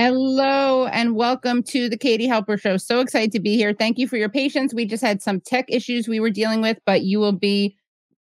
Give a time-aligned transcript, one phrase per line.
[0.00, 2.76] Hello and welcome to the Katie Halper Show.
[2.76, 3.74] So excited to be here.
[3.76, 4.72] Thank you for your patience.
[4.72, 7.76] We just had some tech issues we were dealing with, but you will be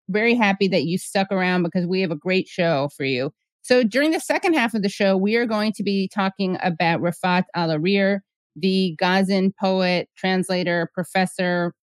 [0.10, 3.32] very happy that you stuck around because we have a great show for you.
[3.62, 7.00] So during the second half of the show, we are going to be talking about
[7.00, 8.22] Refaat Alareer,
[8.56, 11.76] the Gazan poet, translator, professor,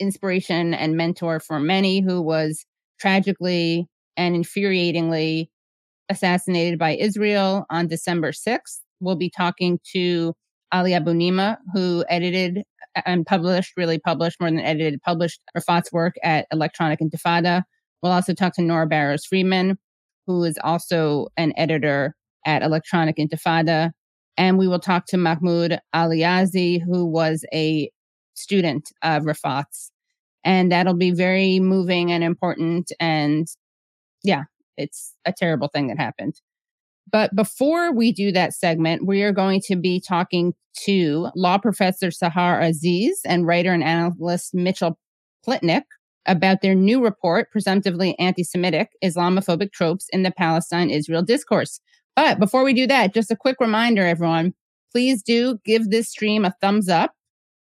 [0.00, 2.66] inspiration, and mentor for many, who was
[2.98, 5.46] tragically and infuriatingly
[6.08, 10.32] assassinated by Israel on December 6th we'll be talking to
[10.72, 12.62] Ali Abunimah, who edited
[12.96, 17.62] uh, and published, really published more than edited, published Refaat's work at Electronic Intifada.
[18.02, 19.78] We'll also talk to Nora Barrows-Friedman,
[20.26, 22.14] who is also an editor
[22.46, 23.90] at Electronic Intifada.
[24.36, 27.90] And we will talk to Mahmoud Alyazji, who was a
[28.34, 29.92] student of Refaat's.
[30.42, 32.90] And that'll be very moving and important.
[32.98, 33.46] And
[34.24, 34.44] yeah,
[34.76, 36.34] it's a terrible thing that happened.
[37.10, 42.08] But before we do that segment, we are going to be talking to law professor
[42.08, 44.98] Sahar Aziz and writer and analyst Mitchell
[45.46, 45.82] Plitnick
[46.26, 51.80] about their new report, presumptively anti Semitic Islamophobic tropes in the Palestine Israel discourse.
[52.14, 54.54] But before we do that, just a quick reminder, everyone
[54.92, 57.14] please do give this stream a thumbs up.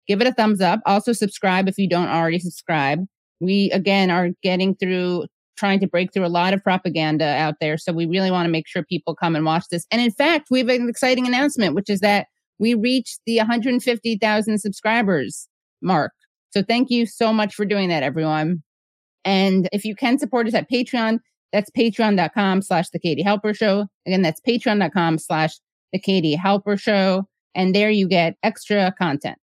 [0.06, 0.80] Give it a thumbs up.
[0.86, 3.00] Also, subscribe if you don't already subscribe.
[3.40, 5.26] We, again, are getting through
[5.56, 7.78] trying to break through a lot of propaganda out there.
[7.78, 9.86] So we really want to make sure people come and watch this.
[9.90, 12.26] And in fact, we have an exciting announcement, which is that
[12.58, 15.48] we reached the 150,000 subscribers
[15.82, 16.12] mark.
[16.50, 18.62] So thank you so much for doing that, everyone.
[19.24, 21.18] And if you can support us at Patreon,
[21.52, 23.86] that's patreon.com slash the Katie Halper Show.
[24.06, 25.54] Again, that's patreon.com slash
[25.92, 27.24] the Katie Halper Show.
[27.54, 29.38] And there you get extra content.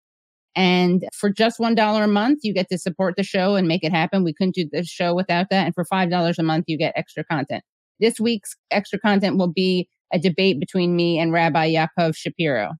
[0.56, 3.92] And for just $1 a month, you get to support the show and make it
[3.92, 4.24] happen.
[4.24, 5.66] We couldn't do the show without that.
[5.66, 7.64] And for $5 a month, you get extra content.
[8.00, 12.74] This week's extra content will be a debate between me and Rabbi Yaakov Shapiro.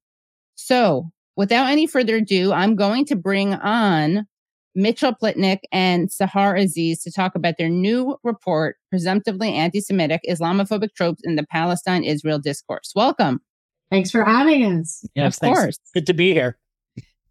[0.56, 4.28] So without any further ado, I'm going to bring on
[4.76, 10.94] Mitchell Plitnick and Sahar Aziz to talk about their new report, Presumptively Anti Semitic Islamophobic
[10.96, 12.92] Tropes in the Palestine Israel Discourse.
[12.96, 13.42] Welcome.
[13.90, 15.06] Thanks for having us.
[15.16, 15.60] Yes, of thanks.
[15.60, 15.80] course.
[15.94, 16.58] Good to be here.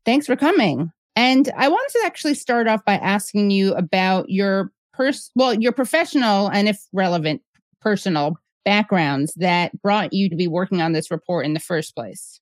[0.04, 0.92] Thanks for coming.
[1.16, 5.72] And I wanted to actually start off by asking you about your pers well, your
[5.72, 7.42] professional and if relevant
[7.80, 12.40] personal backgrounds that brought you to be working on this report in the first place.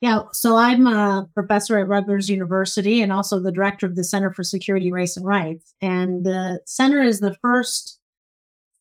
[0.00, 4.30] Yeah, so I'm a professor at Rutgers University and also the director of the Center
[4.30, 5.74] for Security, Race, and Rights.
[5.80, 7.98] And the center is the first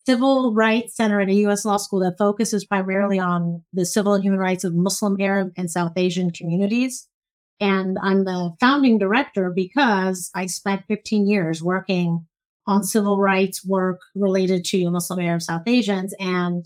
[0.06, 1.66] civil rights center at a U.S.
[1.66, 5.72] law school that focuses primarily on the civil and human rights of Muslim, Arab, and
[5.72, 7.08] South Asian communities.
[7.60, 12.28] And I'm the founding director because I spent 15 years working
[12.66, 16.14] on civil rights work related to Muslim, Arab, South Asians.
[16.20, 16.66] And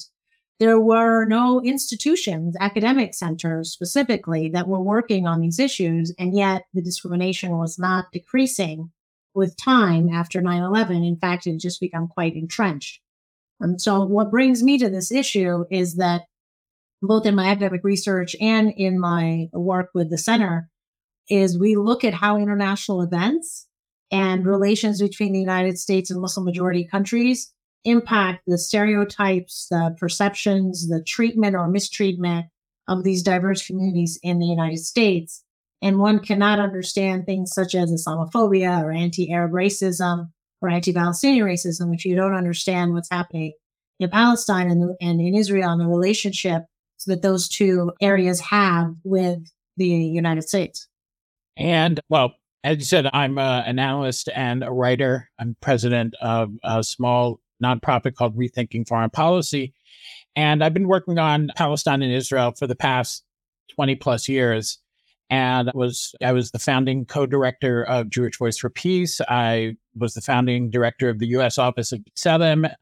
[0.59, 6.13] there were no institutions, academic centers specifically, that were working on these issues.
[6.17, 8.91] And yet the discrimination was not decreasing
[9.35, 11.03] with time after 9 11.
[11.03, 13.01] In fact, it had just become quite entrenched.
[13.59, 16.23] And so what brings me to this issue is that
[17.01, 20.69] both in my academic research and in my work with the center
[21.29, 23.67] is we look at how international events
[24.11, 27.51] and relations between the United States and Muslim majority countries
[27.83, 32.47] impact the stereotypes, the perceptions, the treatment or mistreatment
[32.87, 35.43] of these diverse communities in the United States.
[35.81, 40.31] And one cannot understand things such as Islamophobia or anti Arab racism
[40.61, 43.53] or anti-Palestinian racism if you don't understand what's happening
[43.99, 46.63] in Palestine and, and in Israel and the relationship
[47.05, 49.39] that those two areas have with
[49.77, 50.87] the United States.
[51.55, 52.33] And well,
[52.63, 55.29] as you said, I'm an analyst and a writer.
[55.39, 59.73] I'm president of a small nonprofit called Rethinking Foreign Policy.
[60.35, 63.23] And I've been working on Palestine and Israel for the past
[63.75, 64.79] 20 plus years
[65.29, 69.19] and was I was the founding co-director of Jewish Voice for Peace.
[69.27, 71.57] I was the founding director of the U.S.
[71.57, 72.73] Office of B'Tselem.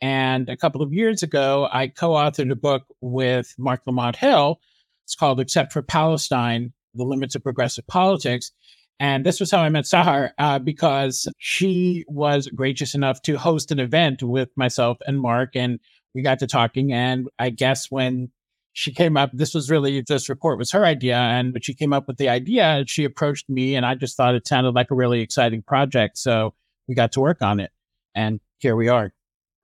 [0.00, 4.60] And a couple of years ago, I co-authored a book with Marc Lamont Hill.
[5.04, 8.52] It's called "Except for Palestine: The Limits of Progressive Politics."
[9.00, 13.70] And this was how I met Sahar uh, because she was gracious enough to host
[13.70, 15.78] an event with myself and Mark, and
[16.14, 16.92] we got to talking.
[16.92, 18.30] And I guess when
[18.78, 21.92] she came up, this was really this report was her idea, and when she came
[21.92, 24.94] up with the idea, she approached me, and I just thought it sounded like a
[24.94, 26.16] really exciting project.
[26.16, 26.54] So
[26.86, 27.72] we got to work on it,
[28.14, 29.12] and here we are.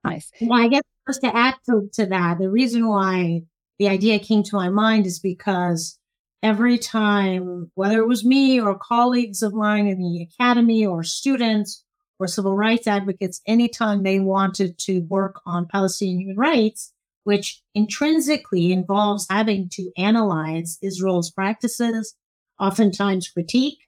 [0.03, 0.33] Nice.
[0.41, 3.43] Well, I guess just to add to, to that, the reason why
[3.79, 5.97] the idea came to my mind is because
[6.43, 11.85] every time, whether it was me or colleagues of mine in the academy or students
[12.19, 16.94] or civil rights advocates, anytime they wanted to work on Palestinian human rights,
[17.25, 22.15] which intrinsically involves having to analyze Israel's practices,
[22.61, 23.79] oftentimes critique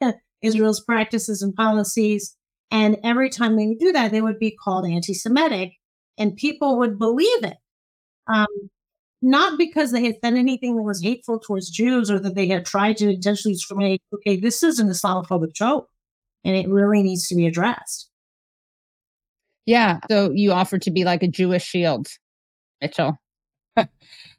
[0.43, 2.37] Israel's practices and policies.
[2.71, 5.75] And every time they do that, they would be called anti Semitic,
[6.19, 7.57] and people would believe it.
[8.27, 8.47] Um,
[9.23, 12.67] not because they had done anything that was hateful towards Jews or that they had
[12.67, 14.03] tried to intentionally discriminate.
[14.15, 15.89] Okay, this is an Islamophobic joke
[16.45, 18.09] and it really needs to be addressed.
[19.65, 19.99] Yeah.
[20.09, 22.07] So you offered to be like a Jewish shield,
[22.81, 23.19] Mitchell.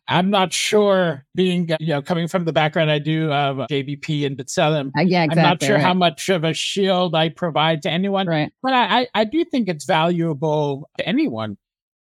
[0.09, 4.37] I'm not sure being, you know, coming from the background I do of JVP and
[4.37, 4.91] B'Tselem.
[4.97, 5.41] Uh, yeah, exactly.
[5.41, 5.83] I'm not sure right.
[5.83, 8.51] how much of a shield I provide to anyone, right.
[8.63, 11.57] but I, I, do think it's valuable to anyone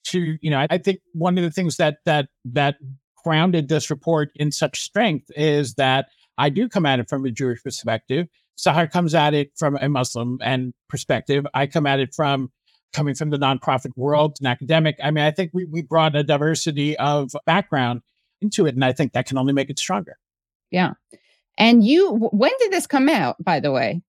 [0.05, 2.75] to, you know, I, I think one of the things that that that
[3.23, 6.07] grounded this report in such strength is that
[6.37, 8.27] I do come at it from a Jewish perspective.
[8.57, 11.45] Sahar comes at it from a Muslim and perspective.
[11.53, 12.51] I come at it from
[12.93, 14.97] coming from the nonprofit world and academic.
[15.03, 18.01] I mean, I think we, we brought a diversity of background
[18.41, 20.17] into it, and I think that can only make it stronger.
[20.71, 20.93] Yeah.
[21.57, 24.01] And you, when did this come out, by the way?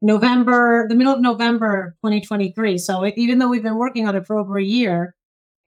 [0.00, 2.78] November, the middle of November 2023.
[2.78, 5.14] So it, even though we've been working on it for over a year,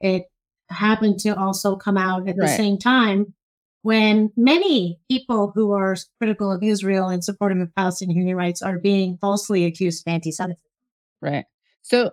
[0.01, 0.23] it
[0.69, 3.33] happened to also come out at the same time
[3.83, 8.79] when many people who are critical of Israel and supportive of Palestinian human rights are
[8.79, 10.59] being falsely accused of anti Semitism.
[11.21, 11.45] Right.
[11.85, 12.11] So,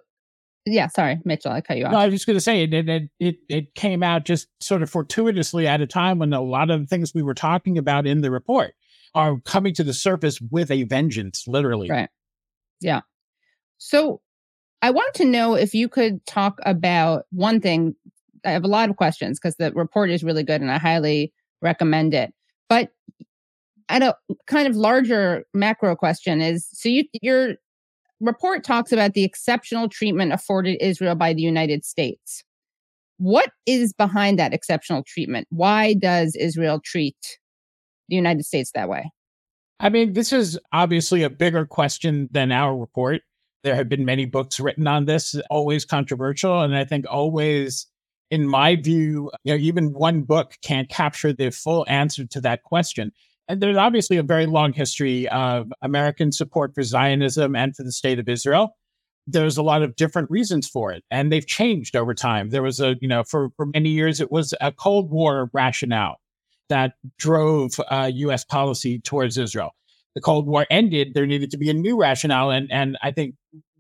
[0.66, 1.92] yeah, sorry, Mitchell, I cut you off.
[1.92, 4.82] No, I was just going to say it, it it it came out just sort
[4.82, 8.06] of fortuitously at a time when a lot of the things we were talking about
[8.06, 8.74] in the report
[9.14, 11.90] are coming to the surface with a vengeance, literally.
[11.90, 12.10] Right.
[12.82, 13.00] Yeah.
[13.78, 14.20] So
[14.82, 17.96] I want to know if you could talk about one thing.
[18.44, 21.32] I have a lot of questions because the report is really good and I highly
[21.62, 22.34] recommend it.
[22.68, 22.90] But
[23.88, 24.16] at a
[24.46, 27.54] kind of larger macro question is so you your
[28.22, 32.42] report talks about the exceptional treatment afforded Israel by the United States.
[33.18, 35.46] What is behind that exceptional treatment?
[35.50, 37.38] Why does Israel treat
[38.08, 39.10] the United States that way?
[39.80, 43.22] I mean, this is obviously a bigger question than our report.
[43.64, 46.62] There have been many books written on this, always controversial.
[46.62, 47.86] And I think always,
[48.30, 52.62] in my view, you know, even one book can't capture the full answer to that
[52.62, 53.12] question.
[53.48, 57.92] And there's obviously a very long history of American support for Zionism and for the
[57.92, 58.76] state of Israel.
[59.26, 62.50] There's a lot of different reasons for it, and they've changed over time.
[62.50, 66.16] There was a, you know, for, for many years, it was a Cold War rationale
[66.68, 68.44] that drove uh, U.S.
[68.44, 69.74] policy towards Israel.
[70.14, 73.36] The Cold War ended; there needed to be a new rationale, and and I think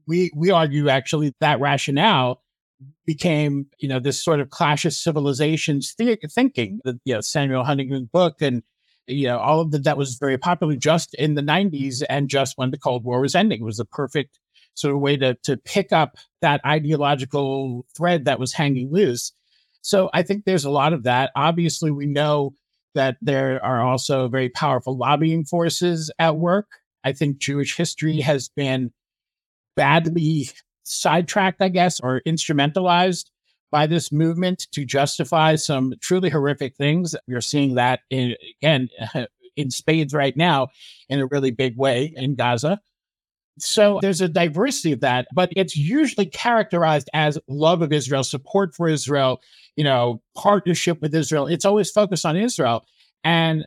[0.06, 2.42] we we argue actually that rationale
[3.06, 6.80] became you know this sort of clash of civilizations th- thinking.
[6.84, 8.62] The you know Samuel Huntington book and
[9.06, 12.56] you know all of that that was very popular just in the 90s and just
[12.56, 13.60] when the Cold War was ending.
[13.60, 14.38] It was the perfect
[14.74, 19.32] sort of way to to pick up that ideological thread that was hanging loose.
[19.82, 21.30] So I think there's a lot of that.
[21.34, 22.54] Obviously, we know
[22.94, 26.68] that there are also very powerful lobbying forces at work.
[27.04, 28.92] I think Jewish history has been
[29.76, 30.50] badly
[30.84, 33.26] sidetracked, I guess, or instrumentalized
[33.72, 37.16] by this movement to justify some truly horrific things.
[37.26, 38.88] We're seeing that in, again
[39.56, 40.68] in spades right now
[41.08, 42.80] in a really big way in Gaza.
[43.58, 48.74] So there's a diversity of that, but it's usually characterized as love of Israel, support
[48.74, 49.42] for Israel,
[49.76, 51.46] you know, partnership with Israel.
[51.46, 52.86] It's always focused on Israel.
[53.24, 53.66] And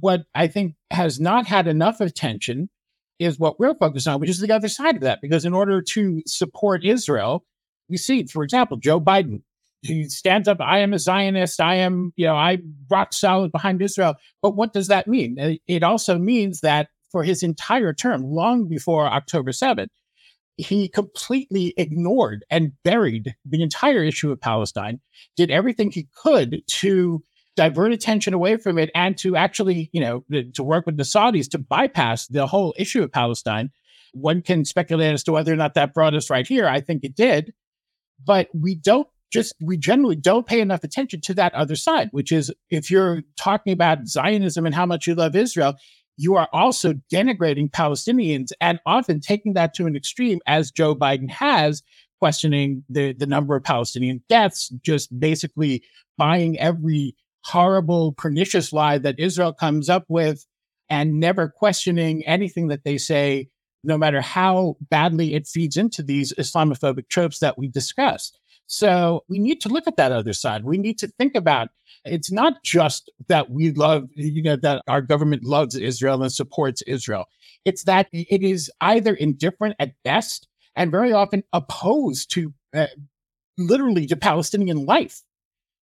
[0.00, 2.70] what I think has not had enough attention
[3.18, 5.20] is what we're focused on, which is the other side of that.
[5.22, 7.44] Because in order to support Israel,
[7.88, 9.42] we see, for example, Joe Biden,
[9.82, 12.58] he stands up, I am a Zionist, I am, you know, I
[12.90, 14.16] rock solid behind Israel.
[14.42, 15.38] But what does that mean?
[15.38, 19.88] Uh, it also means that for his entire term, long before October 7th,
[20.56, 25.00] he completely ignored and buried the entire issue of Palestine,
[25.36, 27.22] did everything he could to
[27.54, 31.48] divert attention away from it and to actually, you know, to work with the Saudis
[31.50, 33.70] to bypass the whole issue of Palestine.
[34.12, 36.68] One can speculate as to whether or not that brought us right here.
[36.68, 37.52] I think it did.
[38.24, 42.32] But we don't just, we generally don't pay enough attention to that other side, which
[42.32, 45.74] is if you're talking about Zionism and how much you love Israel,
[46.16, 51.30] you are also denigrating Palestinians and often taking that to an extreme, as Joe Biden
[51.30, 51.82] has,
[52.18, 55.84] questioning the, the number of Palestinian deaths, just basically
[56.16, 60.44] buying every horrible, pernicious lie that Israel comes up with
[60.90, 63.48] and never questioning anything that they say,
[63.84, 68.38] no matter how badly it feeds into these Islamophobic tropes that we discussed.
[68.66, 70.64] So we need to look at that other side.
[70.64, 71.70] We need to think about
[72.04, 76.82] it's not just that we love, you know, that our government loves Israel and supports
[76.82, 77.24] Israel.
[77.64, 82.86] It's that it is either indifferent at best and very often opposed to uh,
[83.56, 85.22] literally to Palestinian life.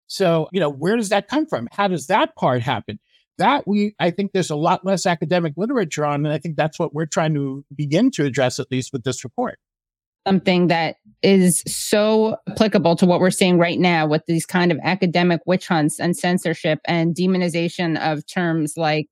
[0.06, 1.68] So, you know, where does that come from?
[1.72, 2.98] How does that part happen?
[3.38, 6.78] That we, I think there's a lot less academic literature on, and I think that's
[6.78, 9.58] what we're trying to begin to address, at least with this report
[10.26, 14.78] something that is so applicable to what we're seeing right now with these kind of
[14.82, 19.08] academic witch hunts and censorship and demonization of terms like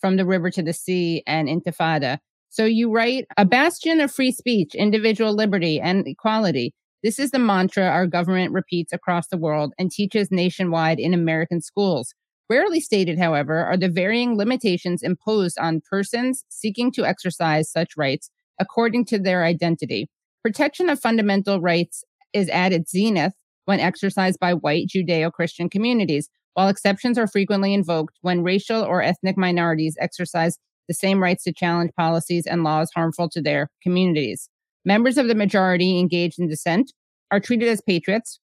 [0.00, 2.18] from the river to the sea and intifada.
[2.50, 6.72] So you write a bastion of free speech, individual liberty, and equality.
[7.02, 11.60] This is the mantra our government repeats across the world and teaches nationwide in American
[11.60, 12.14] schools.
[12.50, 18.30] Rarely stated, however, are the varying limitations imposed on persons seeking to exercise such rights
[18.60, 20.08] according to their identity.
[20.42, 23.32] Protection of fundamental rights is at its zenith
[23.64, 29.02] when exercised by white Judeo Christian communities, while exceptions are frequently invoked when racial or
[29.02, 34.50] ethnic minorities exercise the same rights to challenge policies and laws harmful to their communities.
[34.84, 36.92] Members of the majority engaged in dissent
[37.30, 38.38] are treated as patriots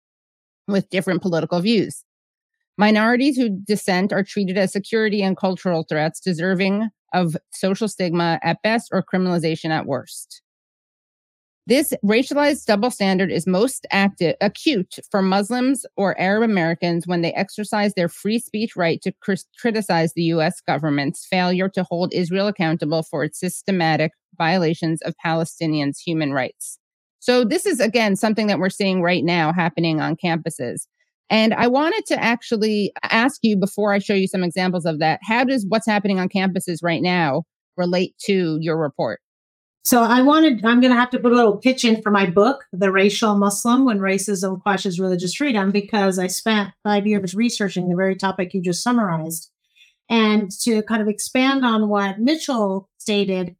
[0.68, 2.04] with different political views.
[2.78, 8.62] Minorities who dissent are treated as security and cultural threats deserving of social stigma at
[8.62, 10.42] best or criminalization at worst.
[11.66, 17.34] This racialized double standard is most active, acute for Muslims or Arab Americans when they
[17.34, 20.62] exercise their free speech right to cr- criticize the U.S.
[20.66, 26.78] government's failure to hold Israel accountable for its systematic violations of Palestinians' human rights.
[27.18, 30.86] So, this is again something that we're seeing right now happening on campuses.
[31.30, 35.20] And I wanted to actually ask you before I show you some examples of that
[35.22, 37.42] how does what's happening on campuses right now
[37.76, 39.20] relate to your report?
[39.84, 42.26] So I wanted, I'm going to have to put a little pitch in for my
[42.26, 47.88] book, The Racial Muslim When Racism Quashes Religious Freedom, because I spent five years researching
[47.88, 49.50] the very topic you just summarized.
[50.10, 53.56] And to kind of expand on what Mitchell stated,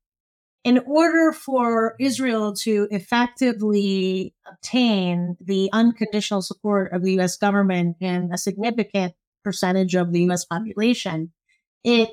[0.64, 8.32] in order for Israel to effectively obtain the unconditional support of the US government and
[8.32, 11.32] a significant percentage of the US population,
[11.84, 12.10] it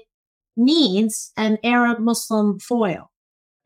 [0.56, 3.12] needs an Arab Muslim foil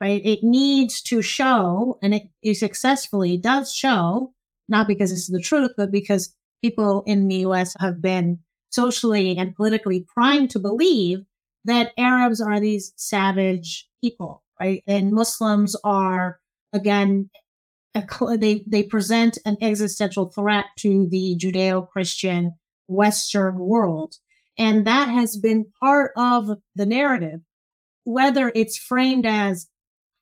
[0.01, 0.21] right?
[0.25, 4.33] It needs to show, and it, successfully does show,
[4.67, 9.55] not because it's the truth, but because people in the US have been socially and
[9.55, 11.19] politically primed to believe
[11.65, 14.83] that Arabs are these savage people, right?
[14.87, 16.39] And Muslims are,
[16.73, 17.29] again,
[17.93, 22.53] they, they present an existential threat to the Judeo Christian
[22.87, 24.15] Western world.
[24.57, 27.41] And that has been part of the narrative,
[28.03, 29.67] whether it's framed as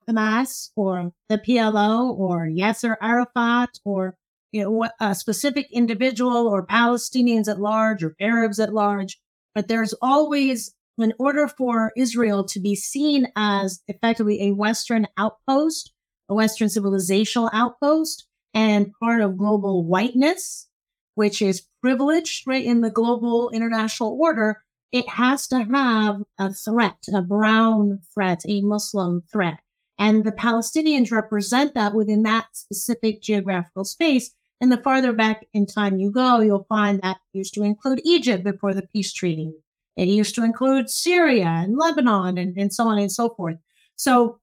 [0.08, 4.16] Hamas or the PLO or Yasser Arafat or
[4.52, 9.20] you know a specific individual or Palestinians at large or Arabs at large.
[9.54, 15.94] But there's always, in order for Israel to be seen as effectively a Western outpost,
[16.30, 20.68] a Western civilizational outpost, and part of global whiteness,
[21.16, 26.98] which is privileged right in the global international order, it has to have a threat,
[27.14, 29.60] a brown threat, a Muslim threat.
[30.00, 34.32] And the Palestinians represent that within that specific geographical space.
[34.62, 38.44] And the farther back in time you go, you'll find that used to include Egypt
[38.44, 39.54] before the peace treaty.
[39.98, 43.58] It used to include Syria and Lebanon and, and so on and so forth.
[43.96, 44.40] So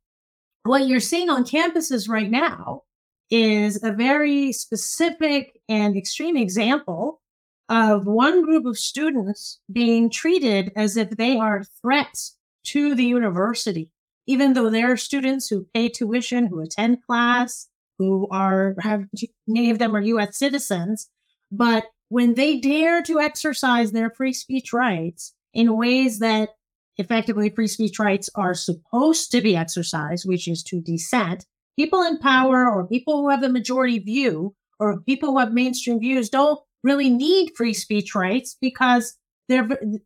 [0.64, 2.82] what you're seeing on campuses right now
[3.30, 7.20] is a very specific and extreme example
[7.68, 13.90] of one group of students being treated as if they are threats to the university
[14.26, 17.68] even though there are students who pay tuition, who attend class,
[17.98, 19.06] who are have
[19.46, 21.08] many of them are US citizens,
[21.50, 26.50] but when they dare to exercise their free speech rights in ways that
[26.96, 31.46] effectively free speech rights are supposed to be exercised, which is to dissent,
[31.76, 36.00] people in power or people who have the majority view or people who have mainstream
[36.00, 39.16] views don't really need free speech rights because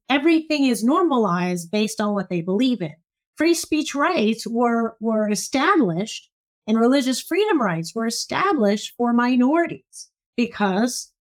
[0.09, 2.95] everything is normalized based on what they believe in.
[3.37, 6.29] Free speech rights were, were established
[6.67, 11.13] and religious freedom rights were established for minorities because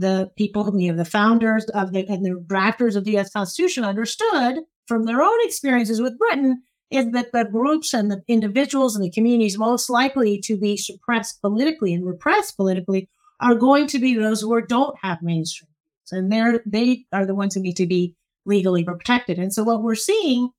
[0.00, 3.32] the people, you know, the founders of the and the drafters of the U.S.
[3.32, 8.94] Constitution understood from their own experiences with Britain is that the groups and the individuals
[8.94, 13.08] and the communities most likely to be suppressed politically and repressed politically
[13.40, 15.68] are going to be those who don't have mainstream.
[16.12, 19.38] And they're, they are the ones who need to be legally protected.
[19.38, 20.50] And so what we're seeing,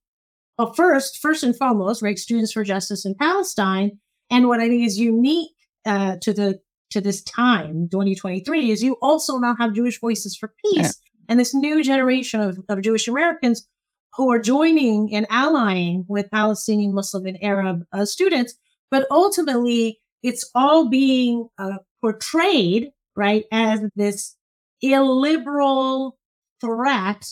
[0.57, 3.99] well, first, first and foremost, right, Students for Justice in Palestine.
[4.29, 5.51] And what I think is unique
[5.85, 6.59] uh, to the
[6.91, 10.91] to this time, 2023, is you also now have Jewish Voices for Peace yeah.
[11.27, 13.67] and this new generation of, of Jewish Americans
[14.15, 18.55] who are joining and allying with Palestinian Muslim and Arab uh, students.
[18.89, 24.35] But ultimately, it's all being uh, portrayed, right, as this
[24.81, 26.17] illiberal
[26.61, 27.25] threat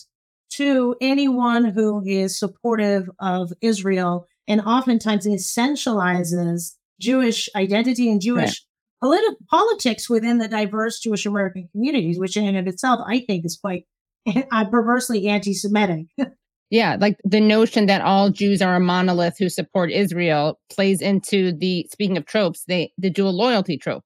[0.51, 8.63] to anyone who is supportive of Israel and oftentimes essentializes Jewish identity and Jewish.
[9.05, 13.45] Politi- politics within the diverse Jewish American communities, which in and of itself, I think
[13.45, 13.85] is quite
[14.51, 16.07] uh, perversely anti Semitic.
[16.71, 21.51] Yeah, like the notion that all Jews are a monolith who support Israel plays into
[21.51, 24.03] the speaking of tropes, they the dual loyalty trope.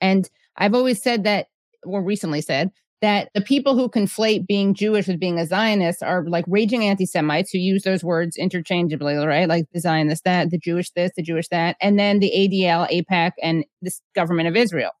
[0.00, 1.48] And I've always said that,
[1.84, 6.24] or recently said, that the people who conflate being Jewish with being a Zionist are
[6.26, 9.48] like raging anti Semites who use those words interchangeably, right?
[9.48, 13.32] Like the Zionist that, the Jewish this, the Jewish that, and then the ADL, AIPAC,
[13.42, 14.92] and this government of Israel.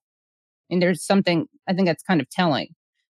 [0.70, 2.68] And there's something I think that's kind of telling.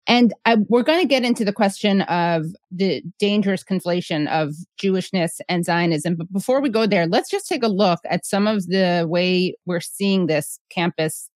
[0.09, 5.40] And I, we're going to get into the question of the dangerous conflation of Jewishness
[5.49, 6.14] and Zionism.
[6.14, 9.56] But before we go there, let's just take a look at some of the way
[9.66, 11.28] we're seeing this campus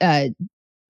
[0.00, 0.28] uh,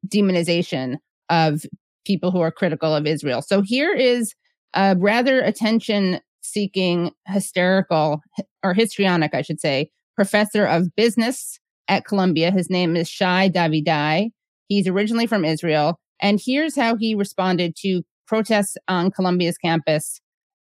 [0.07, 1.63] demonization of
[2.05, 3.43] people who are critical of Israel.
[3.43, 4.35] So here is
[4.75, 8.21] a rather attention seeking, hysterical,
[8.63, 12.51] or histrionic, I should say, professor of business at Columbia.
[12.51, 14.31] His name is Shai Davidai.
[14.69, 15.99] He's originally from Israel.
[16.21, 20.21] And here's how he responded to protests on Columbia's campus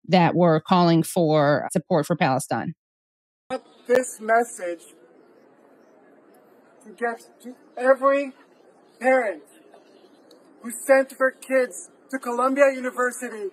[0.08, 2.74] that were calling for support for Palestine.
[3.88, 4.82] This message
[6.84, 8.34] to get to every
[9.00, 9.44] parent
[10.66, 13.52] who sent their kids to Columbia University.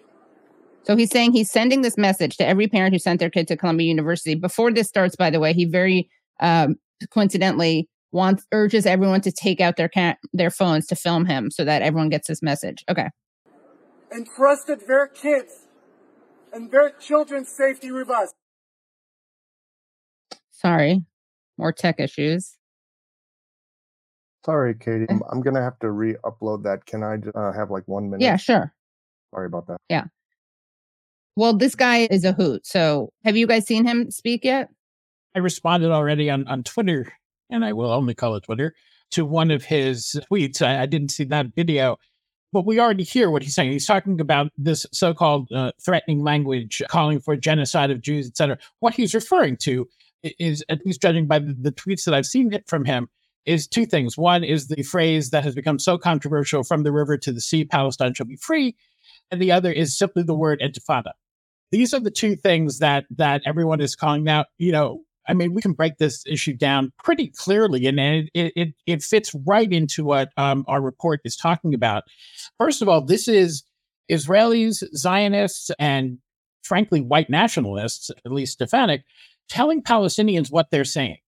[0.85, 3.57] So he's saying he's sending this message to every parent who sent their kid to
[3.57, 4.35] Columbia University.
[4.35, 6.09] Before this starts, by the way, he very
[6.41, 6.77] um,
[7.11, 11.65] coincidentally wants urges everyone to take out their ca- their phones to film him so
[11.65, 12.83] that everyone gets this message.
[12.89, 13.11] Okay.
[14.11, 15.67] Entrusted their kids
[16.51, 18.33] and their children's safety with us.
[20.51, 21.05] Sorry,
[21.59, 22.57] more tech issues.
[24.45, 25.07] Sorry, Katie.
[25.09, 26.87] I'm, I'm gonna have to re-upload that.
[26.87, 28.23] Can I uh, have like one minute?
[28.23, 28.75] Yeah, sure.
[29.33, 29.79] Sorry about that.
[29.89, 30.05] Yeah.
[31.37, 32.67] Well, this guy is a hoot.
[32.67, 34.69] So, have you guys seen him speak yet?
[35.35, 37.13] I responded already on on Twitter
[37.53, 38.75] and I will only call it Twitter,
[39.13, 40.63] to one of his tweets.
[40.63, 41.99] I, I didn't see that video,
[42.53, 43.71] but we already hear what he's saying.
[43.71, 48.59] He's talking about this so-called uh, threatening language, calling for genocide of Jews, etc.
[48.81, 49.87] What he's referring to
[50.23, 53.09] is, at least judging by the, the tweets that I've seen from him,
[53.47, 54.17] is two things.
[54.17, 57.65] One is the phrase that has become so controversial from the river to the sea,
[57.65, 58.77] Palestine shall be free.
[59.31, 61.13] And the other is simply the word intifada.
[61.71, 64.45] These are the two things that that everyone is calling now.
[64.59, 68.75] You know, I mean, we can break this issue down pretty clearly, and it it
[68.87, 72.05] it fits right into what um, our report is talking about.
[72.59, 73.65] First of all, this is
[74.11, 76.19] Israelis, Zionists, and
[76.63, 79.03] frankly, white nationalists, at least Stefanik,
[79.49, 81.19] telling Palestinians what they're saying.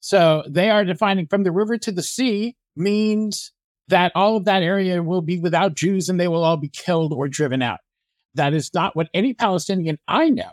[0.00, 3.52] So they are defining from the river to the sea means
[3.88, 7.12] that all of that area will be without Jews and they will all be killed
[7.12, 7.80] or driven out.
[8.34, 10.50] That is not what any Palestinian I know,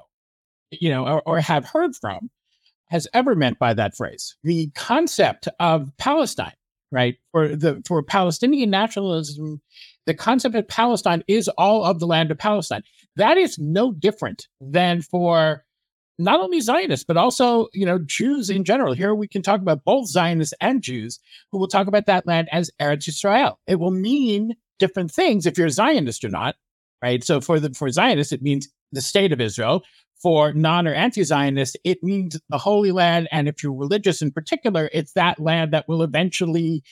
[0.71, 2.29] you know, or, or have heard from
[2.89, 4.35] has ever meant by that phrase.
[4.43, 6.53] The concept of Palestine,
[6.91, 7.15] right?
[7.31, 9.61] For the for Palestinian nationalism,
[10.05, 12.83] the concept of Palestine is all of the land of Palestine.
[13.15, 15.64] That is no different than for
[16.17, 18.93] not only Zionists, but also, you know, Jews in general.
[18.93, 21.19] Here we can talk about both Zionists and Jews
[21.51, 23.59] who will talk about that land as Eretz Israel.
[23.67, 26.55] It will mean different things if you're a Zionist or not,
[27.01, 27.23] right?
[27.23, 29.83] So for the for Zionists, it means the state of Israel
[30.21, 33.27] for non or anti Zionist, it means the Holy Land.
[33.31, 36.83] And if you're religious in particular, it's that land that will eventually,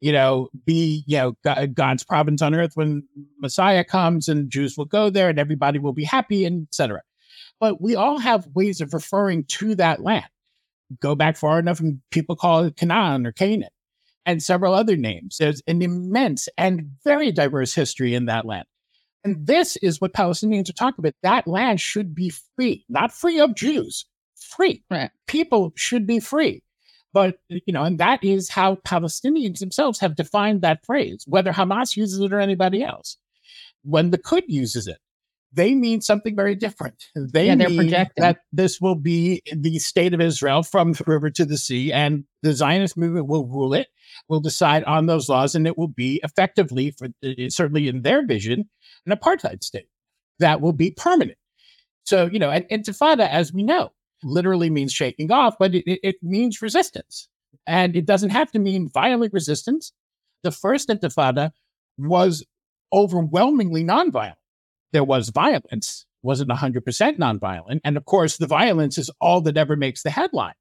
[0.00, 3.04] you know, be, you know, God's province on earth when
[3.38, 7.02] Messiah comes and Jews will go there and everybody will be happy, and etc.
[7.60, 10.26] But we all have ways of referring to that land.
[11.00, 13.68] Go back far enough and people call it Canaan or Canaan
[14.26, 15.36] and several other names.
[15.38, 18.66] There's an immense and very diverse history in that land.
[19.22, 21.14] And this is what Palestinians are talking about.
[21.22, 24.82] That land should be free, not free of Jews, free.
[24.90, 25.10] Right.
[25.26, 26.62] People should be free.
[27.12, 31.96] But, you know, and that is how Palestinians themselves have defined that phrase, whether Hamas
[31.96, 33.16] uses it or anybody else.
[33.82, 34.98] When the Likud uses it,
[35.52, 37.04] they mean something very different.
[37.14, 38.22] They Yeah, they're mean projecting.
[38.22, 42.24] that this will be the state of Israel from the river to the sea, and
[42.42, 43.88] the Zionist movement will rule it,
[44.28, 48.24] will decide on those laws, and it will be effectively, for uh, certainly in their
[48.26, 48.68] vision,
[49.06, 49.88] an apartheid state
[50.38, 51.36] that will be permanent.
[52.04, 56.16] So, you know, and intifada, as we know, literally means shaking off, but it- it
[56.22, 57.28] means resistance.
[57.66, 59.92] And it doesn't have to mean violent resistance.
[60.42, 61.52] The first intifada
[61.98, 62.44] was
[62.92, 64.34] overwhelmingly nonviolent.
[64.92, 66.82] There was violence, wasn't 100%
[67.18, 67.80] nonviolent.
[67.84, 70.54] And of course, the violence is all that ever makes the headline.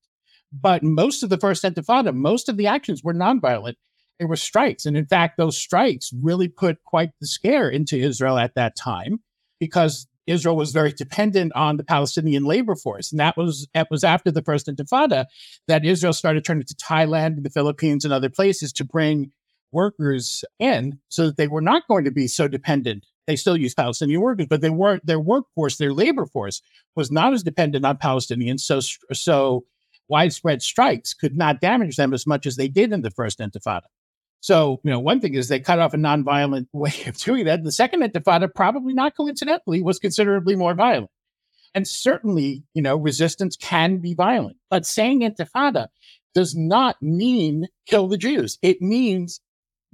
[0.52, 3.76] But most of the first intifada, most of the actions were nonviolent.
[4.20, 4.86] They were strikes.
[4.86, 9.20] And in fact, those strikes really put quite the scare into Israel at that time
[9.60, 13.12] because Israel was very dependent on the Palestinian labor force.
[13.12, 15.26] And that was, that was after the first intifada
[15.68, 19.32] that Israel started turning to Thailand and the Philippines and other places to bring
[19.72, 23.06] workers in so that they were not going to be so dependent.
[23.30, 26.64] They still use Palestinian workers, but they weren't their workforce, their labor force
[26.96, 28.62] was not as dependent on Palestinians.
[28.62, 28.80] So
[29.14, 29.66] so
[30.08, 33.84] widespread strikes could not damage them as much as they did in the first intifada.
[34.40, 37.64] So, you know, one thing is they cut off a nonviolent way of doing that.
[37.64, 41.12] The second intifada, probably not coincidentally, was considerably more violent.
[41.76, 44.58] And certainly, you know, resistance can be violent.
[44.72, 45.90] But saying intifada
[46.34, 48.58] does not mean kill the Jews.
[48.64, 49.40] It means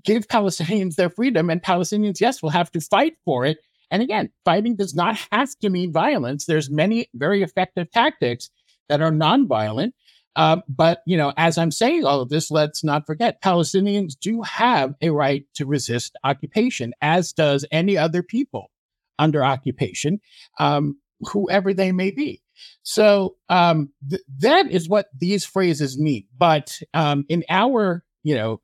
[0.06, 3.58] give Palestinians their freedom, and Palestinians, yes, will have to fight for it.
[3.92, 6.46] And again, fighting does not have to mean violence.
[6.46, 8.50] There's many very effective tactics
[8.90, 9.92] that are nonviolent.
[10.36, 14.42] Um, but you know, as I'm saying all of this, let's not forget Palestinians do
[14.42, 18.72] have a right to resist occupation, as does any other people
[19.18, 20.20] under occupation,
[20.60, 22.42] um, whoever they may be.
[22.84, 26.26] So um, th- that is what these phrases mean.
[26.38, 28.62] But um, in our, you know,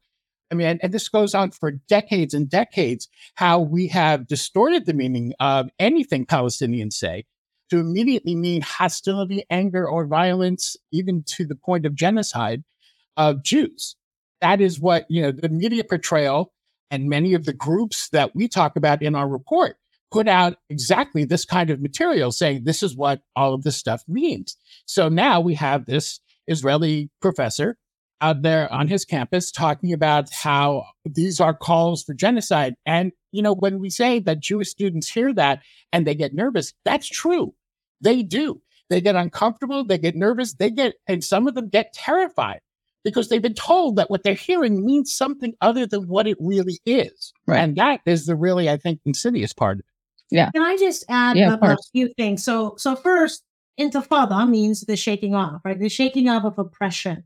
[0.51, 4.85] I mean, and, and this goes on for decades and decades, how we have distorted
[4.85, 7.25] the meaning of anything Palestinians say
[7.69, 12.63] to immediately mean hostility, anger, or violence, even to the point of genocide
[13.15, 13.95] of Jews.
[14.41, 16.51] That is what, you know, the media portrayal
[16.89, 19.77] and many of the groups that we talk about in our report
[20.11, 24.03] put out exactly this kind of material saying this is what all of this stuff
[24.07, 24.57] means.
[24.85, 27.77] So now we have this Israeli professor
[28.21, 32.75] out there on his campus talking about how these are calls for genocide.
[32.85, 36.73] And, you know, when we say that Jewish students hear that and they get nervous,
[36.85, 37.53] that's true.
[37.99, 38.61] They do.
[38.89, 42.59] They get uncomfortable, they get nervous, they get, and some of them get terrified
[43.05, 46.79] because they've been told that what they're hearing means something other than what it really
[46.85, 47.31] is.
[47.47, 47.59] Right.
[47.59, 49.85] And that is the really, I think, insidious part of
[50.29, 50.51] it.
[50.53, 52.43] Can I just add Yeah, a, a few things?
[52.43, 53.43] So, so first,
[53.79, 55.79] intifada means the shaking off, right?
[55.79, 57.23] The shaking off of oppression,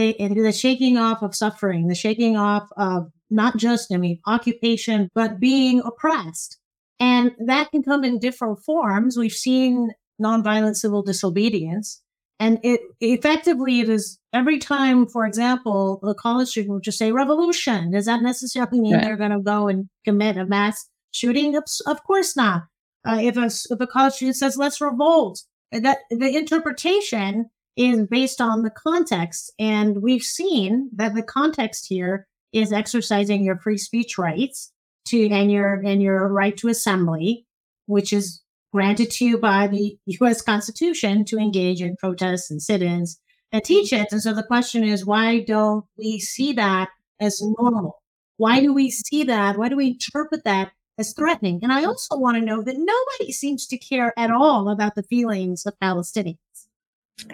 [0.00, 5.08] the, the shaking off of suffering, the shaking off of not just, I mean, occupation,
[5.14, 6.58] but being oppressed.
[6.98, 9.16] And that can come in different forms.
[9.16, 12.02] We've seen nonviolent civil disobedience.
[12.38, 17.12] And it effectively, it is every time, for example, a college student will just say
[17.12, 17.90] revolution.
[17.92, 19.02] Does that necessarily mean Right.
[19.04, 21.54] they're going to go and commit a mass shooting?
[21.56, 22.62] Of, of course not.
[23.06, 28.42] Uh, if a if a college student says let's revolt, that the interpretation is based
[28.42, 34.18] on the context, and we've seen that the context here is exercising your free speech
[34.18, 34.70] rights
[35.06, 37.46] to and your and your right to assembly,
[37.86, 40.42] which is granted to you by the U.S.
[40.42, 43.18] Constitution to engage in protests and sit-ins
[43.50, 44.08] and teach it.
[44.12, 48.02] And so the question is, why don't we see that as normal?
[48.36, 49.56] Why do we see that?
[49.56, 51.60] Why do we interpret that as threatening?
[51.62, 55.02] And I also want to know that nobody seems to care at all about the
[55.02, 56.36] feelings of Palestinians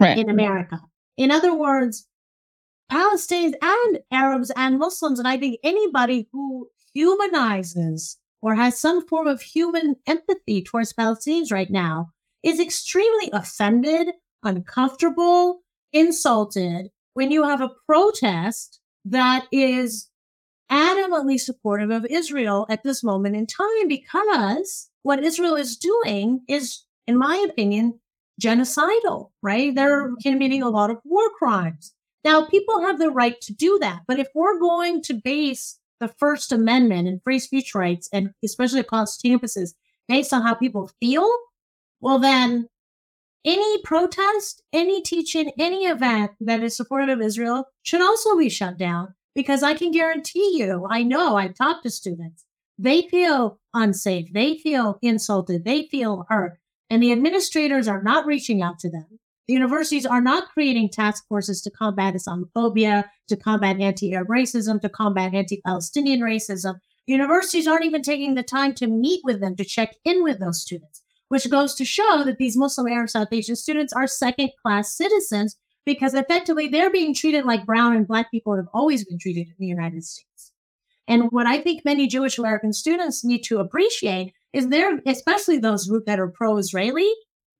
[0.00, 0.18] Right.
[0.18, 0.80] in America.
[1.16, 2.06] In other words,
[2.90, 9.26] Palestinians and Arabs and Muslims, and I think anybody who humanizes or has some form
[9.26, 12.10] of human empathy towards Palestinians right now
[12.42, 14.08] is extremely offended,
[14.42, 20.10] uncomfortable, insulted when you have a protest that is
[20.70, 26.84] adamantly supportive of Israel at this moment in time because what Israel is doing is,
[27.06, 28.00] in my opinion,
[28.40, 29.74] genocidal, right?
[29.74, 30.14] They're mm-hmm.
[30.22, 31.94] committing a lot of war crimes.
[32.24, 36.08] Now, people have the right to do that, but if we're going to base the
[36.08, 39.74] First Amendment and free speech rights, and especially across campuses,
[40.08, 41.30] based on how people feel,
[42.00, 42.68] well, then
[43.44, 48.76] any protest, any teaching, any event that is supportive of Israel should also be shut
[48.76, 52.44] down because I can guarantee you, I know I've talked to students,
[52.78, 56.58] they feel unsafe, they feel insulted, they feel hurt,
[56.90, 59.18] and the administrators are not reaching out to them.
[59.48, 64.80] The universities are not creating task forces to combat Islamophobia, to combat anti Arab racism,
[64.80, 66.76] to combat anti Palestinian racism.
[67.06, 70.60] Universities aren't even taking the time to meet with them, to check in with those
[70.60, 74.96] students, which goes to show that these Muslim Arab South Asian students are second class
[74.96, 79.46] citizens because effectively they're being treated like brown and black people have always been treated
[79.46, 80.52] in the United States.
[81.06, 85.90] And what I think many Jewish American students need to appreciate is there, especially those
[86.06, 87.10] that are pro Israeli,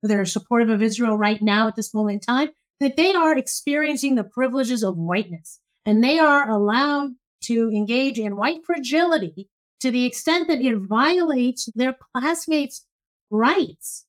[0.03, 3.37] that are supportive of Israel right now at this moment in time, that they are
[3.37, 5.61] experiencing the privileges of whiteness.
[5.85, 7.12] And they are allowed
[7.44, 9.49] to engage in white fragility
[9.81, 12.87] to the extent that it violates their classmates'
[13.31, 14.07] rights.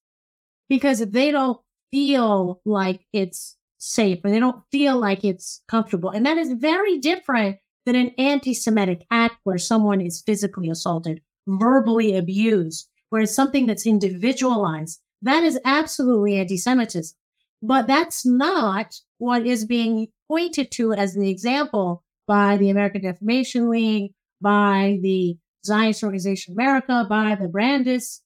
[0.70, 1.60] Because they don't
[1.92, 6.98] feel like it's safe or they don't feel like it's comfortable, and that is very
[6.98, 13.36] different than an anti Semitic act where someone is physically assaulted, verbally abused, where it's
[13.36, 15.00] something that's individualized.
[15.22, 17.18] That is absolutely anti Semitism.
[17.62, 23.70] But that's not what is being pointed to as the example by the American Defamation
[23.70, 28.22] League, by the Zionist Organization America, by the Brandeis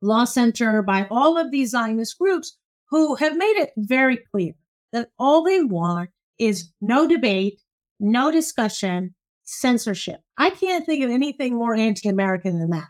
[0.00, 2.56] Law Center, by all of these Zionist groups
[2.90, 4.52] who have made it very clear
[4.92, 7.60] that all they want is no debate,
[7.98, 10.20] no discussion, censorship.
[10.38, 12.88] I can't think of anything more anti American than that.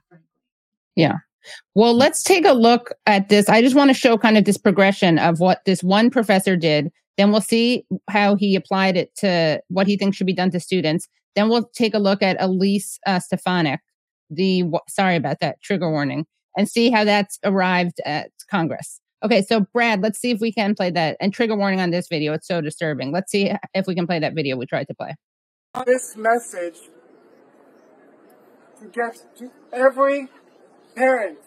[0.96, 1.16] Yeah.
[1.74, 3.48] Well, let's take a look at this.
[3.48, 6.90] I just want to show kind of this progression of what this one professor did
[7.16, 10.60] then we'll see how he applied it to what he thinks should be done to
[10.60, 11.08] students.
[11.36, 13.80] Then we'll take a look at Elise uh, Stefanik,
[14.30, 19.00] the sorry about that trigger warning, and see how that's arrived at Congress.
[19.22, 21.16] Okay, so Brad, let's see if we can play that.
[21.18, 23.10] And trigger warning on this video, it's so disturbing.
[23.10, 25.14] Let's see if we can play that video we tried to play.
[25.82, 26.78] This message
[28.80, 30.28] to get to every
[30.94, 31.40] parent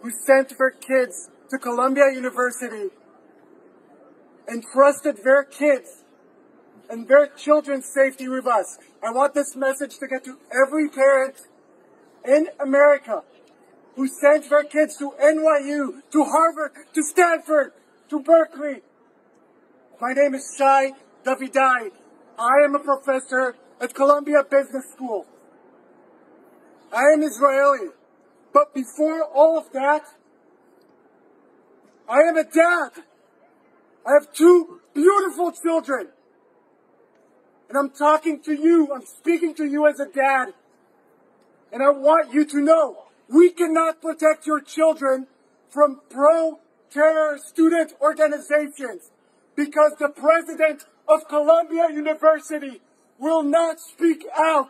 [0.00, 2.90] who sent their kids to Columbia University
[4.46, 6.04] and trusted their kids
[6.88, 8.78] and their children's safety with us.
[9.02, 11.34] I want this message to get to every parent
[12.24, 13.24] in America
[13.96, 17.72] who sent their kids to NYU, to Harvard, to Stanford,
[18.10, 18.82] to Berkeley.
[20.00, 20.92] My name is Shai
[21.24, 21.90] Davidai.
[22.38, 25.26] I am a professor at Columbia Business School.
[26.92, 27.88] I am Israeli.
[28.52, 30.02] But before all of that,
[32.08, 33.04] I am a dad.
[34.06, 36.08] I have two beautiful children.
[37.68, 38.88] And I'm talking to you.
[38.94, 40.54] I'm speaking to you as a dad.
[41.72, 45.26] And I want you to know we cannot protect your children
[45.68, 49.10] from pro-terror student organizations
[49.54, 52.80] because the president of Columbia University
[53.18, 54.68] will not speak out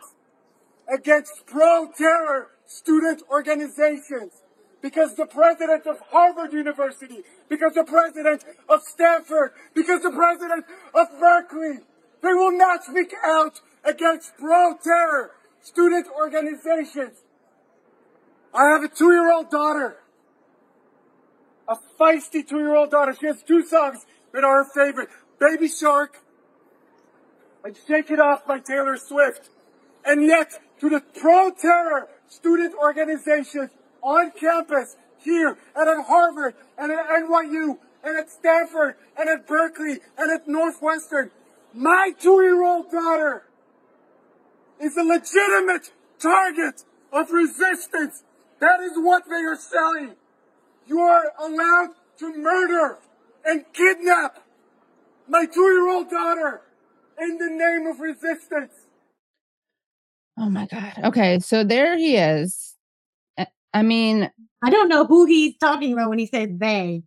[0.91, 4.31] against pro-terror student organizations
[4.81, 11.07] because the president of Harvard University, because the president of Stanford, because the president of
[11.19, 11.79] Berkeley,
[12.21, 17.17] they will not speak out against pro-terror student organizations.
[18.53, 19.97] I have a two-year-old daughter,
[21.67, 23.15] a feisty two-year-old daughter.
[23.19, 26.19] She has two songs that are her favorite, Baby Shark
[27.63, 29.49] and Shake It Off by Taylor Swift.
[30.05, 37.05] And yet, to the pro-terror student organizations, on campus here and at Harvard and at
[37.07, 41.31] NYU and at Stanford and at Berkeley and at Northwestern.
[41.73, 43.43] My two-year-old daughter
[44.79, 48.23] is a legitimate target of resistance.
[48.59, 50.15] That is what they are selling.
[50.87, 52.97] You are allowed to murder
[53.45, 54.43] and kidnap
[55.27, 56.61] my two-year-old daughter
[57.21, 58.73] in the name of resistance.
[60.37, 60.93] Oh my God.
[61.03, 61.39] Okay.
[61.39, 62.69] So there he is
[63.73, 64.31] I mean,
[64.63, 67.03] I don't know who he's talking about when he says they.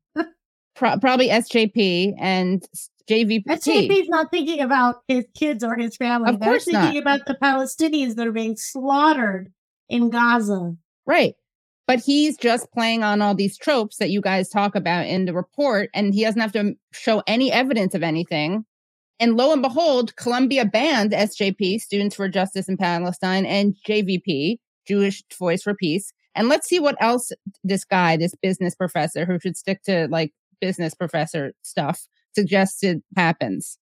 [0.77, 2.65] pro- probably SJP and
[3.09, 3.45] JVP.
[3.45, 6.31] SJP's not thinking about his kids or his family.
[6.31, 6.97] Of They're course thinking not.
[7.03, 9.53] about the Palestinians that are being slaughtered
[9.89, 10.75] in Gaza.
[11.07, 11.35] Right.
[11.89, 15.35] But he's just playing on all these tropes that you guys talk about in the
[15.35, 18.65] report, and he doesn't have to show any evidence of anything.
[19.21, 25.23] And lo and behold, Columbia banned SJP, Students for Justice in Palestine, and JVP, Jewish
[25.39, 26.13] Voice for Peace.
[26.35, 27.31] And let's see what else
[27.63, 33.79] this guy, this business professor who should stick to like business professor stuff, suggested happens.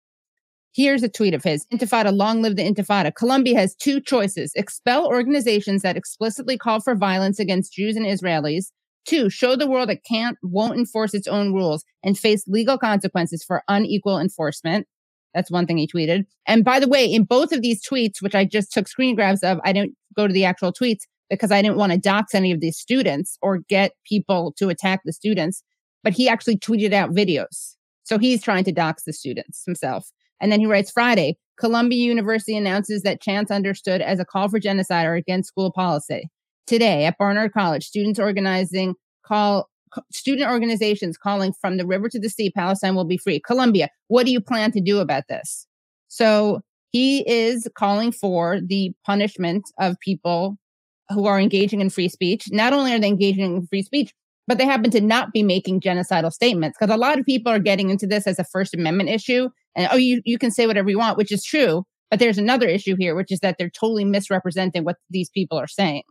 [0.74, 3.13] Here's a tweet of his Intifada, long live the Intifada.
[3.13, 8.65] Columbia has two choices expel organizations that explicitly call for violence against Jews and Israelis.
[9.06, 13.44] Two, show the world it can't, won't enforce its own rules and face legal consequences
[13.44, 14.88] for unequal enforcement.
[15.34, 16.26] That's one thing he tweeted.
[16.48, 19.44] And by the way, in both of these tweets, which I just took screen grabs
[19.44, 22.52] of, I didn't go to the actual tweets because I didn't want to dox any
[22.52, 25.63] of these students or get people to attack the students.
[26.04, 27.76] But he actually tweeted out videos.
[28.04, 30.10] So he's trying to dox the students himself.
[30.42, 34.60] And then he writes Friday, Columbia University announces that chants understood as a call for
[34.60, 36.30] genocide are against school policy.
[36.65, 39.68] Today at Barnard College, students organizing call
[40.12, 43.39] student organizations calling from the river to the sea, Palestine will be free.
[43.39, 45.67] Columbia, what do you plan to do about this?
[46.08, 50.58] So he is calling for the punishment of people
[51.10, 52.47] who are engaging in free speech.
[52.52, 54.13] Not only are they engaging in free speech,
[54.47, 57.60] but they happen to not be making genocidal statements because a lot of people are
[57.60, 59.49] getting into this as a First Amendment issue.
[59.75, 61.84] And oh, you, you can say whatever you want, which is true.
[62.10, 65.67] But there's another issue here, which is that they're totally misrepresenting what these people are
[65.67, 66.02] saying.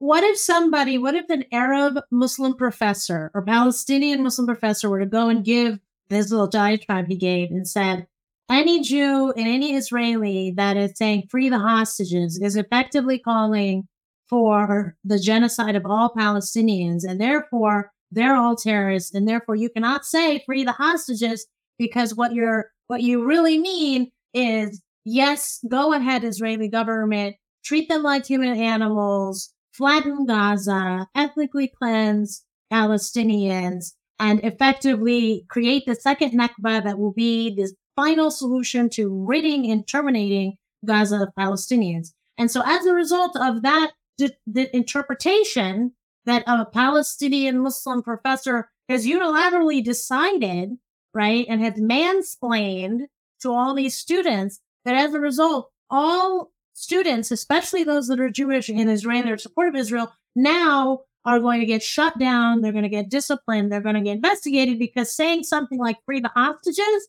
[0.00, 5.04] What if somebody, what if an Arab Muslim professor or Palestinian Muslim professor were to
[5.04, 8.06] go and give this little diatribe he gave and said,
[8.50, 13.86] any Jew and any Israeli that is saying free the hostages is effectively calling
[14.26, 20.06] for the genocide of all Palestinians, and therefore they're all terrorists, and therefore you cannot
[20.06, 21.46] say free the hostages
[21.78, 28.02] because what you're what you really mean is yes, go ahead, Israeli government, treat them
[28.02, 36.98] like human animals, flatten Gaza, ethnically cleanse Palestinians, and effectively create the second Nakba that
[36.98, 42.12] will be the final solution to ridding and terminating Gaza of Palestinians.
[42.36, 45.92] And so as a result of that the, interpretation
[46.26, 50.72] that a Palestinian Muslim professor has unilaterally decided,
[51.14, 53.06] right, and has mansplained
[53.40, 58.68] to all these students that as a result, all students, especially those that are Jewish
[58.68, 62.60] and Israeli that are supportive of Israel, now are going to get shut down.
[62.60, 63.70] They're going to get disciplined.
[63.70, 67.08] They're going to get investigated because saying something like free the hostages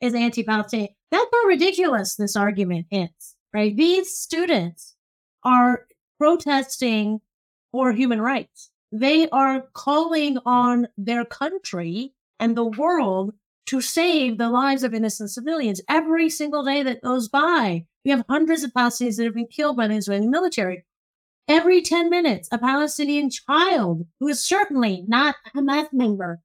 [0.00, 0.90] is anti-Palestinian.
[1.10, 3.74] That's how ridiculous this argument is, right?
[3.74, 4.94] These students
[5.42, 5.86] are
[6.18, 7.20] protesting
[7.72, 8.70] for human rights.
[8.92, 13.32] They are calling on their country and the world
[13.66, 15.80] to save the lives of innocent civilians.
[15.88, 19.76] Every single day that goes by, we have hundreds of Palestinians that have been killed
[19.76, 20.86] by the Israeli military.
[21.46, 26.40] Every 10 minutes, a Palestinian child who is certainly not a Hamas member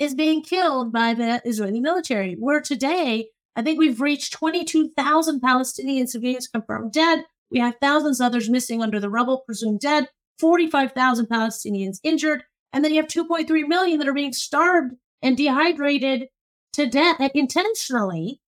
[0.00, 2.34] is being killed by the Israeli military.
[2.34, 8.50] Where today, I think we've reached 22,000 Palestinian civilians confirmed dead, we have thousands others
[8.50, 10.08] missing under the rubble, presumed dead,
[10.40, 16.26] 45,000 Palestinians injured, and then you have 2.3 million that are being starved and dehydrated
[16.72, 18.40] to death intentionally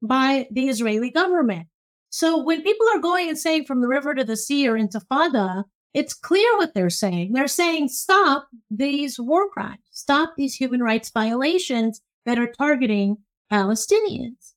[0.00, 1.66] by the Israeli government.
[2.12, 5.64] So when people are going and saying from the river to the sea or intifada,
[5.94, 7.32] it's clear what they're saying.
[7.32, 13.16] They're saying stop these war crimes, stop these human rights violations that are targeting
[13.50, 14.52] Palestinians.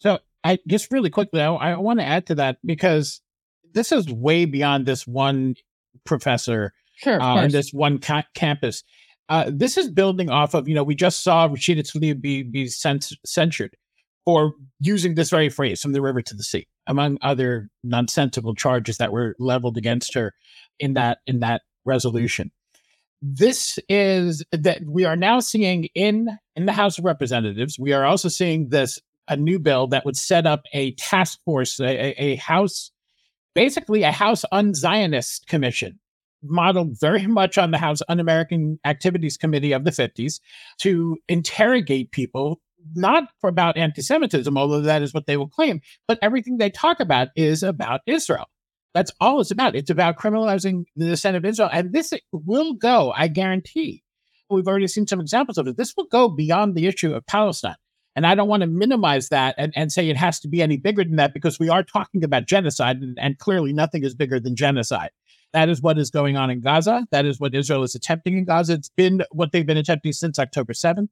[0.00, 3.20] So I just really quickly, I, I want to add to that because
[3.72, 5.54] this is way beyond this one
[6.04, 8.82] professor sure, uh, and this one ca- campus.
[9.28, 12.64] Uh, this is building off of, you know, we just saw Rashida Tlaib be, be
[12.64, 13.76] cens- censured
[14.26, 18.98] for using this very phrase from the river to the sea, among other nonsensical charges
[18.98, 20.34] that were leveled against her
[20.78, 22.50] in that in that resolution.
[23.22, 27.78] This is that we are now seeing in in the House of Representatives.
[27.78, 31.80] We are also seeing this a new bill that would set up a task force,
[31.80, 32.90] a, a House,
[33.54, 35.98] basically a House un Zionist commission,
[36.42, 40.40] modeled very much on the House Un American Activities Committee of the 50s,
[40.78, 42.60] to interrogate people,
[42.94, 47.00] not about anti Semitism, although that is what they will claim, but everything they talk
[47.00, 48.46] about is about Israel.
[48.94, 49.76] That's all it's about.
[49.76, 51.68] It's about criminalizing the dissent of Israel.
[51.70, 54.02] And this will go, I guarantee.
[54.48, 55.76] We've already seen some examples of it.
[55.76, 57.76] This will go beyond the issue of Palestine.
[58.14, 60.78] And I don't want to minimize that and, and say it has to be any
[60.78, 64.40] bigger than that because we are talking about genocide, and, and clearly nothing is bigger
[64.40, 65.10] than genocide.
[65.52, 67.06] That is what is going on in Gaza.
[67.10, 68.74] That is what Israel is attempting in Gaza.
[68.74, 71.08] It's been what they've been attempting since October 7th.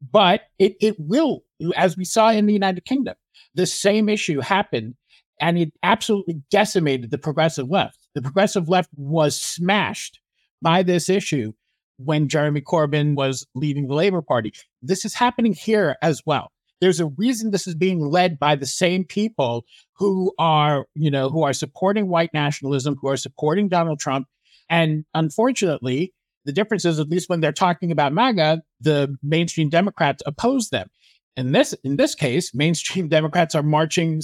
[0.00, 1.44] But it, it will,
[1.76, 3.16] as we saw in the United Kingdom,
[3.54, 4.94] the same issue happened
[5.40, 7.98] and it absolutely decimated the progressive left.
[8.14, 10.20] The progressive left was smashed
[10.60, 11.52] by this issue
[11.98, 14.52] when Jeremy Corbyn was leading the Labour Party.
[14.82, 16.50] This is happening here as well.
[16.80, 21.28] There's a reason this is being led by the same people who are, you know,
[21.28, 24.28] who are supporting white nationalism, who are supporting Donald Trump.
[24.70, 26.12] And unfortunately,
[26.48, 30.88] the difference is, at least when they're talking about MAGA, the mainstream Democrats oppose them.
[31.36, 34.22] In this, in this case, mainstream Democrats are marching,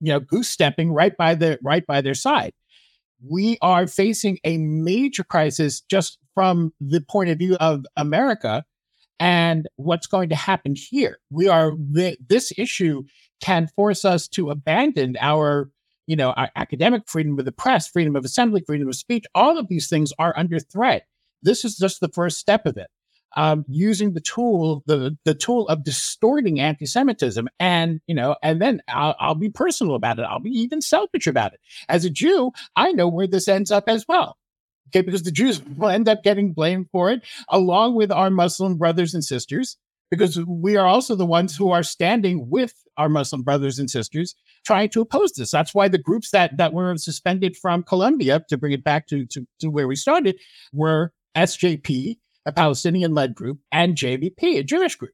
[0.00, 2.52] you know, goose stepping right by the right by their side.
[3.28, 8.64] We are facing a major crisis just from the point of view of America
[9.18, 11.18] and what's going to happen here.
[11.28, 13.02] We are this issue
[13.40, 15.72] can force us to abandon our
[16.06, 19.24] you know our academic freedom of the press, freedom of assembly, freedom of speech.
[19.34, 21.08] All of these things are under threat.
[21.44, 22.88] This is just the first step of it.
[23.36, 28.80] um, using the tool, the the tool of distorting anti-Semitism, and you know, and then
[28.88, 30.22] I'll, I'll be personal about it.
[30.22, 31.60] I'll be even selfish about it.
[31.88, 34.36] As a Jew, I know where this ends up as well.
[34.88, 38.76] Okay, because the Jews will end up getting blamed for it, along with our Muslim
[38.76, 39.76] brothers and sisters,
[40.10, 44.36] because we are also the ones who are standing with our Muslim brothers and sisters
[44.64, 45.50] trying to oppose this.
[45.50, 49.26] That's why the groups that that were suspended from Columbia, to bring it back to
[49.26, 50.38] to, to where we started,
[50.72, 55.12] were SJP, a Palestinian led group, and JVP, a Jewish group.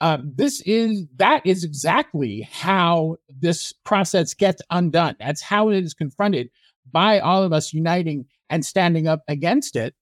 [0.00, 5.16] Um, this is that is exactly how this process gets undone.
[5.18, 6.50] That's how it is confronted
[6.90, 9.94] by all of us uniting and standing up against it.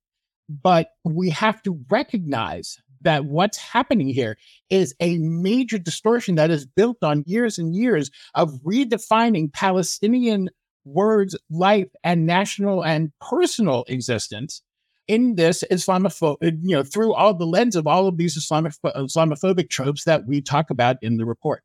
[0.49, 4.37] But we have to recognize that what's happening here
[4.71, 10.51] is a major distortion that is built on years and years of redefining Palestinian
[10.85, 14.63] words, life, and national and personal existence
[15.09, 18.73] in this Islamophobic, uh, you know, through all the lens of all of these Islamic,
[18.85, 21.63] uh, Islamophobic tropes that we talk about in the report.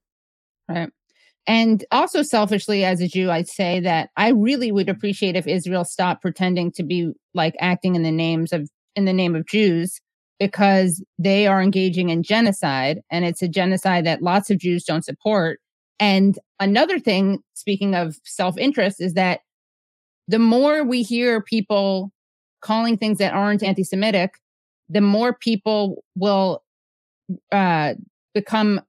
[0.68, 0.90] Right.
[1.46, 5.86] And also, selfishly, as a Jew, I'd say that I really would appreciate if Israel
[5.86, 10.02] stopped pretending to be like acting in the names of in the name of Jews
[10.40, 15.06] because they are engaging in genocide, and it's a genocide that lots of Jews don't
[15.06, 15.60] support.
[16.00, 19.40] And another thing, speaking of self interest, is that
[20.28, 22.12] the more we hear people
[22.62, 24.36] calling things that aren't anti Semitic,
[24.89, 26.64] the more people will
[27.51, 27.93] uh,
[28.34, 28.82] become,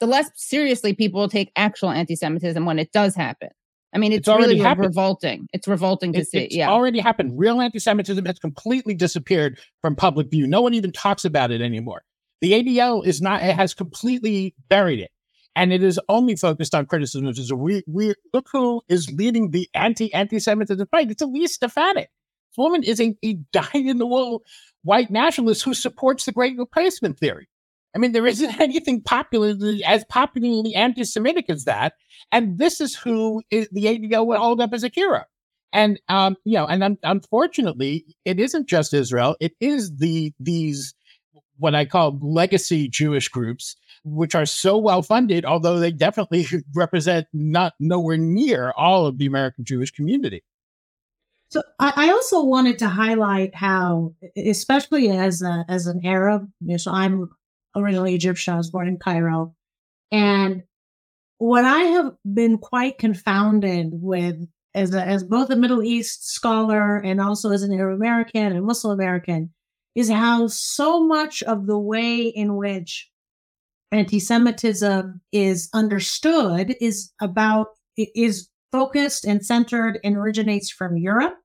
[0.00, 3.50] the less seriously people will take actual anti Semitism when it does happen.
[3.92, 4.86] I mean, it's, it's already really happened.
[4.86, 5.48] revolting.
[5.52, 6.38] It's revolting to it, see.
[6.44, 6.70] It's yeah.
[6.70, 7.38] already happened.
[7.38, 10.46] Real anti Semitism has completely disappeared from public view.
[10.46, 12.02] No one even talks about it anymore.
[12.40, 15.10] The ADL is not, it has completely buried it.
[15.56, 17.34] And it is only focused on criticism.
[17.34, 21.10] So we, we look who is leading the anti anti Semitism fight.
[21.10, 22.08] It's Elise Stefanik.
[22.50, 24.42] This woman is a, a dyed in the wool
[24.82, 27.48] white nationalist who supports the great replacement theory.
[27.94, 29.54] I mean, there isn't anything popular
[29.86, 31.94] as popularly anti-Semitic as that,
[32.32, 35.24] and this is who is, the ADL would hold up as a hero.
[35.72, 40.94] And um, you know, and un- unfortunately, it isn't just Israel; it is the these
[41.58, 47.28] what I call legacy Jewish groups, which are so well funded, although they definitely represent
[47.32, 50.42] not nowhere near all of the American Jewish community.
[51.50, 56.68] So I, I, also wanted to highlight how, especially as a, as an Arab, you
[56.68, 57.28] know, so I'm
[57.76, 58.54] originally Egyptian.
[58.54, 59.54] I was born in Cairo,
[60.12, 60.62] and
[61.38, 66.98] what I have been quite confounded with as a, as both a Middle East scholar
[66.98, 69.50] and also as an Arab American and Muslim American
[69.94, 73.10] is how so much of the way in which
[73.90, 81.36] anti-Semitism is understood is about is focused and centered and originates from Europe.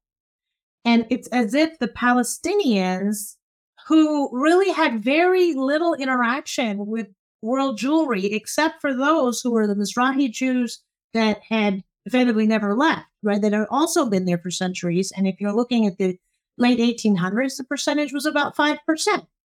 [0.85, 3.35] And it's as if the Palestinians,
[3.87, 7.07] who really had very little interaction with
[7.41, 10.81] world Jewry, except for those who were the Mizrahi Jews
[11.13, 13.41] that had effectively never left, right?
[13.41, 15.11] That had also been there for centuries.
[15.15, 16.19] And if you're looking at the
[16.57, 18.77] late 1800s, the percentage was about 5%,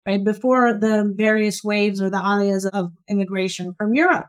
[0.06, 0.24] right?
[0.24, 4.26] Before the various waves or the aliyahs of immigration from Europe.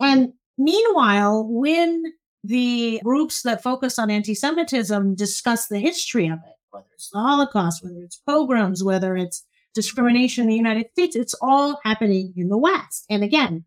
[0.00, 2.04] And meanwhile, when
[2.46, 7.18] the groups that focus on anti Semitism discuss the history of it, whether it's the
[7.18, 9.44] Holocaust, whether it's pogroms, whether it's
[9.74, 13.04] discrimination in the United States, it's all happening in the West.
[13.10, 13.64] And again,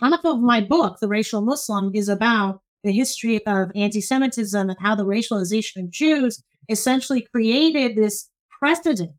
[0.00, 4.78] half of my book, The Racial Muslim, is about the history of anti Semitism and
[4.80, 9.12] how the racialization of Jews essentially created this precedent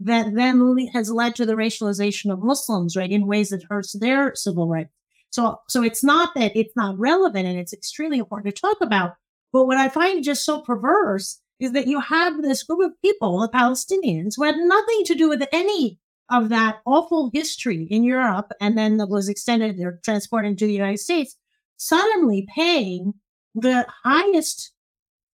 [0.00, 4.34] that then has led to the racialization of Muslims, right, in ways that hurts their
[4.34, 4.90] civil rights.
[5.34, 9.14] So, so it's not that it's not relevant and it's extremely important to talk about.
[9.52, 13.40] But what I find just so perverse is that you have this group of people,
[13.40, 15.98] the Palestinians, who had nothing to do with any
[16.30, 20.72] of that awful history in Europe and then that was extended or transported to the
[20.72, 21.36] United States,
[21.78, 23.14] suddenly paying
[23.56, 24.70] the highest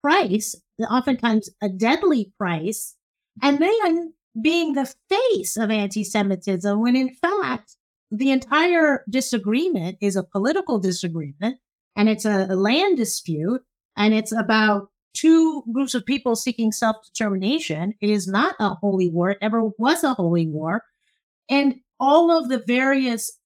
[0.03, 0.57] price,
[0.91, 2.97] oftentimes a deadly price,
[3.43, 7.77] and then being the face of anti Semitism when in fact
[8.11, 11.59] the entire disagreement is a political disagreement
[11.97, 13.63] and it's a, land dispute
[13.97, 17.95] and it's about two groups of people seeking self determination.
[18.01, 19.31] It is not a holy war.
[19.31, 20.85] It never was a holy war.
[21.49, 23.39] And all of the various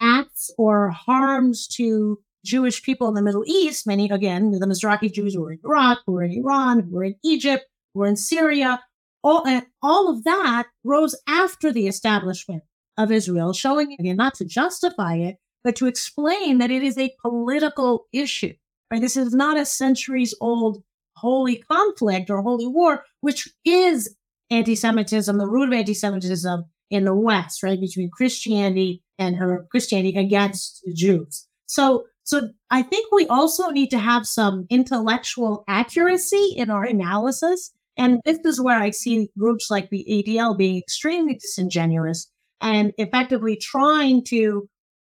[0.00, 5.34] acts or harms to Jewish people in the Middle East, many, again, the Mizrahi Jews
[5.34, 8.16] who were in Iraq, who were in Iran, who were in Egypt, who were in
[8.16, 8.80] Syria,
[9.24, 9.44] all,
[9.82, 12.62] all of that rose after the establishment
[12.98, 17.14] of Israel, showing again not to justify it, but to explain that it is a
[17.22, 18.52] political issue.
[18.90, 19.00] Right?
[19.00, 20.82] This is not a centuries old
[21.16, 24.14] holy conflict or holy war, which is
[24.50, 25.36] anti-Semitism.
[25.36, 30.94] The root of anti-Semitism in the West, right, between Christianity and her Christianity against the
[30.94, 31.46] Jews.
[31.66, 37.72] So, so I think we also need to have some intellectual accuracy in our analysis.
[37.96, 42.30] And this is where I see groups like the ADL being extremely disingenuous
[42.60, 44.68] and effectively trying to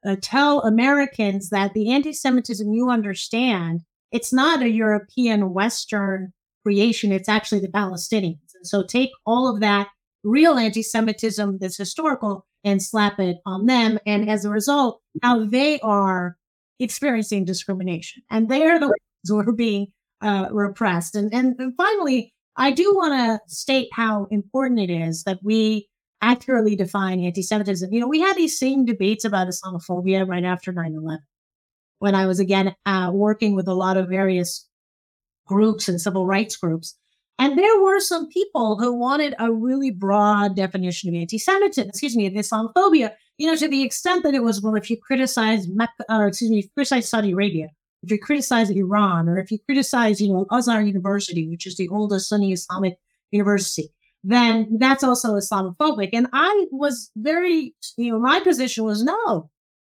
[0.06, 3.82] uh, tell Americans that the anti-Semitism you understand,
[4.12, 6.32] it's not a European Western
[6.64, 7.12] creation.
[7.12, 8.54] It's actually the Palestinians.
[8.54, 9.88] And so take all of that
[10.22, 13.98] real anti-Semitism that's historical and slap it on them.
[14.06, 16.36] And as a result, how they are
[16.80, 18.96] experiencing discrimination and they're the ones
[19.28, 19.88] who are being
[20.22, 21.14] uh, repressed.
[21.14, 25.88] And, and, and finally, I do want to state how important it is that we
[26.24, 27.92] accurately define anti-Semitism.
[27.92, 31.18] You know, we had these same debates about Islamophobia right after 9-11
[31.98, 34.66] when I was again uh, working with a lot of various
[35.46, 36.96] groups and civil rights groups.
[37.38, 42.26] And there were some people who wanted a really broad definition of anti-Semitism, excuse me,
[42.26, 46.04] of Islamophobia, you know, to the extent that it was, well, if you criticize, Mecca,
[46.08, 47.68] or excuse me, if you criticize Saudi Arabia,
[48.02, 51.88] if you criticize Iran, or if you criticize, you know, Azhar University, which is the
[51.88, 52.96] oldest Sunni Islamic
[53.30, 53.90] university,
[54.24, 56.10] then that's also Islamophobic.
[56.14, 59.50] And I was very, you know, my position was no,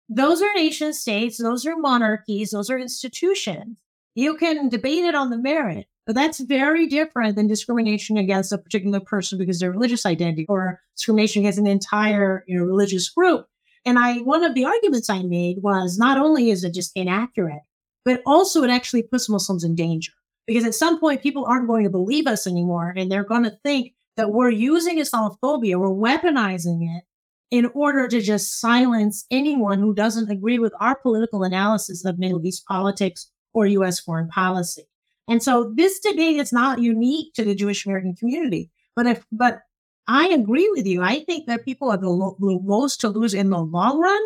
[0.08, 3.78] those are nation states, those are monarchies, those are institutions.
[4.16, 8.58] You can debate it on the merit, but that's very different than discrimination against a
[8.58, 13.48] particular person because their religious identity or discrimination against an entire you know, religious group.
[13.86, 17.64] And I, one of the arguments I made was not only is it just inaccurate,
[18.06, 20.14] but also it actually puts Muslims in danger
[20.48, 23.58] because at some point people aren't going to believe us anymore and they're going to
[23.64, 27.06] think that we're using Islamophobia, we're weaponizing it
[27.50, 32.46] in order to just silence anyone who doesn't agree with our political analysis of Middle
[32.46, 34.00] East politics or U.S.
[34.00, 34.84] foreign policy.
[35.28, 38.70] And so this debate is not unique to the Jewish American community.
[38.96, 39.62] But if, but
[40.08, 41.02] I agree with you.
[41.02, 44.22] I think that people are the, lo- the most to lose in the long run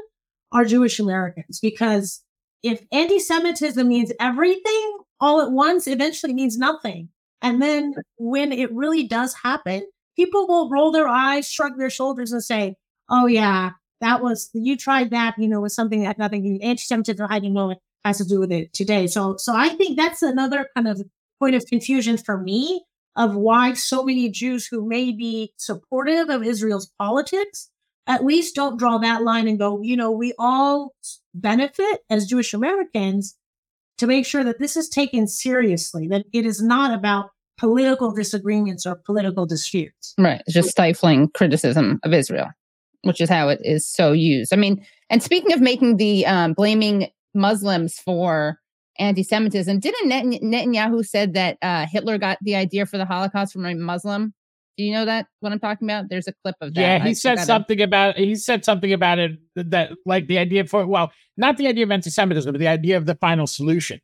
[0.51, 2.21] are Jewish Americans because
[2.63, 7.07] if anti-Semitism means everything all at once, eventually means nothing.
[7.41, 12.31] And then when it really does happen, people will roll their eyes, shrug their shoulders,
[12.31, 12.75] and say,
[13.09, 13.71] "Oh yeah,
[14.01, 15.36] that was you tried that.
[15.38, 17.27] You know, with something that nothing anti-Semitism.
[17.29, 17.75] I didn't know
[18.05, 19.07] has to do with it today.
[19.07, 21.01] So, so I think that's another kind of
[21.39, 26.43] point of confusion for me of why so many Jews who may be supportive of
[26.43, 27.69] Israel's politics
[28.07, 30.93] at least don't draw that line and go, you know, we all
[31.33, 33.36] benefit as Jewish Americans
[33.97, 38.85] to make sure that this is taken seriously, that it is not about political disagreements
[38.85, 40.13] or political disputes.
[40.17, 40.41] Right.
[40.45, 42.47] It's just stifling criticism of Israel,
[43.03, 44.53] which is how it is so used.
[44.53, 48.59] I mean, and speaking of making the um, blaming Muslims for
[48.97, 49.79] anti-Semitism.
[49.79, 53.75] Didn't Net- Netanyahu said that uh, Hitler got the idea for the Holocaust from a
[53.75, 54.33] Muslim?
[54.78, 56.09] Do you know that what I'm talking about?
[56.09, 56.82] There's a clip of that.
[56.82, 60.65] Yeah, he I said something about he said something about it that like the idea
[60.65, 64.01] for well, not the idea of anti-Semitism, but the idea of the final solution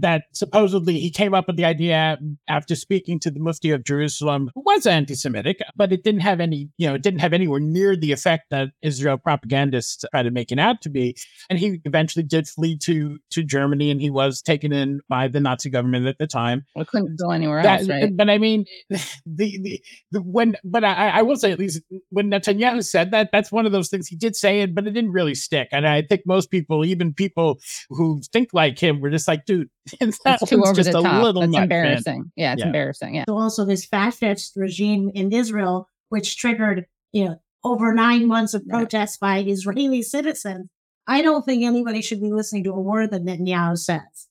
[0.00, 2.18] that supposedly he came up with the idea
[2.48, 6.70] after speaking to the Mufti of Jerusalem, who was anti-Semitic, but it didn't have any,
[6.78, 10.52] you know, it didn't have anywhere near the effect that Israel propagandists tried to make
[10.52, 11.16] it out to be.
[11.50, 15.40] And he eventually did flee to to Germany, and he was taken in by the
[15.40, 16.64] Nazi government at the time.
[16.76, 18.16] Well, couldn't go anywhere that, else, right?
[18.16, 21.80] But I mean, the, the, the when, but I, I will say at least
[22.10, 24.92] when Netanyahu said that, that's one of those things he did say it, but it
[24.92, 25.68] didn't really stick.
[25.72, 27.58] And I think most people, even people
[27.90, 29.68] who think like him, were just like, dude
[30.00, 30.18] it's
[30.48, 31.34] too over the top.
[31.34, 32.18] That's embarrassing.
[32.18, 32.32] Man.
[32.36, 32.66] Yeah, it's yeah.
[32.66, 33.14] embarrassing.
[33.16, 33.24] Yeah.
[33.28, 38.66] So also this fascist regime in Israel, which triggered, you know, over nine months of
[38.68, 40.68] protests by Israeli citizens.
[41.06, 44.28] I don't think anybody should be listening to a word that Netanyahu says.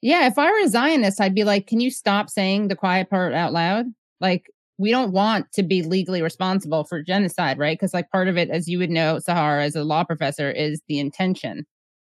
[0.00, 3.08] Yeah, if I were a Zionist, I'd be like, can you stop saying the quiet
[3.08, 3.86] part out loud?
[4.20, 7.78] Like, we don't want to be legally responsible for genocide, right?
[7.78, 10.82] Because, like, part of it, as you would know, Sahar, as a law professor, is
[10.88, 11.64] the intention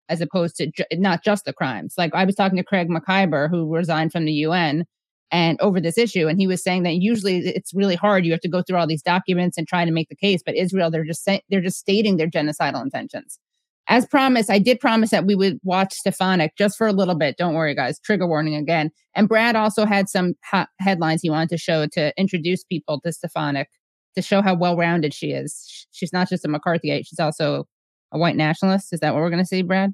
[0.10, 1.94] as opposed to ju- not just the crimes.
[1.98, 4.86] Like I was talking to Craig Mokhiber, who resigned from the UN,
[5.32, 8.26] and over this issue, and he was saying that usually it's really hard.
[8.26, 10.56] You have to go through all these documents and try to make the case, but
[10.56, 13.40] Israel, they're just say- they're just stating their genocidal intentions.
[13.88, 17.38] As promised, I did promise that we would watch Stefanik just for a little bit.
[17.38, 18.00] Don't worry, guys.
[18.00, 18.92] Trigger warning again.
[19.16, 20.34] And Brad also had some
[20.80, 23.68] headlines he wanted to show to introduce people to Stefanik
[24.16, 25.88] to show how well rounded she is.
[25.92, 27.68] She's not just a McCarthyite; she's also
[28.12, 28.94] a white nationalist.
[28.94, 29.94] Is that what we're going to see, Brad?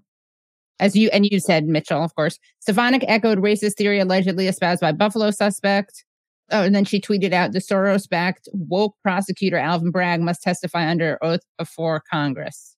[0.79, 2.37] As you and you said, Mitchell, of course.
[2.59, 6.03] Stefanik echoed racist theory allegedly espoused by Buffalo suspect.
[6.51, 10.87] Oh, and then she tweeted out the Soros backed woke prosecutor Alvin Bragg must testify
[10.89, 12.75] under oath before Congress.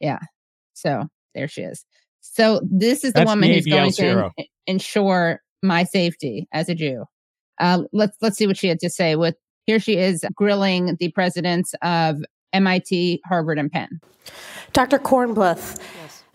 [0.00, 0.18] Yeah.
[0.74, 1.84] So there she is.
[2.20, 4.32] So this is the That's woman the who's going zero.
[4.38, 7.04] to ensure my safety as a Jew.
[7.60, 9.16] Uh, let's let's see what she had to say.
[9.16, 12.16] With here she is grilling the presidents of
[12.52, 14.00] MIT, Harvard, and Penn.
[14.72, 14.98] Dr.
[14.98, 15.80] Kornbluth,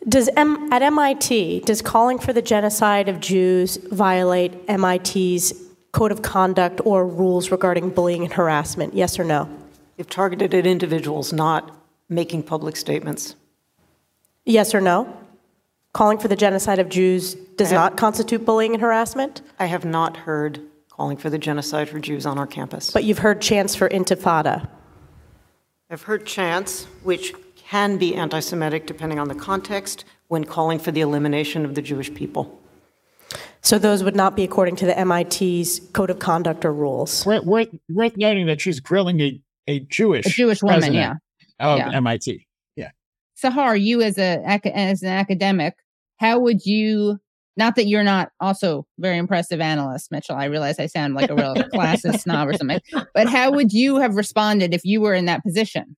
[0.08, 5.54] does M- at MIT does calling for the genocide of Jews violate MIT's
[5.92, 8.94] code of conduct or rules regarding bullying and harassment?
[8.94, 9.48] Yes or no?
[9.98, 11.72] If targeted at individuals, not
[12.10, 13.36] making public statements.
[14.46, 15.16] Yes or no?
[15.94, 19.86] Calling for the genocide of Jews does have- not constitute bullying and harassment, I have
[19.86, 20.60] not heard
[20.92, 22.90] calling for the genocide for Jews on our campus.
[22.92, 24.68] but you've heard chants for intifada.
[25.94, 30.90] I've heard chants, which can be anti Semitic depending on the context, when calling for
[30.90, 32.60] the elimination of the Jewish people.
[33.62, 37.24] So those would not be according to the MIT's code of conduct or rules.
[37.28, 41.14] Worth, worth, worth noting that she's grilling a, a Jewish A Jewish woman, yeah.
[41.60, 41.92] of Yeah.
[41.92, 42.48] MIT.
[42.76, 42.90] Yeah,
[43.40, 45.76] Sahar, you as a as an academic,
[46.18, 47.20] how would you?
[47.56, 50.36] Not that you're not also very impressive analyst, Mitchell.
[50.36, 52.82] I realize I sound like a real classist snob or something,
[53.14, 55.96] but how would you have responded if you were in that position?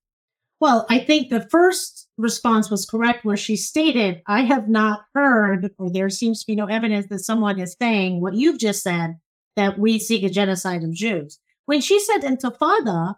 [0.60, 5.70] Well, I think the first response was correct, where she stated, I have not heard,
[5.78, 9.18] or there seems to be no evidence that someone is saying what you've just said,
[9.56, 11.40] that we seek a genocide of Jews.
[11.66, 13.16] When she said intifada,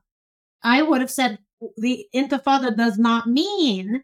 [0.63, 1.39] I would have said
[1.77, 4.03] the intifada does not mean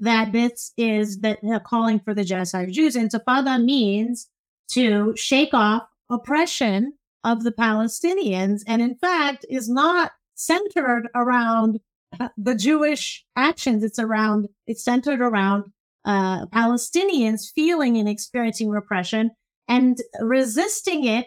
[0.00, 2.96] that this is the, uh, calling for the of Jews.
[2.96, 4.28] Intifada means
[4.72, 11.80] to shake off oppression of the Palestinians, and in fact, is not centered around
[12.18, 13.84] uh, the Jewish actions.
[13.84, 15.64] It's around, it's centered around
[16.04, 19.32] uh, Palestinians feeling and experiencing repression
[19.68, 21.26] and resisting it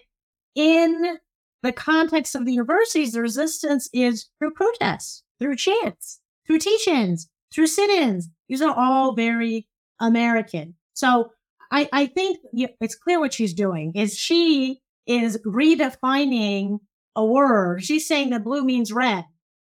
[0.55, 1.17] in
[1.61, 3.13] the context of the universities.
[3.13, 8.29] The resistance is through protests, through chants, through teach-ins, through sit-ins.
[8.53, 9.67] These are all very
[9.99, 10.75] American.
[10.93, 11.31] So
[11.71, 16.77] I, I think it's clear what she's doing is she is redefining
[17.15, 17.83] a word.
[17.83, 19.25] She's saying that blue means red.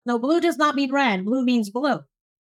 [0.06, 1.24] No, blue does not mean red.
[1.24, 1.98] Blue means blue.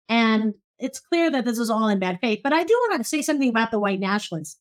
[0.08, 2.40] And it's clear that this is all in bad faith.
[2.42, 4.58] But I do want to say something about the white nationalists.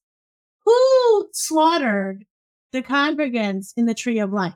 [0.65, 2.25] Who slaughtered
[2.71, 4.53] the congregants in the Tree of Life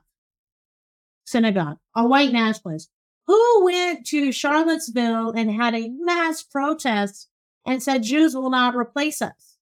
[1.26, 1.78] synagogue?
[1.96, 2.92] A white nationalist.
[3.28, 7.28] Who went to Charlottesville and had a mass protest
[7.66, 9.58] and said Jews will not replace us?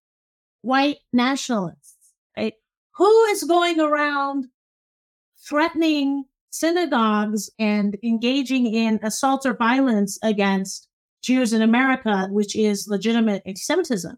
[0.61, 2.13] White nationalists.
[2.37, 2.53] Right?
[2.97, 4.47] Who is going around
[5.47, 10.87] threatening synagogues and engaging in assault or violence against
[11.25, 14.15] Jews in America, which is legitimate anti-Semitism.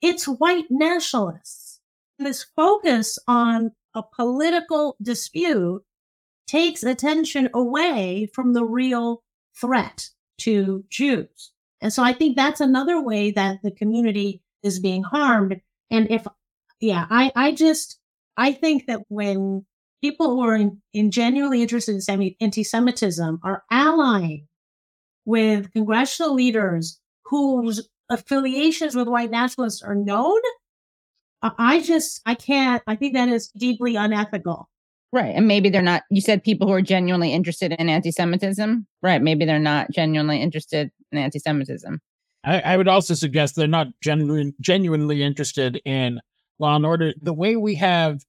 [0.00, 1.80] It's white nationalists.
[2.18, 5.82] This focus on a political dispute
[6.54, 9.24] takes attention away from the real
[9.60, 11.50] threat to Jews.
[11.80, 15.60] And so I think that's another way that the community is being harmed.
[15.90, 16.24] And if,
[16.80, 17.98] yeah, I, I just,
[18.36, 19.66] I think that when
[20.00, 24.46] people who are in, in genuinely interested in anti-Semitism are allying
[25.24, 30.40] with congressional leaders whose affiliations with white nationalists are known,
[31.42, 34.68] I just, I can't, I think that is deeply unethical.
[35.14, 35.32] Right.
[35.36, 38.84] And maybe they're not, you said people who are genuinely interested in anti Semitism.
[39.00, 39.22] Right.
[39.22, 42.00] Maybe they're not genuinely interested in anti Semitism.
[42.42, 46.20] I, I would also suggest they're not genuine, genuinely interested in
[46.58, 47.14] law and order.
[47.22, 48.22] The way we have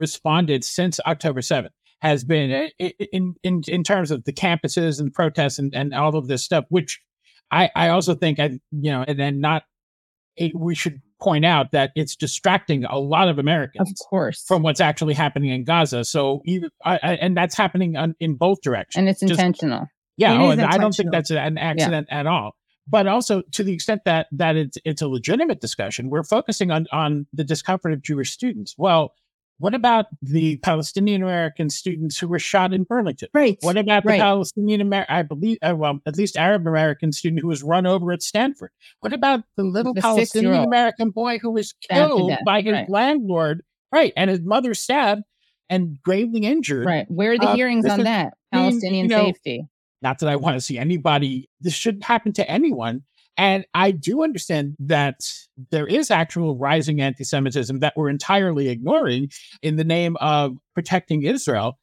[0.00, 1.68] responded since October 7th
[2.00, 5.92] has been eh, i- in, in, in terms of the campuses and protests and, and
[5.92, 7.02] all of this stuff, which
[7.50, 9.64] I, I also think, I, you know, and then not,
[10.38, 14.44] it, we should point out that it's distracting a lot of Americans, Of course.
[14.46, 16.04] from what's actually happening in Gaza.
[16.04, 16.42] So
[16.84, 18.98] I, I, and that's happening on, in both directions.
[19.00, 19.86] and it's Just- intentional.
[20.16, 22.56] yeah, It oh, and I don't think that's an accident at all.
[22.88, 26.86] But also to the extent that that it's it's a legitimate discussion, we're focusing on
[26.90, 28.74] on the discomfort of Jewish students.
[28.76, 29.12] Well,
[29.60, 33.28] what about the Palestinian American students who were shot in Burlington?
[33.32, 33.58] Right.
[33.60, 34.16] What about Right.
[34.16, 37.86] the Palestinian American, I believe, uh, well, at least Arab American student who was run
[37.86, 38.70] over at Stanford?
[39.00, 40.64] What about the little The Palestinian.
[40.64, 42.90] American boy who was killed by his right.
[42.90, 45.22] landlord, right, and his mother stabbed
[45.68, 46.86] and gravely injured?
[46.86, 47.06] Right.
[47.10, 48.34] Where are the Uh, hearings on that?
[48.52, 49.66] I mean, Palestinian you know, safety.
[50.02, 53.02] not that I want to see anybody, this shouldn't happen to anyone.
[53.36, 55.20] And I do understand that
[55.70, 59.30] there is actual rising anti Semitism that we're entirely ignoring
[59.62, 61.78] in the name of protecting Israel.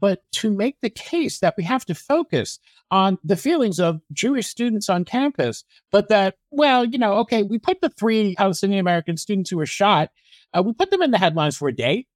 [0.00, 2.58] But to make the case that we have to focus
[2.90, 7.58] on the feelings of Jewish students on campus, but that, well, you know, okay, we
[7.58, 10.10] put the three Palestinian American students who were shot,
[10.54, 12.06] uh, we put them in the headlines for a day,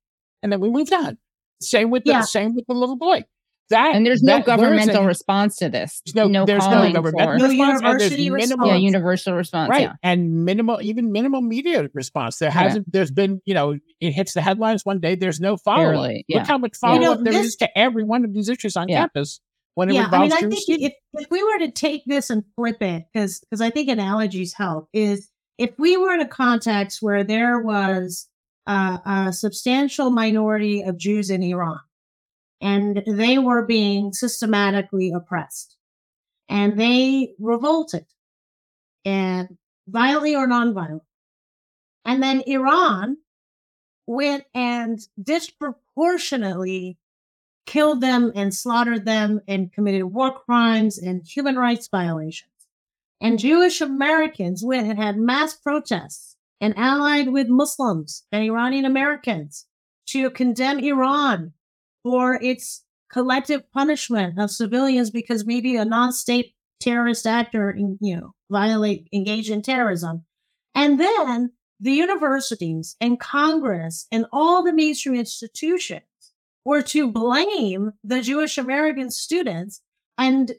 [0.43, 1.19] and then we moved on.
[1.61, 2.21] Same with the Yeah.
[2.23, 3.25] same with the little boy.
[3.71, 6.01] That And there's no that- there is governmental a- response to this.
[6.07, 8.77] there's no, no there's no calling governmental for- No response, and there's university minimal, Yeah,
[8.77, 9.71] universal response.
[9.71, 9.93] right, Yeah.
[10.05, 12.39] and minimal, even minimal media response.
[12.39, 12.91] There hasn't.
[12.93, 15.17] There's been, you know, it hits the headlines one day.
[15.17, 15.93] There's no follow up.
[15.95, 16.39] Barely, yeah.
[16.39, 16.89] Look how much Yeah.
[16.91, 19.01] You follow know, up there this- is to every one of these issues on Yeah.
[19.01, 19.41] campus.
[19.75, 22.45] when it yeah, I mean, I think if, if we were to take this and
[22.57, 27.03] flip it, because because I think analogies help, is if we were in a context
[27.03, 28.27] where there was
[28.67, 31.79] uh, a substantial minority of Jews in Iran,
[32.61, 35.77] and they were being systematically oppressed,
[36.49, 38.07] and they revolted,
[39.05, 39.57] and
[39.89, 41.03] violently or non-violent,
[42.05, 43.19] and then Iran
[44.07, 46.97] went and disproportionately
[47.67, 52.51] killed them and slaughtered them and committed war crimes and human rights violations.
[53.21, 59.67] And Jewish Americans went and had mass protests and allied with Muslims and Iranian Americans
[60.07, 61.53] to condemn Iran
[62.07, 69.09] for its collective punishment of civilians because maybe a non-state terrorist actor, you know, violate,
[69.13, 70.25] engage in terrorism.
[70.73, 71.51] And then
[71.81, 76.05] the universities and Congress and all the mainstream institutions
[76.65, 79.81] were to blame the Jewish American students
[80.17, 80.53] and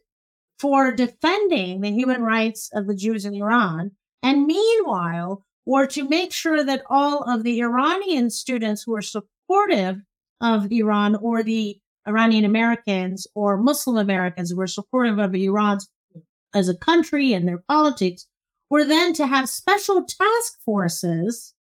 [0.59, 3.91] for defending the human rights of the Jews in Iran.
[4.21, 10.01] And meanwhile, were to make sure that all of the Iranian students who were supportive
[10.41, 15.79] of Iran or the Iranian Americans or Muslim Americans who were supportive of Iran
[16.53, 18.27] as a country and their politics
[18.69, 21.53] were then to have special task forces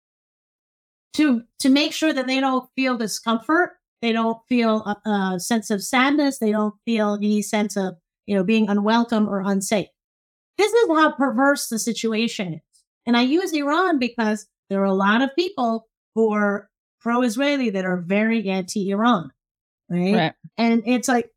[1.14, 3.72] to to make sure that they don't feel discomfort,
[4.02, 7.94] they don't feel a, a sense of sadness, they don't feel any sense of
[8.26, 9.88] you know being unwelcome or unsafe.
[10.58, 12.60] This is how perverse the situation is.
[13.06, 16.68] And I use Iran because there are a lot of people who are
[17.04, 19.30] pro-Israeli that are very anti-Iran,
[19.90, 20.14] right?
[20.14, 20.32] right.
[20.56, 21.30] And it's like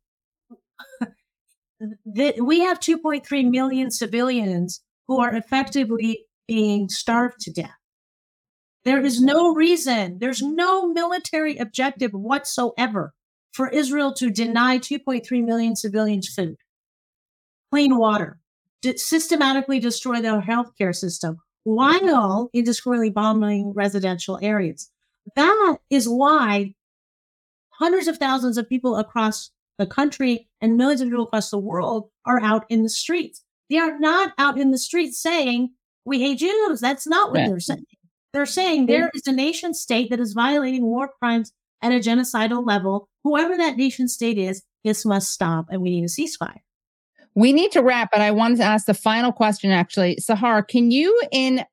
[2.40, 7.76] we have 2.3 million civilians who are effectively being starved to death.
[8.86, 13.12] There is no reason, there's no military objective whatsoever
[13.52, 16.56] for Israel to deny 2.3 million civilians food,
[17.70, 18.40] clean water,
[18.80, 24.90] to systematically destroy their healthcare system while indiscriminately bombing residential areas.
[25.36, 26.74] That is why
[27.70, 32.10] hundreds of thousands of people across the country and millions of people across the world
[32.24, 33.42] are out in the streets.
[33.70, 35.70] They are not out in the streets saying,
[36.04, 36.80] we hate Jews.
[36.80, 37.84] That's not what they're saying.
[38.32, 41.52] They're saying there is a nation state that is violating war crimes
[41.82, 43.08] at a genocidal level.
[43.24, 46.60] Whoever that nation state is, this must stop and we need a ceasefire.
[47.34, 50.16] We need to wrap, but I wanted to ask the final question actually.
[50.16, 51.64] Sahar, can you, in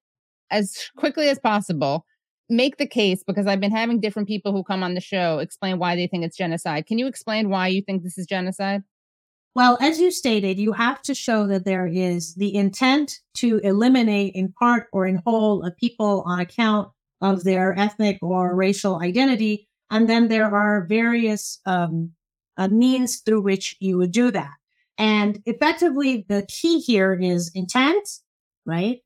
[0.51, 2.05] as quickly as possible,
[2.49, 5.79] make the case because I've been having different people who come on the show explain
[5.79, 6.85] why they think it's genocide.
[6.85, 8.83] Can you explain why you think this is genocide?
[9.55, 14.35] Well, as you stated, you have to show that there is the intent to eliminate
[14.35, 16.89] in part or in whole a people on account
[17.21, 19.69] of their ethnic or racial identity.
[19.89, 22.11] And then there are various um,
[22.57, 24.51] uh, means through which you would do that.
[24.97, 28.07] And effectively, the key here is intent,
[28.65, 28.99] right?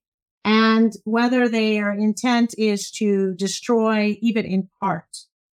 [0.52, 5.06] And whether their intent is to destroy even in part,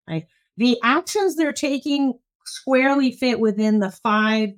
[0.07, 0.27] right?
[0.59, 2.13] The actions they're taking
[2.45, 4.51] squarely fit within the five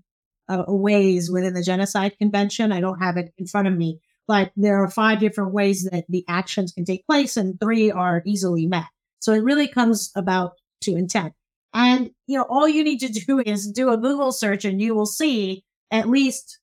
[0.49, 2.73] uh, ways within the Genocide Convention.
[2.73, 6.05] I don't have it in front of me, but there are five different ways that
[6.09, 8.87] the actions can take place, and three are easily met.
[9.21, 11.35] So it really comes about to intent.
[11.73, 14.97] And you know, all you need to do is do a Google search, and you
[14.97, 15.63] will see
[15.93, 16.59] at least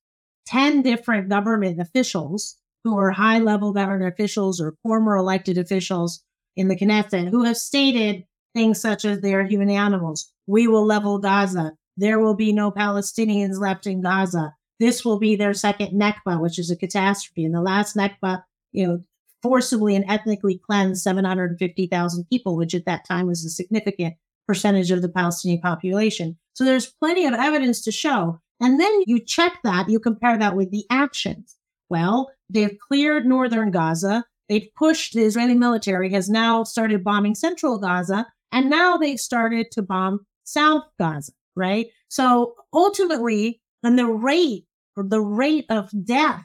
[0.46, 6.24] ten different government officials who are high level government officials or former elected officials
[6.56, 10.32] in the Knesset who have stated things such as they are human animals.
[10.48, 11.74] We will level Gaza.
[11.98, 14.56] There will be no Palestinians left in Gaza.
[14.80, 17.46] This will be their second Nakba, which is a catastrophe.
[17.46, 19.02] And the last Nakba, you know,
[19.42, 24.16] forcibly and ethnically cleansed 750,000 people, which at that time was a significant
[24.48, 26.38] percentage of the Palestinian population.
[26.54, 28.40] So there's plenty of evidence to show.
[28.60, 31.56] And then you check that, you compare that with the actions.
[31.92, 34.26] Well, they've cleared northern Gaza.
[34.50, 39.70] They've pushed, the Israeli military has now started bombing central Gaza, and now they've started
[39.74, 41.88] to bomb South Gaza right?
[42.08, 44.66] So ultimately, and the rate
[44.98, 46.44] the rate of death,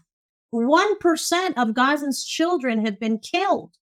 [0.55, 3.72] 1% of Gaza's children have been killed.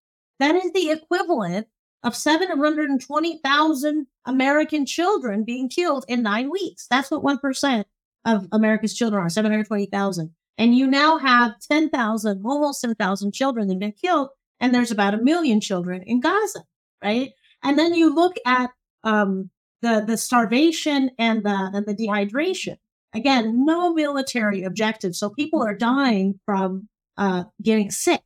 [0.40, 1.68] That is the equivalent
[2.02, 6.86] of 720,000 American children being killed in nine weeks.
[6.90, 7.84] That's what 1%
[8.24, 10.34] of America's children are, 720,000.
[10.56, 14.28] And you now have 10,000, almost 10,000 children that have been killed.
[14.60, 16.64] And there's about a million children in Gaza,
[17.02, 17.32] right?
[17.62, 18.70] And then you look at
[19.02, 19.50] um,
[19.82, 22.76] the the starvation and the and the dehydration.
[23.14, 25.14] Again, no military objective.
[25.14, 28.22] So people are dying from uh, getting sick,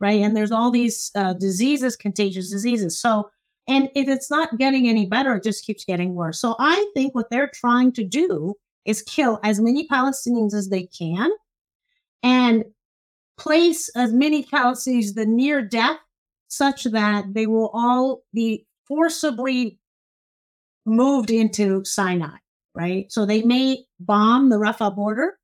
[0.00, 0.20] right?
[0.20, 3.00] And there's all these uh, diseases, contagious diseases.
[3.00, 3.30] So,
[3.68, 6.40] and if it's not getting any better, it just keeps getting worse.
[6.40, 8.54] So I think what they're trying to do
[8.84, 11.30] is kill as many Palestinians as they can
[12.22, 12.64] and
[13.38, 15.98] place as many Palestinians the near death
[16.48, 19.78] such that they will all be forcibly
[20.84, 22.36] moved into Sinai,
[22.74, 23.10] right?
[23.10, 25.38] So they may bomb the Rafah border,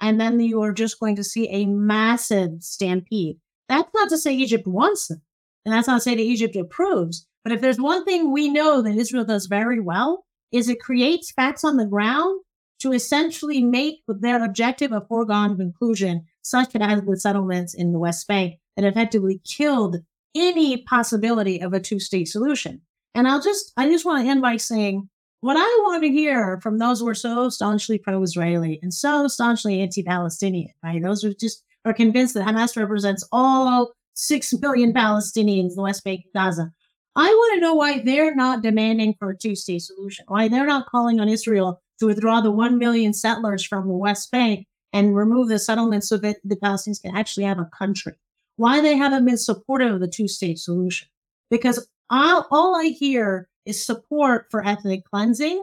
[0.00, 3.38] and then you are just going to see a massive stampede.
[3.68, 5.22] That's not to say Egypt wants them,
[5.64, 7.26] and that's not to say that Egypt approves.
[7.44, 11.30] But if there's one thing we know that Israel does very well, is it creates
[11.30, 12.40] facts on the ground
[12.80, 18.26] to essentially make their objective a foregone conclusion, such as the settlements in the West
[18.28, 19.96] Bank that effectively killed
[20.34, 22.80] any possibility of a two-state solution.
[23.14, 25.08] And I'll just, I just want to end by saying
[25.40, 29.80] what I want to hear from those who are so staunchly pro-Israeli and so staunchly
[29.80, 31.02] anti-Palestinian, right?
[31.02, 36.04] Those who just are convinced that Hamas represents all six million Palestinians in the West
[36.04, 36.70] Bank, Gaza.
[37.16, 40.24] I want to know why they're not demanding for a two-state solution.
[40.28, 44.30] Why they're not calling on Israel to withdraw the one million settlers from the West
[44.30, 48.14] Bank and remove the settlements so that the Palestinians can actually have a country.
[48.56, 51.08] Why they haven't been supportive of the two-state solution?
[51.50, 55.62] Because all, all I hear is support for ethnic cleansing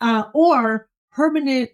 [0.00, 1.70] uh, or permanent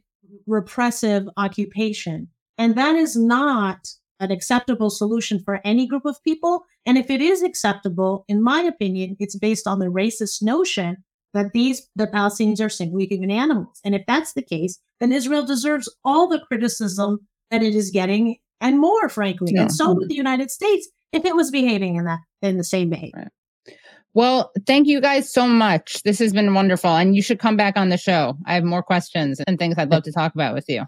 [0.47, 2.29] repressive occupation.
[2.57, 3.89] And that is not
[4.21, 6.65] an acceptable solution for any group of people.
[6.85, 11.53] And if it is acceptable, in my opinion, it's based on the racist notion that
[11.53, 13.81] these the Palestinians are simply human animals.
[13.85, 18.37] And if that's the case, then Israel deserves all the criticism that it is getting
[18.61, 19.53] and more, frankly.
[19.55, 19.63] Yeah.
[19.63, 22.91] And so would the United States if it was behaving in that in the same
[22.91, 23.31] behavior.
[23.67, 23.77] Right.
[24.15, 26.03] Well, thank you guys so much.
[26.03, 26.91] This has been wonderful.
[26.91, 28.37] And you should come back on the show.
[28.47, 30.85] I have more questions and things I'd love to talk about with you.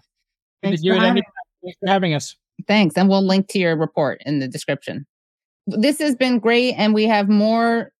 [0.63, 1.23] Thanks, you for, having,
[1.63, 2.35] Thanks for having us.
[2.67, 2.97] Thanks.
[2.97, 5.05] And we'll link to your report in the description.
[5.67, 6.73] This has been great.
[6.73, 7.91] And we have more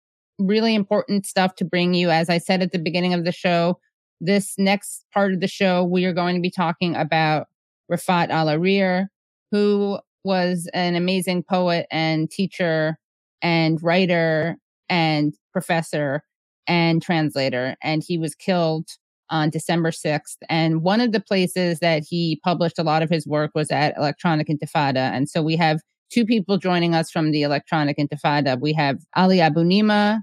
[0.42, 2.10] really important stuff to bring you.
[2.10, 3.80] As I said at the beginning of the show,
[4.20, 7.48] this next part of the show, we are going to be talking about
[7.92, 9.08] Refaat Alareer,
[9.52, 12.98] who was an amazing poet and teacher
[13.42, 14.58] and writer
[14.90, 16.24] and professor
[16.68, 17.76] and translator.
[17.82, 18.88] And he was killed
[19.30, 20.38] on December 6th.
[20.50, 23.98] And one of the places that he published a lot of his work was at
[23.98, 25.12] Electronic Intifada.
[25.12, 25.82] And so we have
[26.12, 28.60] two people joining us from the Electronic Intifada.
[28.60, 30.22] We have Ali Abunimah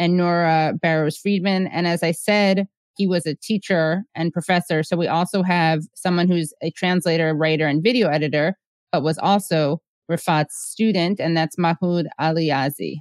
[0.00, 1.66] and Nora Barrows-Friedman.
[1.66, 4.82] And as I said, he was a teacher and professor.
[4.82, 8.56] So we also have someone who's a translator, writer, and video editor,
[8.92, 12.96] but was also Refaat's student, and that's Mahmoud Alyazji.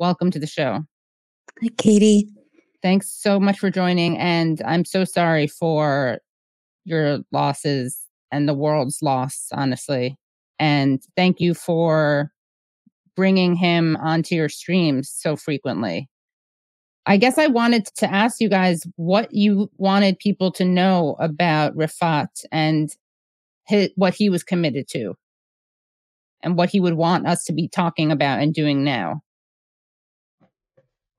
[0.00, 0.80] Welcome to the show.
[1.62, 2.28] Hi, Katie.
[2.82, 4.18] Thanks so much for joining.
[4.18, 6.18] And I'm so sorry for
[6.84, 7.98] your losses
[8.32, 10.18] and the world's loss, honestly.
[10.58, 12.32] And thank you for
[13.20, 16.08] bringing him onto your streams so frequently.
[17.04, 21.76] I guess I wanted to ask you guys what you wanted people to know about
[21.76, 22.88] Refaat and
[23.66, 25.16] his, what he was committed to
[26.42, 29.20] and what he would want us to be talking about and doing now.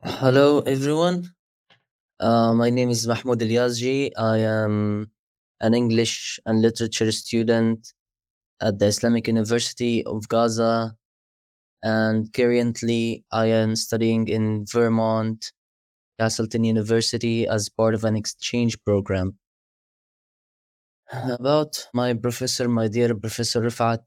[0.03, 1.29] Hello, everyone.
[2.19, 4.09] Uh, my name is Mahmoud Alyazji.
[4.17, 5.11] I am
[5.59, 7.93] an English and literature student
[8.59, 10.95] at the Islamic University of Gaza.
[11.83, 15.51] And currently, I am studying in Vermont,
[16.19, 19.37] Castleton University, as part of an exchange program.
[21.11, 23.99] About my professor, my dear Professor Refaat,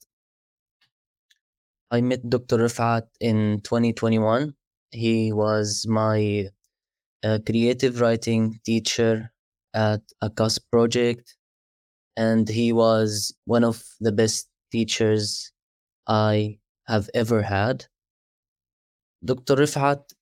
[1.91, 2.59] I met Dr.
[2.59, 4.55] Refaat in 2021
[4.95, 6.49] he was my
[7.23, 9.33] uh, creative writing teacher
[9.75, 11.37] at a CUS project,
[12.17, 15.53] and he was one of the best teachers
[16.07, 17.87] I have ever had.
[19.25, 19.57] Dr.
[19.57, 20.15] Refaat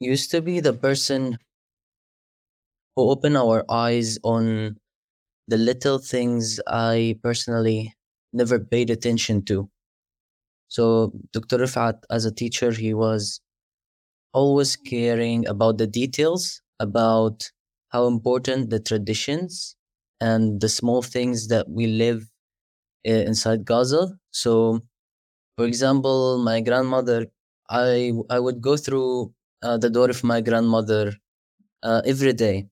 [0.00, 1.38] used to be the person
[2.96, 4.76] who opened our eyes on
[5.48, 7.94] the little things I personally
[8.32, 9.70] never paid attention to.
[10.68, 11.58] So, Dr.
[11.58, 13.40] Refaat, as a teacher, he was
[14.32, 17.50] always caring about the details, about
[17.90, 19.76] how important the traditions
[20.20, 22.30] and the small things that we live
[23.08, 24.18] uh, inside Gaza.
[24.32, 24.82] So,
[25.62, 27.26] for example, my grandmother,
[27.70, 29.32] I I would go through
[29.62, 31.14] uh, the door of my grandmother
[31.82, 32.68] uh, every day.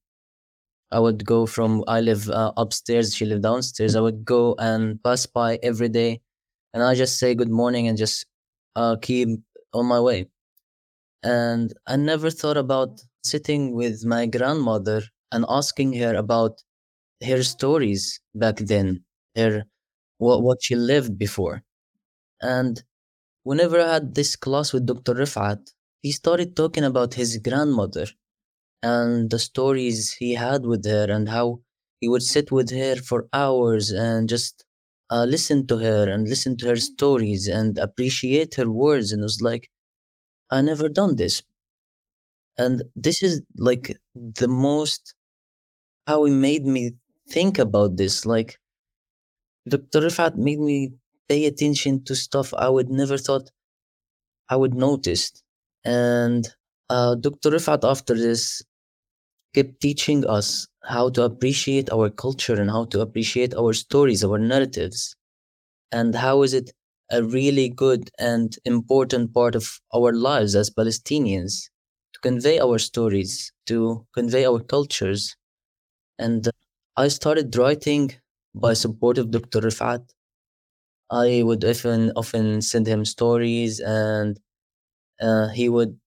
[0.92, 3.96] I would go from I live uh, upstairs, she lived downstairs.
[3.96, 6.20] I would go and pass by every day,
[6.74, 8.26] and I just say good morning and just
[8.76, 9.28] uh, keep
[9.74, 10.28] on my way.
[11.24, 16.62] And I never thought about sitting with my grandmother and asking her about
[17.24, 19.04] her stories back then,
[19.36, 19.64] her
[20.18, 21.64] what, what she lived before.
[22.42, 22.82] And
[23.44, 25.14] whenever I had this class with Dr.
[25.14, 25.72] Refaat,
[26.02, 28.06] he started talking about his grandmother
[28.82, 31.62] and the stories he had with her and how
[32.00, 34.64] he would sit with her for hours and just
[35.10, 39.12] uh, listen to her and listen to her stories and appreciate her words.
[39.12, 39.70] And it was like,
[40.50, 41.42] I never done this.
[42.56, 45.14] And this is like the most
[46.06, 46.94] how he made me
[47.28, 48.26] think about this.
[48.26, 48.58] Like
[49.68, 50.00] Dr.
[50.02, 50.92] Refaat made me
[51.30, 53.50] pay attention to stuff I would never thought
[54.50, 55.32] I would notice.
[55.84, 56.46] And
[56.90, 57.50] uh, Dr.
[57.52, 58.62] Refaat after this
[59.54, 64.38] kept teaching us how to appreciate our culture and how to appreciate our stories, our
[64.38, 65.16] narratives,
[65.92, 66.72] and how is it
[67.10, 71.70] a really good and important part of our lives as Palestinians
[72.14, 75.36] to convey our stories, to convey our cultures.
[76.18, 76.48] And
[76.96, 78.12] I started writing
[78.54, 79.60] by support of Dr.
[79.60, 80.04] Refaat.
[81.10, 84.40] I would often often send him stories and
[85.20, 85.98] uh, he would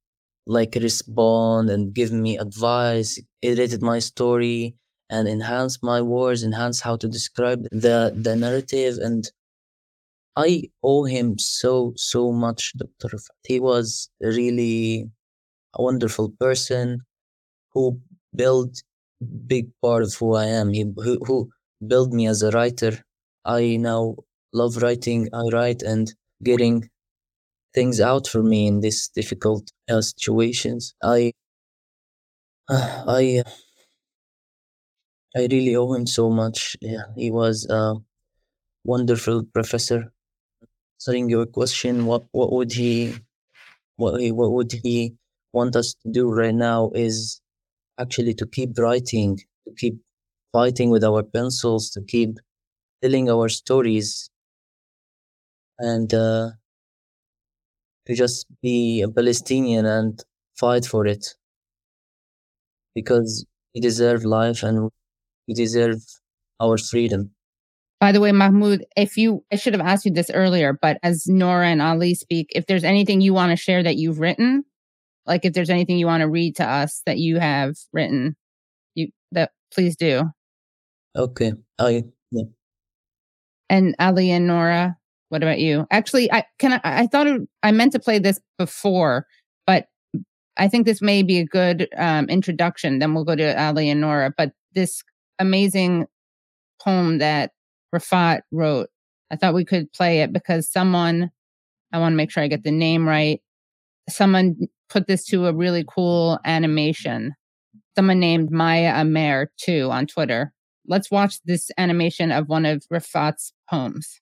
[0.47, 4.75] like respond and give me advice, edited my story
[5.09, 8.97] and enhance my words, enhance how to describe the the narrative.
[8.99, 9.29] And
[10.35, 12.73] I owe him so so much.
[12.77, 13.29] Refaat.
[13.47, 15.09] He was really
[15.75, 17.01] a wonderful person
[17.73, 18.01] who
[18.35, 18.83] built
[19.47, 20.73] big part of who I am.
[20.73, 21.51] He who, who
[21.87, 22.93] built me as a writer.
[23.45, 24.17] I now
[24.53, 25.29] love writing.
[25.33, 26.89] I write and getting
[27.75, 30.95] things out for me in these difficult uh, situations.
[31.03, 31.33] I,
[32.69, 33.43] uh, I,
[35.35, 36.75] I really owe him so much.
[36.81, 37.95] Yeah, he was a
[38.85, 40.13] wonderful professor.
[40.97, 43.15] Answering your question, what what would he,
[43.97, 45.15] what he, what would he
[45.53, 47.41] want us to do right now is
[47.99, 49.37] actually to keep writing,
[49.67, 49.97] to keep
[50.53, 52.39] fighting with our pencils, to keep
[53.03, 54.29] telling our stories,
[55.79, 56.49] and uh,
[58.05, 60.23] to just be a Palestinian and
[60.55, 61.35] fight for it
[62.95, 64.89] because we deserve life and
[65.47, 65.97] we deserve
[66.59, 67.31] our freedom.
[67.99, 71.25] By the way, Mahmoud, if you, I should have asked you this earlier, but as
[71.25, 74.65] Nora and Ali speak, if there's anything you want to share that you've written,
[75.25, 78.35] like if there's anything you want to read to us that you have written,
[78.93, 80.23] you that please do.
[81.15, 81.53] Okay.
[81.79, 82.43] I yeah.
[83.69, 84.97] And Ali and Nora,
[85.29, 85.87] what about you?
[85.91, 89.25] Actually, I can I, I thought it, I meant to play this before,
[89.65, 89.87] but
[90.57, 92.99] I think this may be a good um, introduction.
[92.99, 94.33] Then we'll go to Ali and Nora.
[94.37, 95.03] But this
[95.39, 96.05] amazing
[96.81, 97.51] poem that
[97.93, 98.89] Refaat wrote,
[99.31, 101.31] I thought we could play it because someone,
[101.91, 103.41] I want to make sure I get the name right.
[104.09, 104.57] Someone
[104.89, 107.33] put this to a really cool animation.
[107.95, 110.53] Someone named Maya Amer too on Twitter.
[110.87, 114.19] Let's watch this animation of one of Refaat's poems.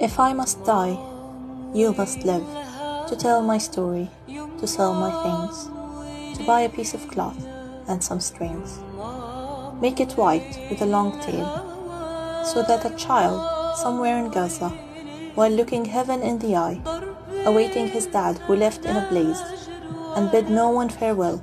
[0.00, 0.98] If I must die,
[1.72, 2.44] you must live,
[3.06, 7.40] to tell my story, to sell my things, to buy a piece of cloth
[7.86, 8.80] and some strings.
[9.80, 11.46] Make it white with a long tail,
[12.44, 14.70] so that a child somewhere in Gaza,
[15.36, 16.80] while looking heaven in the eye,
[17.46, 19.40] awaiting his dad who left in a blaze,
[20.16, 21.40] and bid no one farewell,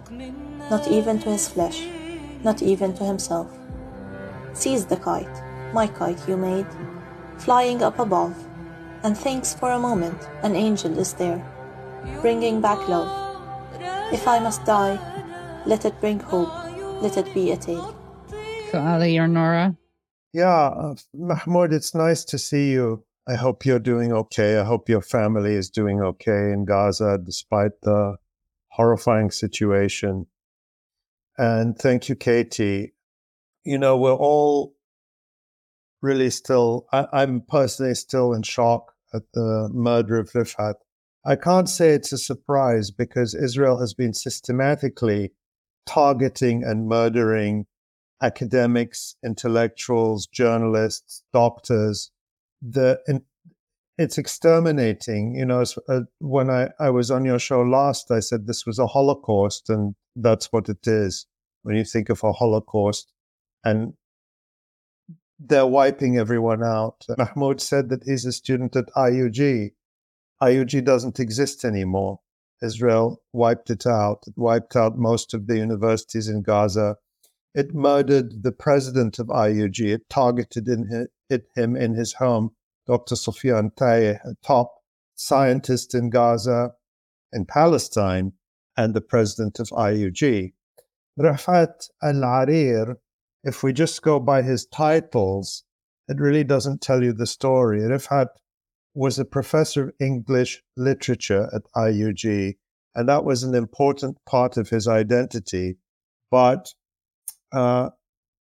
[0.70, 1.88] not even to his flesh,
[2.44, 3.48] not even to himself.
[4.52, 5.42] Seize the kite,
[5.74, 6.68] my kite you made,
[7.42, 8.36] flying up above,
[9.04, 11.44] and thinks for a moment an angel is there,
[12.22, 13.10] bringing back love.
[14.14, 15.00] If I must die,
[15.66, 16.54] let it bring hope,
[17.02, 17.96] let it be a tale.
[18.72, 19.76] So, Ali or Nora?
[20.34, 23.04] Yeah, uh, Mahmoud, it's nice to see you.
[23.28, 24.58] I hope you're doing okay.
[24.58, 28.18] I hope your family is doing okay in Gaza despite the
[28.70, 30.28] horrifying situation.
[31.38, 32.94] And thank you, Katie.
[33.64, 34.74] You know, we're all
[36.02, 40.76] really still, I, am personally still in shock at the murder of Refaat.
[41.26, 45.34] I can't say it's a surprise because Israel has been systematically
[45.86, 47.68] targeting and murdering
[48.22, 52.12] academics, intellectuals, journalists, doctors.
[52.62, 53.00] The
[53.98, 55.36] it's exterminating.
[55.36, 58.80] You know, uh, when I, I was on your show last, I said this was
[58.80, 61.28] a Holocaust, and that's what it is.
[61.64, 63.14] When you think of a Holocaust,
[63.64, 63.94] and
[65.44, 67.06] they're wiping everyone out.
[67.18, 69.72] Mahmoud said that he's a student at IUG.
[70.42, 72.20] IUG doesn't exist anymore.
[72.62, 74.24] Israel wiped it out.
[74.28, 76.98] It wiped out most of the universities in Gaza.
[77.56, 79.80] It murdered the president of IUG.
[79.80, 82.52] It targeted in it, him in his home,
[82.86, 83.16] Dr.
[83.16, 84.72] Sofian Taye, a top
[85.16, 86.74] scientist in Gaza,
[87.34, 88.34] in Palestine,
[88.78, 90.54] and the president of IUG.
[91.20, 92.98] Rafat al Arir
[93.44, 95.64] if we just go by his titles,
[96.08, 97.80] it really doesn't tell you the story.
[97.82, 98.28] Refaat
[98.94, 102.56] was a professor of English literature at IUG,
[102.96, 105.78] and that was an important part of his identity.
[106.30, 106.74] But
[107.54, 107.90] uh,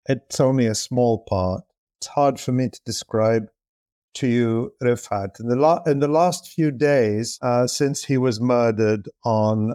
[0.06, 1.62] it's only a small part.
[2.00, 3.48] It's hard for me to describe
[4.14, 5.40] to you, Refaat.
[5.40, 9.74] In the, la- in the last few days, uh, since he was murdered on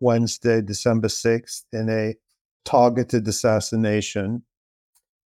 [0.00, 2.14] Wednesday, December 6th, in a
[2.64, 4.42] targeted assassination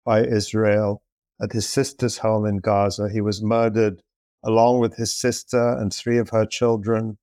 [0.08, 1.02] by Israel
[1.38, 4.02] at his sister's home in Gaza, he was murdered
[4.42, 7.18] along with his sister and three of her children,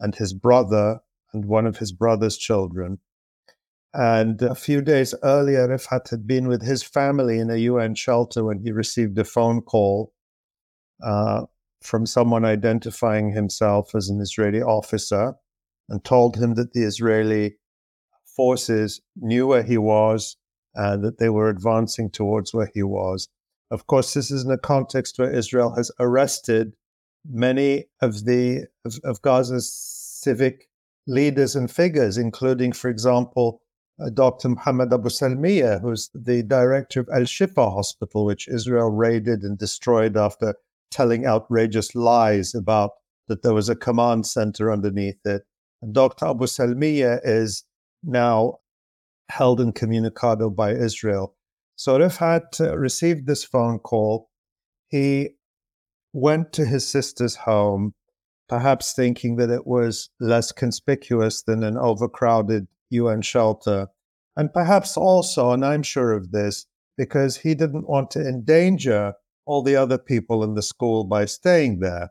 [0.00, 0.98] and his brother
[1.32, 2.98] and one of his brother's children.
[3.92, 8.42] And a few days earlier, Refaat had been with his family in a UN shelter
[8.44, 10.12] when he received a phone call
[11.04, 11.42] uh,
[11.82, 15.34] from someone identifying himself as an Israeli officer
[15.88, 17.58] and told him that the Israeli
[18.24, 20.36] forces knew where he was
[20.74, 23.28] and that they were advancing towards where he was.
[23.70, 26.74] Of course, this is in a context where Israel has arrested
[27.28, 30.68] many of the of, of Gaza's civic
[31.06, 33.60] leaders and figures, including, for example,
[34.00, 34.50] uh, Dr.
[34.50, 40.16] Muhammad Abu Salmiya, who's the director of Al Shifa Hospital, which Israel raided and destroyed
[40.16, 40.54] after
[40.90, 42.92] telling outrageous lies about
[43.28, 45.42] that there was a command center underneath it.
[45.82, 46.26] And Dr.
[46.26, 47.64] Abu Salmiya is
[48.02, 48.58] now
[49.28, 51.34] held incommunicado by Israel.
[51.76, 54.30] So Refaat uh, received this phone call.
[54.88, 55.30] He
[56.12, 57.94] went to his sister's home,
[58.48, 63.88] perhaps thinking that it was less conspicuous than an overcrowded UN shelter.
[64.36, 66.66] And perhaps also, and I'm sure of this,
[66.96, 69.14] because he didn't want to endanger
[69.46, 72.10] all the other people in the school by staying there.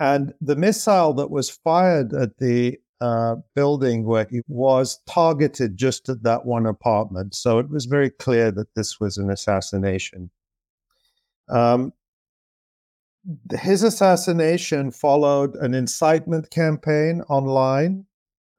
[0.00, 6.08] And the missile that was fired at the uh, building where he was targeted just
[6.08, 7.34] at that one apartment.
[7.34, 10.30] So it was very clear that this was an assassination.
[11.48, 11.92] Um,
[13.58, 18.06] his assassination followed an incitement campaign online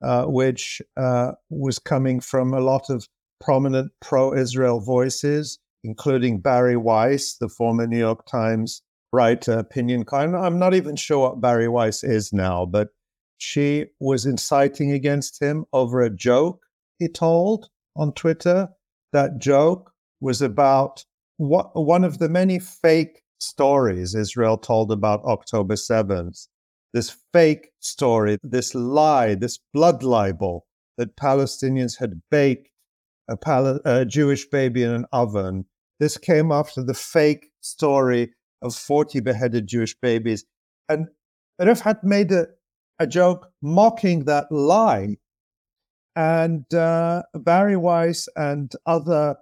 [0.01, 3.07] uh, which uh, was coming from a lot of
[3.41, 8.81] prominent pro Israel voices, including Bari Weiss, the former New York Times
[9.11, 10.03] writer, opinion.
[10.11, 12.89] I'm not even sure what Bari Weiss is now, but
[13.37, 16.65] she was inciting against him over a joke
[16.99, 18.69] he told on Twitter.
[19.13, 21.05] That joke was about
[21.37, 26.47] what, one of the many fake stories Israel told about October 7th
[26.95, 30.65] this fake story, this lie, this blood libel
[30.97, 32.69] that Palestinians had baked
[33.29, 35.65] a, Pal- a Jewish baby in an oven.
[35.99, 38.31] This came after the fake story
[38.61, 40.45] of 40 beheaded Jewish babies.
[40.87, 41.07] And
[41.59, 42.47] Refaat made a,
[42.99, 45.17] a joke mocking that lie.
[46.15, 49.35] And uh, Bari Weiss and other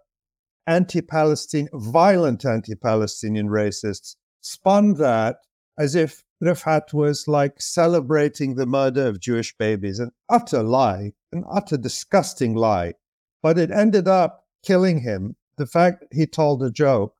[0.66, 5.38] anti Palestinian, violent anti Palestinian racists spun that
[5.78, 11.46] as if Refaat was like celebrating the murder of Jewish babies, an utter lie, an
[11.50, 12.94] utter disgusting lie.
[13.42, 15.36] But it ended up killing him.
[15.58, 17.16] The fact he told a joke,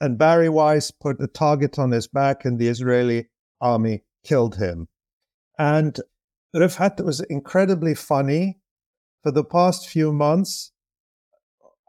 [0.00, 3.28] and Bari Weiss put a target on his back, and the Israeli
[3.60, 4.88] army killed him.
[5.58, 5.98] And
[6.54, 8.58] Refaat was incredibly funny.
[9.22, 10.72] For the past few months,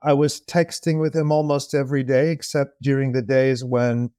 [0.04, 4.12] I was texting with him almost every day, except during the days when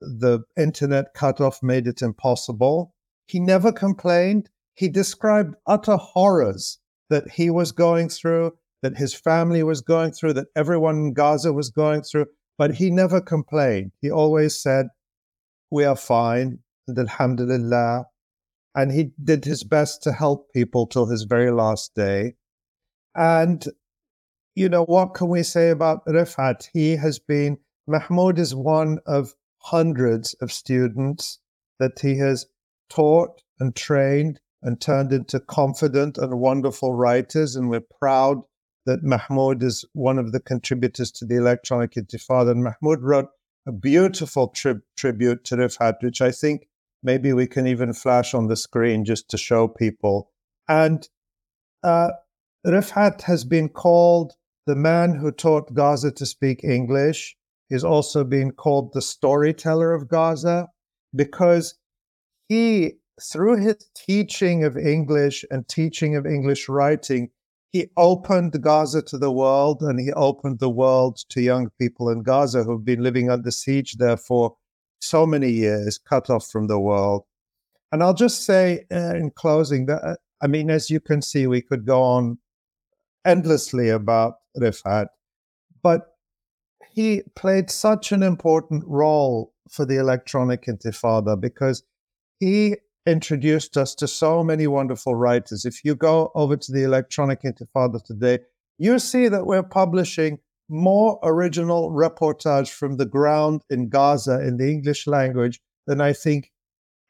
[0.00, 2.94] the internet cutoff made it impossible.
[3.26, 4.50] He never complained.
[4.74, 6.78] He described utter horrors
[7.08, 8.52] that he was going through,
[8.82, 12.26] that his family was going through, that everyone in Gaza was going through,
[12.58, 13.92] but he never complained.
[14.00, 14.88] He always said,
[15.70, 18.06] We are fine, and Alhamdulillah.
[18.76, 22.34] And he did his best to help people till his very last day.
[23.14, 23.64] And,
[24.54, 26.68] you know, what can we say about Refaat?
[26.74, 31.40] He has been, Mahmoud is one of hundreds of students
[31.80, 32.46] that he has
[32.90, 37.56] taught and trained and turned into confident and wonderful writers.
[37.56, 38.42] And we're proud
[38.84, 42.50] that Mahmoud is one of the contributors to the Electronic Intifada.
[42.50, 43.30] And Mahmoud wrote
[43.66, 46.68] a beautiful tri- tribute to Refaat, which I think
[47.02, 50.30] maybe we can even flash on the screen just to show people.
[50.68, 51.08] And
[51.82, 52.10] uh,
[52.66, 54.32] Refaat has been called
[54.66, 57.36] the man who taught Gaza to speak English
[57.70, 60.68] is also being called the storyteller of Gaza
[61.14, 61.74] because
[62.48, 67.30] he, through his teaching of English and teaching of English writing,
[67.72, 72.22] he opened Gaza to the world and he opened the world to young people in
[72.22, 74.56] Gaza who've been living under siege there for
[75.00, 77.24] so many years, cut off from the world.
[77.92, 81.46] And I'll just say uh, in closing that, uh, I mean, as you can see,
[81.46, 82.38] we could go on
[83.24, 85.06] endlessly about Refaat,
[85.82, 86.16] but
[86.90, 91.82] he played such an important role for the electronic intifada because
[92.40, 95.64] he introduced us to so many wonderful writers.
[95.64, 98.40] If you go over to the electronic intifada today,
[98.78, 104.70] you see that we're publishing more original reportage from the ground in Gaza in the
[104.70, 106.52] English language than I think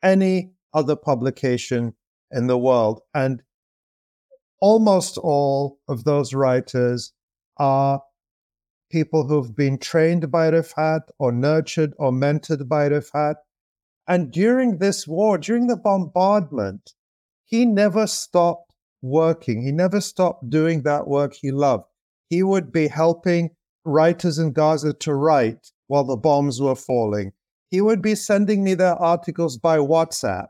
[0.03, 1.95] any other publication
[2.31, 3.01] in the world.
[3.15, 3.43] And
[4.61, 7.13] almost all of those writers
[7.57, 8.03] are
[8.91, 13.37] people who've been trained by Refaat or nurtured or mentored by Refaat.
[14.07, 16.93] And during this war, during the bombardment,
[17.45, 18.73] he never stopped
[19.03, 19.63] working.
[19.63, 21.85] He never stopped doing that work he loved.
[22.29, 23.51] He would be helping
[23.85, 27.33] writers in Gaza to write while the bombs were falling.
[27.69, 30.49] He would be sending me their articles by WhatsApp.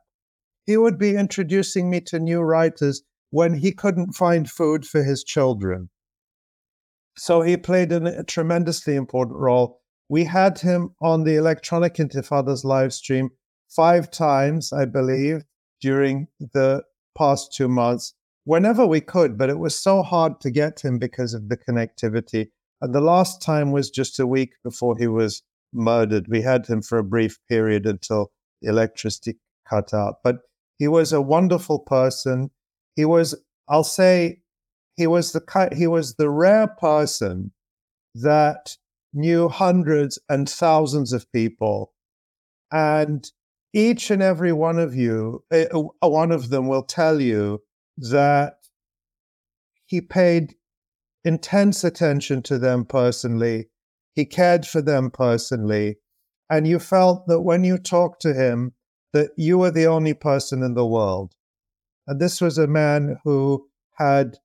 [0.65, 5.23] He would be introducing me to new writers when he couldn't find food for his
[5.23, 5.91] children.
[7.17, 9.81] So he played a tremendously important role.
[10.09, 13.31] We had him on the Electronic Intifada's live stream
[13.69, 15.45] five times, I believe,
[15.81, 16.85] during the
[17.17, 18.15] past two months,
[18.47, 22.49] whenever we could, but it was so hard to get him because of the connectivity.
[22.81, 25.43] And the last time was just a week before he was
[25.73, 26.29] murdered.
[26.29, 28.31] We had him for a brief period until
[28.63, 30.17] the electricity cut out.
[30.23, 30.39] But
[30.79, 32.51] he was a wonderful person.
[32.95, 33.35] He was,
[33.69, 34.43] I'll say,
[34.97, 37.53] he was the he was the rare person
[38.15, 38.77] that
[39.13, 41.93] knew hundreds and thousands of people,
[42.73, 43.31] and
[43.75, 45.67] each and every one of you, uh,
[46.01, 47.61] one of them will tell you
[47.99, 48.59] that
[49.87, 50.55] he paid
[51.25, 53.69] intense attention to them personally.
[54.15, 55.97] He cared for them personally.
[56.49, 58.73] And you felt that when you talked to him,
[59.13, 61.35] that you were the only person in the world.
[62.07, 64.39] And this was a man who had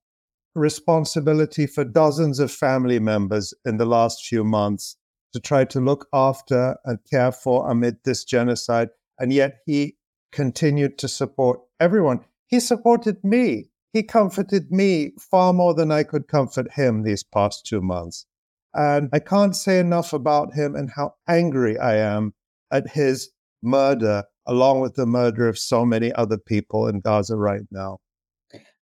[0.54, 4.96] responsibility for dozens of family members in the last few months
[5.32, 8.90] to try to look after and care for amid this genocide.
[9.18, 9.96] And yet he
[10.30, 12.24] continued to support everyone.
[12.52, 13.70] He supported me.
[13.94, 18.26] He comforted me far more than I could comfort him these past two months.
[18.74, 22.34] And I can't say enough about him and how angry I am
[22.70, 23.30] at his
[23.62, 28.00] murder, along with the murder of so many other people in Gaza right now.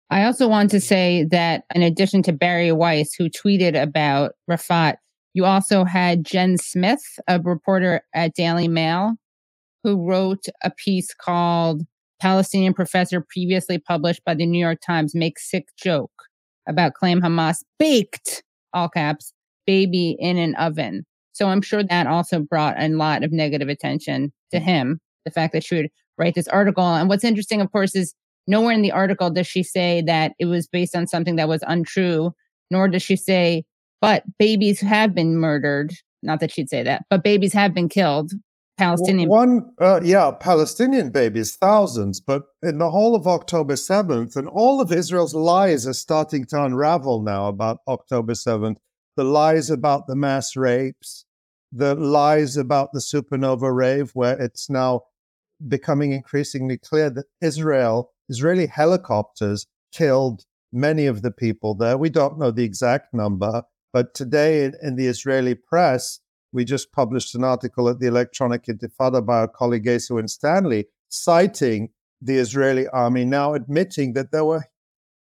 [0.09, 4.95] I also want to say that in addition to Bari Weiss, who tweeted about Refaat,
[5.35, 9.17] you also had Jen Smith, a reporter at Daily Mail,
[9.85, 11.83] who wrote a piece called
[12.21, 16.11] Palestinian Professor Previously Published by the New York Times Makes Sick Joke
[16.69, 18.43] about claim Hamas baked,
[18.73, 19.33] all caps,
[19.67, 21.05] baby in an oven.
[21.33, 25.53] So I'm sure that also brought a lot of negative attention to him, the fact
[25.53, 26.85] that she would write this article.
[26.85, 28.15] And what's interesting, of course, is
[28.49, 31.63] Nowhere in the article does she say that it was based on something that was
[31.67, 32.33] untrue,
[32.71, 33.63] nor does she say,
[34.01, 35.93] but babies have been murdered.
[36.23, 38.33] Not that she'd say that, but babies have been killed.
[38.79, 39.29] Palestinian.
[39.29, 44.81] One, uh, yeah, Palestinian babies, thousands, but in the whole of October 7th, and all
[44.81, 48.77] of Israel's lies are starting to unravel now about October 7th.
[49.17, 51.27] The lies about the mass rapes,
[51.73, 55.03] the lies about the supernova rave, where it's now
[55.67, 61.97] becoming increasingly clear that Israel Israeli helicopters killed many of the people there.
[61.97, 66.21] We don't know the exact number, but today in, in the Israeli press,
[66.53, 71.91] we just published an article at the Electronic Intifada by our colleague Asa Winstanley, citing
[72.21, 74.65] the Israeli army now admitting that there were,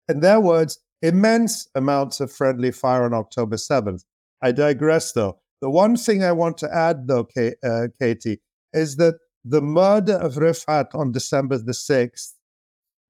[0.08, 4.04] in their words, immense amounts of friendly fire on October 7th.
[4.42, 5.40] I digress, though.
[5.62, 7.28] The one thing I want to add, though,
[7.64, 8.42] uh, Katie,
[8.74, 12.34] is that the murder of Refaat on December the 6th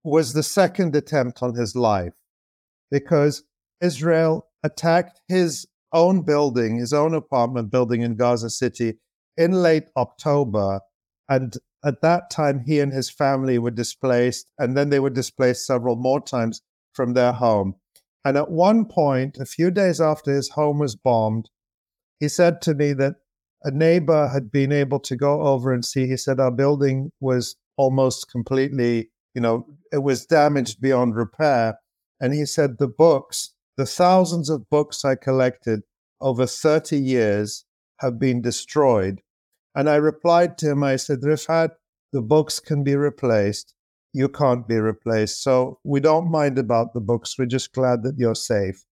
[0.04, 2.14] was the second attempt on his life
[2.90, 3.44] because
[3.82, 8.96] Israel attacked his own building, his own apartment building in Gaza City
[9.36, 10.82] in late October.
[11.30, 11.56] And
[11.86, 15.96] at that time, he and his family were displaced, and then they were displaced several
[15.96, 16.62] more times
[16.94, 17.76] from their home.
[18.26, 21.50] And at one point, a few days after his home was bombed,
[22.20, 23.16] he said to me that
[23.64, 26.08] a neighbor had been able to go over and see.
[26.08, 31.78] He said, Our building was almost completely you know, it was damaged beyond repair.
[32.20, 35.82] And he said, the books, the thousands of books I collected
[36.20, 37.66] over 30 years
[38.00, 39.22] have been destroyed.
[39.76, 41.72] And I replied to him, I said, Refaat,
[42.12, 43.76] the books can be replaced.
[44.14, 45.44] You can't be replaced.
[45.44, 47.38] So we don't mind about the books.
[47.38, 48.84] We're just glad that you're safe.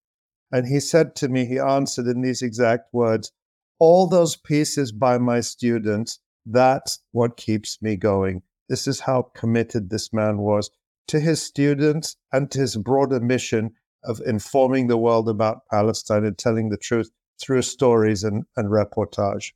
[0.52, 3.32] And he said to me, he answered in these exact words,
[3.80, 8.44] all those pieces by my students, that's what keeps me going.
[8.70, 10.70] This is how committed this man was
[11.08, 13.72] to his students and to his broader mission
[14.06, 17.12] of informing the world about Palestine and telling the truth
[17.42, 19.52] through stories and, and reportage.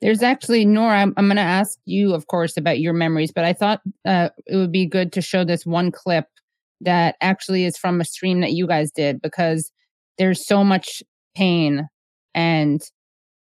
[0.00, 3.44] There's actually, Nora, I'm, I'm going to ask you, of course, about your memories, but
[3.44, 6.26] I thought uh, it would be good to show this one clip
[6.80, 9.70] that actually is from a stream that you guys did because
[10.18, 11.02] there's so much
[11.36, 11.86] pain
[12.34, 12.82] and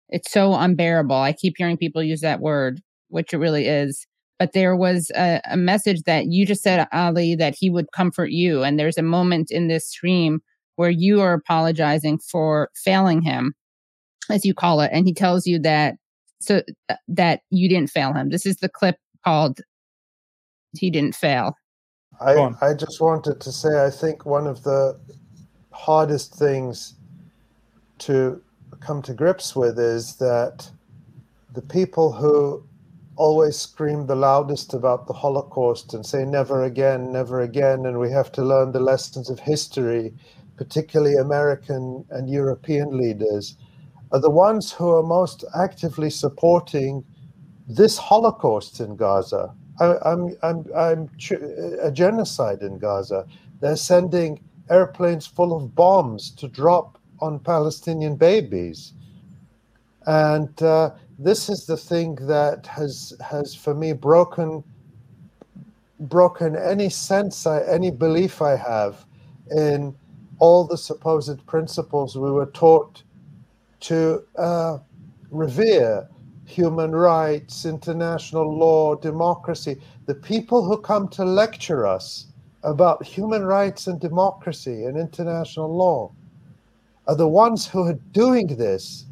[0.08, 1.16] it's so unbearable.
[1.16, 4.06] I keep hearing people use that word, which it really is.
[4.38, 8.30] But there was a, a message that you just said, Ali, that he would comfort
[8.30, 8.62] you.
[8.62, 10.42] And there's a moment in this stream
[10.76, 13.54] where you are apologizing for failing him,
[14.30, 14.90] as you call it.
[14.92, 15.96] And he tells you that
[16.40, 18.28] so uh, that you didn't fail him.
[18.28, 19.60] This is the clip called
[20.78, 21.56] He Didn't Fail.
[22.20, 24.98] I, I just wanted to say I think one of the
[25.70, 26.94] hardest things
[27.98, 28.42] to
[28.80, 30.70] come to grips with is that
[31.52, 32.66] the people who
[33.16, 38.10] always scream the loudest about the Holocaust and say never again, never again, and we
[38.10, 40.14] have to learn the lessons of history,
[40.56, 43.56] particularly American and European leaders,
[44.12, 47.04] are the ones who are most actively supporting
[47.66, 49.52] this Holocaust in Gaza.
[49.80, 51.10] I, I'm, I'm, I'm
[51.82, 53.26] a genocide in Gaza.
[53.60, 54.40] They're sending
[54.70, 58.92] airplanes full of bombs to drop on Palestinian babies.
[60.06, 64.62] And uh, this is the thing that has, has for me, broken,
[65.98, 69.04] broken any sense, I, any belief I have
[69.50, 69.94] in
[70.38, 73.02] all the supposed principles we were taught
[73.80, 74.78] to uh,
[75.30, 76.08] revere
[76.44, 79.80] human rights, international law, democracy.
[80.06, 82.26] The people who come to lecture us
[82.62, 86.12] about human rights and democracy and international law
[87.06, 89.05] are the ones who are doing this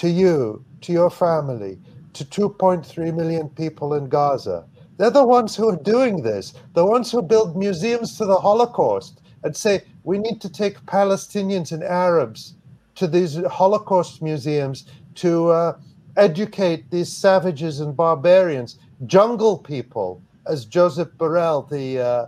[0.00, 1.78] to you, to your family,
[2.14, 4.64] to 2.3 million people in Gaza.
[4.96, 9.20] They're the ones who are doing this, the ones who build museums to the Holocaust
[9.44, 12.54] and say, we need to take Palestinians and Arabs
[12.94, 14.86] to these Holocaust museums
[15.16, 15.76] to uh,
[16.16, 22.26] educate these savages and barbarians, jungle people, as Josep Borrell, the uh,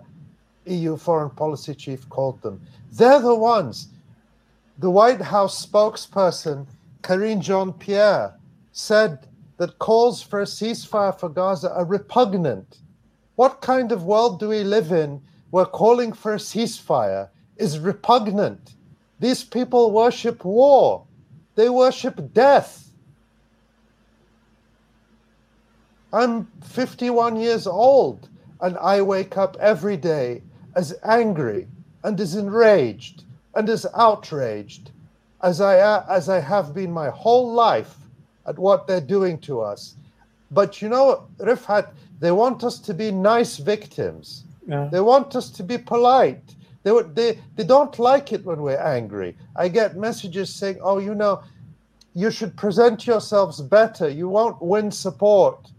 [0.66, 2.60] EU foreign policy chief, called them.
[2.92, 3.88] They're the ones
[4.78, 6.66] the White House spokesperson,
[7.02, 8.38] Karine Jean Pierre,
[8.70, 9.26] said
[9.56, 12.78] that calls for a ceasefire for Gaza are repugnant.
[13.34, 15.20] What kind of world do we live in
[15.50, 18.76] where calling for a ceasefire is repugnant?
[19.18, 21.04] These people worship war,
[21.54, 22.90] they worship death.
[26.12, 28.28] I'm 51 years old
[28.60, 30.42] and I wake up every day
[30.76, 31.66] as angry
[32.04, 33.24] and as enraged
[33.54, 34.91] and as outraged
[35.42, 37.96] as I, as I have been my whole life
[38.46, 39.94] at what they're doing to us.
[40.50, 41.90] But you know, Refaat,
[42.20, 44.44] they want us to be nice victims.
[44.66, 44.88] Yeah.
[44.92, 46.54] They want us to be polite.
[46.84, 49.36] They, they, they don't like it when we're angry.
[49.56, 51.42] I get messages saying, oh, you know,
[52.14, 54.08] you should present yourselves better.
[54.08, 55.70] You won't win support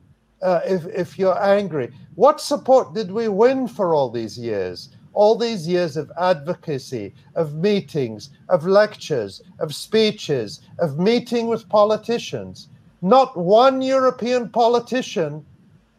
[0.41, 1.93] uh, if, if you're angry.
[2.15, 4.89] What support did we win for all these years?
[5.13, 12.67] All these years of advocacy, of meetings, of lectures, of speeches, of meeting with politicians.
[13.01, 15.45] Not one European politician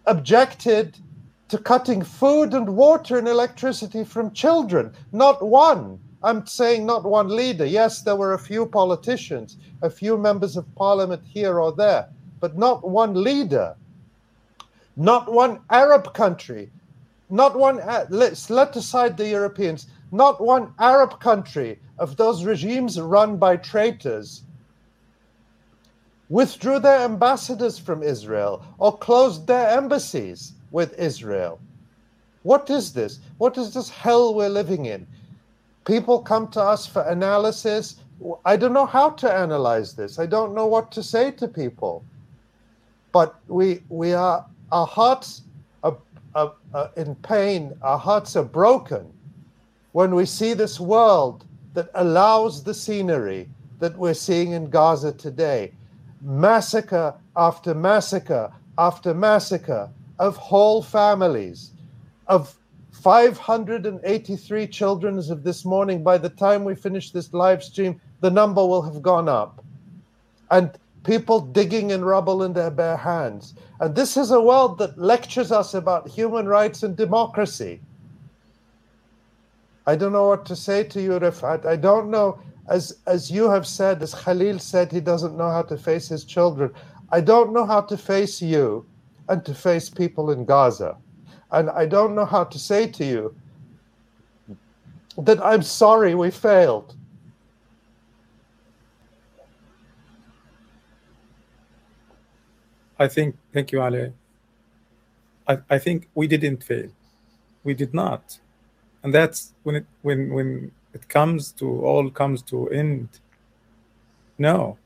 [0.06, 0.98] objected
[1.48, 4.92] to cutting food and water and electricity from children.
[5.12, 5.98] Not one.
[6.22, 7.66] I'm saying not one leader.
[7.66, 12.08] Yes, there were a few politicians, a few members of parliament here or there,
[12.40, 13.76] but not one leader.
[14.96, 16.70] Not one Arab country
[17.30, 23.00] not one, uh, let's let aside the Europeans, not one Arab country of those regimes
[23.00, 24.42] run by traitors
[26.28, 31.60] withdrew their ambassadors from Israel or closed their embassies with Israel.
[32.42, 33.20] What is this?
[33.38, 35.06] What is this hell we're living in?
[35.86, 37.96] People come to us for analysis.
[38.44, 40.18] I don't know how to analyze this.
[40.18, 42.04] I don't know what to say to people.
[43.12, 45.42] But we we are our hearts
[46.34, 49.12] uh, uh, in pain, our hearts are broken
[49.92, 51.44] when we see this world
[51.74, 53.48] that allows the scenery
[53.78, 55.72] that we're seeing in Gaza today
[56.24, 59.88] massacre after massacre after massacre
[60.18, 61.72] of whole families,
[62.26, 62.56] of
[62.92, 66.02] 583 children as of this morning.
[66.02, 69.64] By the time we finish this live stream, the number will have gone up.
[70.50, 70.70] And
[71.04, 73.54] people digging in rubble in their bare hands.
[73.84, 77.82] And this is a world that lectures us about human rights and democracy.
[79.86, 81.66] I don't know what to say to you, Refaat.
[81.66, 85.60] I don't know, as, as you have said, as Khalil said, he doesn't know how
[85.60, 86.70] to face his children.
[87.12, 88.86] I don't know how to face you
[89.28, 90.96] and to face people in Gaza.
[91.50, 93.36] And I don't know how to say to you
[95.18, 96.96] that I'm sorry we failed.
[102.98, 104.12] I think, thank you, Ali.
[105.46, 106.88] I, I think we didn't fail.
[107.64, 108.38] We did not.
[109.02, 113.08] And that's when it when when it comes to all comes to end,
[114.38, 114.78] No,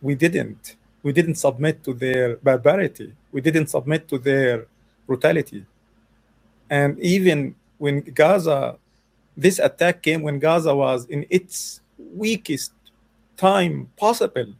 [0.00, 0.76] we didn't.
[1.02, 3.14] We didn't submit to their barbarity.
[3.32, 4.66] We didn't submit to their
[5.06, 5.64] brutality.
[6.68, 8.76] And even when Gaza,
[9.36, 12.72] this attack came when Gaza was in its weakest
[13.36, 14.54] time possible.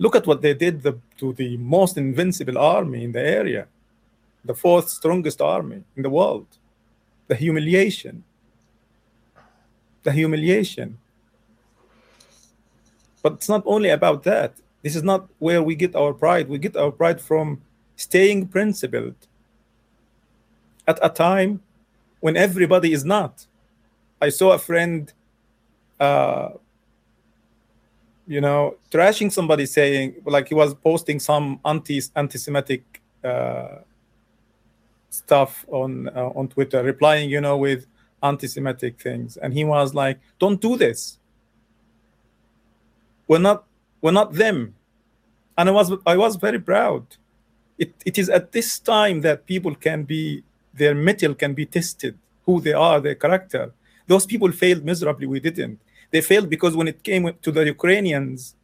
[0.00, 3.66] Look at what they did the, to the most invincible army in the area,
[4.42, 6.46] the fourth strongest army in the world.
[7.28, 8.24] The humiliation.
[10.02, 10.96] The humiliation.
[13.22, 14.54] But it's not only about that.
[14.82, 16.48] This is not where we get our pride.
[16.48, 17.60] We get our pride from
[17.96, 19.16] staying principled
[20.88, 21.60] at a time
[22.20, 23.44] when everybody is not.
[24.18, 25.12] I saw a friend,
[26.00, 26.52] uh,
[28.30, 33.78] you know, trashing somebody saying, like he was posting some anti anti-Semitic uh,
[35.10, 37.86] stuff on uh, on Twitter, replying, you know, with
[38.22, 41.18] anti-Semitic things, and he was like, "Don't do this.
[43.26, 43.64] We're not
[44.00, 44.76] we're not them."
[45.58, 47.04] And I was I was very proud.
[47.78, 52.16] It, it is at this time that people can be their metal can be tested,
[52.46, 53.72] who they are, their character.
[54.06, 55.26] Those people failed miserably.
[55.26, 55.80] We didn't.
[56.10, 58.56] They failed because when it came to the Ukrainians,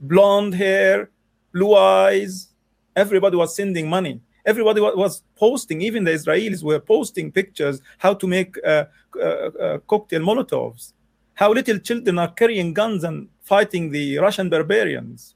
[0.00, 1.10] blonde hair,
[1.52, 2.48] blue eyes,
[2.96, 4.20] everybody was sending money.
[4.46, 8.84] Everybody was posting, even the Israelis were posting pictures how to make uh,
[9.16, 10.92] uh, uh, cocktail Molotovs,
[11.34, 15.34] how little children are carrying guns and fighting the Russian barbarians.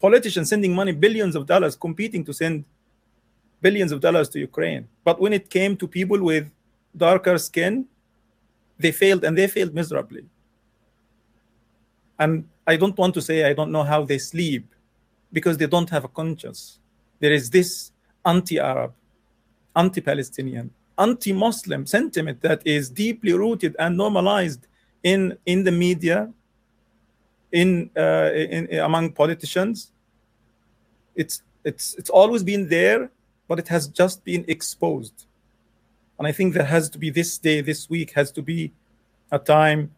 [0.00, 2.64] Politicians sending money, billions of dollars, competing to send
[3.60, 4.88] billions of dollars to Ukraine.
[5.04, 6.50] But when it came to people with
[6.96, 7.86] darker skin,
[8.80, 10.24] they failed and they failed miserably.
[12.18, 14.66] And I don't want to say I don't know how they sleep
[15.32, 16.78] because they don't have a conscience.
[17.18, 17.92] There is this
[18.24, 18.92] anti Arab,
[19.74, 24.66] anti Palestinian, anti Muslim sentiment that is deeply rooted and normalized
[25.02, 26.30] in, in the media,
[27.52, 29.92] in, uh, in, in among politicians.
[31.14, 33.10] It's, it's, it's always been there
[33.50, 35.26] but it has just been exposed.
[36.20, 38.72] And I think there has to be this day, this week, has to be
[39.32, 39.90] a time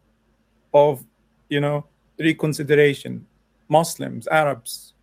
[0.73, 1.05] of,
[1.49, 1.85] you know,
[2.17, 3.27] reconsideration.
[3.69, 4.95] Muslims, Arabs,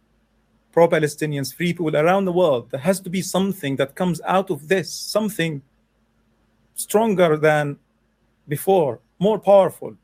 [0.72, 2.72] pro Palestinians, free people around the world.
[2.72, 5.62] There has to be something that comes out of this, something
[6.76, 7.78] stronger than
[8.48, 9.98] before, more powerful,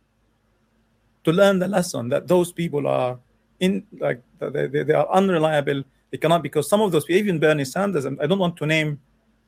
[1.24, 3.18] to learn the lesson that those people are
[3.62, 8.06] in, like, they, they are unreliable they cannot because some of those even Bernie Sanders,
[8.06, 9.00] and I don't want to name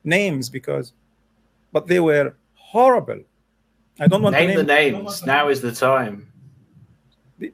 [0.04, 0.94] names because,
[1.78, 3.22] but they were horrible.
[4.00, 5.24] I don't want name, to name the names.
[5.24, 6.28] Now is the time.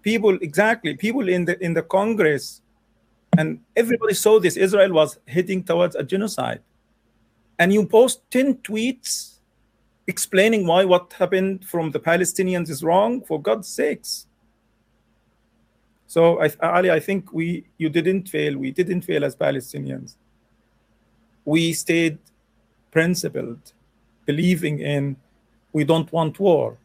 [0.02, 2.62] People exactly people in the in the Congress,
[3.38, 4.56] and everybody saw this.
[4.56, 6.62] Israel was heading towards a genocide,
[7.60, 9.40] and you post ten tweets
[10.08, 13.20] explaining why what happened from the Palestinians is wrong.
[13.28, 14.28] For God's sakes,
[16.08, 18.58] so, I, Ali, I think we you didn't fail.
[18.58, 20.16] We didn't fail as Palestinians.
[21.44, 22.20] We stayed
[22.92, 23.73] principled,
[24.26, 25.16] believing in
[25.74, 26.78] we don't want war.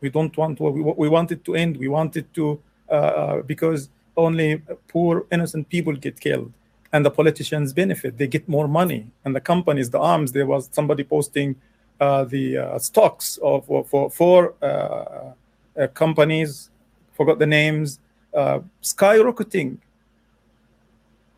[0.00, 0.72] We don't want war.
[0.72, 1.76] We, we want it to end.
[1.76, 2.60] We want it to
[2.90, 6.52] uh, uh, because only poor innocent people get killed
[6.92, 8.18] and the politicians benefit.
[8.18, 10.32] They get more money and the companies, the arms.
[10.32, 11.56] There was somebody posting
[12.00, 16.70] uh, the uh, stocks of for four uh, uh, companies.
[17.12, 17.98] Forgot the names
[18.34, 19.76] skyrocketing.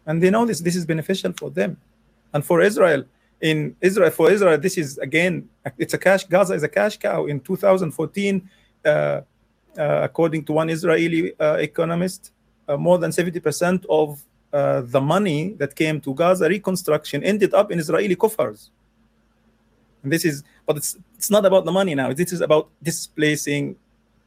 [0.07, 1.77] And they know this, this is beneficial for them.
[2.33, 3.05] And for Israel,
[3.43, 7.27] in Israel, for Israel, this is again, it's a cash, Gaza is a cash cow.
[7.27, 8.49] In 2014,
[8.85, 9.23] uh, uh,
[9.77, 12.31] according to one Israeli uh, economist,
[12.69, 17.73] uh, more than 70% of uh, the money that came to Gaza reconstruction ended up
[17.73, 18.71] in Israeli coffers.
[20.05, 22.13] And this is, but it's, it's not about the money now.
[22.13, 23.77] This is about displacing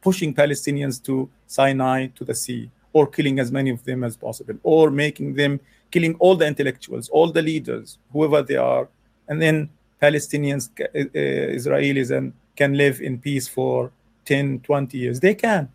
[0.02, 4.56] pushing Palestinians to Sinai, to the sea, or killing as many of them as possible,
[4.64, 5.60] or making them
[5.90, 8.88] killing all the intellectuals, all the leaders, whoever they are,
[9.28, 9.70] and then
[10.02, 13.92] Palestinians, uh, uh Israelis, and can live in peace for
[14.26, 15.20] 10, 20 years.
[15.20, 15.70] They can.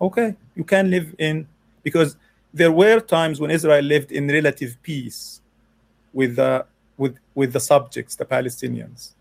[0.00, 1.46] Okay, you can live in
[1.82, 2.16] because
[2.52, 5.40] there were times when Israel lived in relative peace
[6.12, 6.66] with the
[6.96, 9.12] with with the subjects, the Palestinians.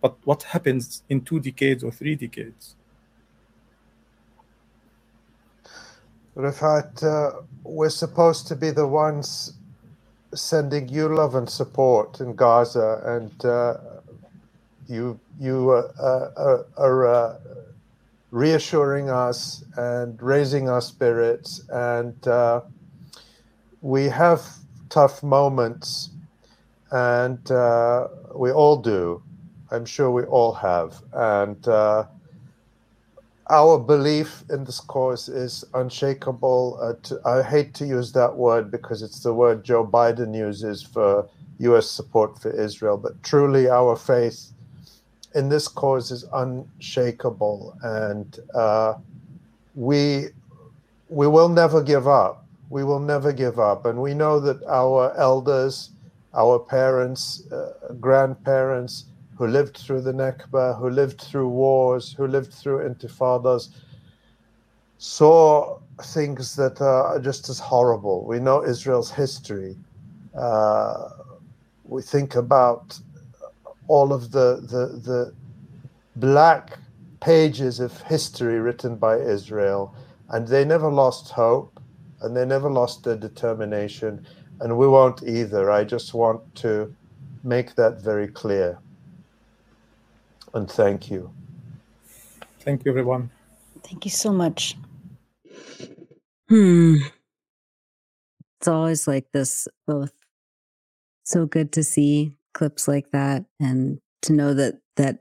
[0.00, 2.74] But what happens in two decades or three decades?
[6.36, 9.54] Refaat, uh, we're supposed to be the ones
[10.34, 13.76] sending you love and support in Gaza, and uh,
[14.86, 17.38] you you uh, uh are uh,
[18.30, 22.60] reassuring us and raising our spirits, and uh,
[23.80, 24.42] we have
[24.88, 26.10] tough moments,
[26.90, 27.40] and
[28.34, 29.22] we all do.
[29.72, 31.66] I'm sure we all have, and
[33.50, 36.78] our belief in this cause is unshakable.
[36.80, 40.82] Uh, to, I hate to use that word because it's the word Joe Biden uses
[40.82, 41.28] for
[41.58, 41.90] U.S.
[41.90, 44.52] support for Israel, but truly our faith
[45.34, 48.94] in this cause is unshakable, and uh,
[49.74, 50.26] we
[51.08, 52.46] we will never give up.
[52.70, 55.90] We will never give up, and we know that our elders,
[56.34, 59.06] our parents, uh, grandparents
[59.40, 63.70] who lived through the Nakba, who lived through wars, who lived through intifadas,
[64.98, 68.26] saw things that are just as horrible.
[68.26, 69.78] We know Israel's history.
[70.38, 71.08] Uh,
[71.84, 73.00] we think about
[73.88, 75.34] all of the, the, the
[76.16, 76.78] black
[77.20, 79.94] pages of history written by Israel,
[80.28, 81.80] and they never lost hope
[82.20, 84.26] and they never lost their determination,
[84.60, 85.70] and we won't either.
[85.70, 86.94] I just want to
[87.42, 88.78] make that very clear.
[90.52, 91.32] And thank you.
[92.60, 93.30] Thank you, everyone.
[93.82, 94.76] Thank you so much.
[96.48, 96.96] Hmm.
[98.58, 100.12] It's always like this, both
[101.24, 105.20] so good to see clips like that and to know that that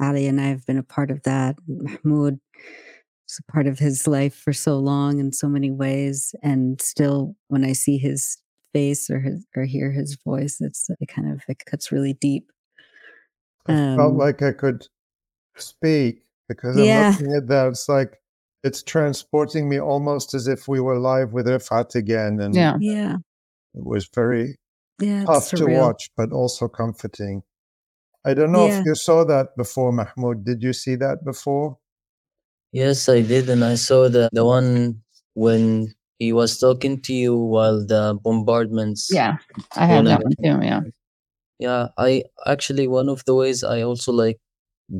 [0.00, 1.56] Ali and I have been a part of that.
[1.66, 6.34] Mahmoud was a part of his life for so long in so many ways.
[6.42, 8.38] And still when I see his
[8.72, 12.50] face or his or hear his voice, it's it kind of it cuts really deep.
[13.68, 14.86] I felt Um, like I could
[15.56, 17.08] speak because Yeah.
[17.08, 17.68] I'm looking at that.
[17.68, 18.20] It's like
[18.64, 22.40] it's transporting me almost as if we were live with Refaat again.
[22.40, 22.76] And Yeah.
[22.80, 23.16] Yeah.
[23.74, 24.56] it was very
[24.98, 25.24] Yeah.
[25.24, 27.42] tough It's to watch, but also comforting.
[28.24, 28.80] I don't know Yeah.
[28.80, 30.44] if you saw that before, Mahmoud.
[30.44, 31.78] Did you see that before?
[32.72, 35.02] Yes, I did, and I saw the the one
[35.34, 39.08] when he was talking to you while the bombardments.
[39.12, 39.38] Yeah,
[39.76, 40.66] I have were that one too.
[40.66, 40.80] Yeah.
[41.58, 44.38] Yeah, I actually one of the ways I also like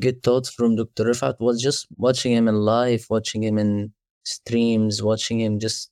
[0.01, 1.05] get thoughts from Dr.
[1.05, 3.95] Refaat was just watching him in live, watching him in
[4.25, 5.91] streams, watching him just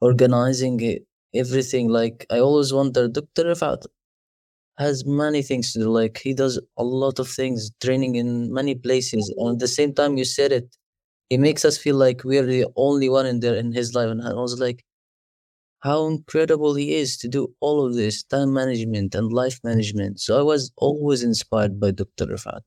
[0.00, 0.98] organizing
[1.34, 1.88] everything.
[1.88, 3.44] Like I always wonder, Dr.
[3.44, 3.84] Refaat
[4.78, 5.90] has many things to do.
[5.90, 9.32] Like he does a lot of things, training in many places.
[9.38, 10.76] And at the same time, you said it,
[11.30, 14.10] he makes us feel like we're the only one in there in his life.
[14.10, 14.84] And I was like,
[15.84, 20.18] how incredible he is to do all of this time management and life management.
[20.18, 22.24] So I was always inspired by Dr.
[22.26, 22.62] Refaat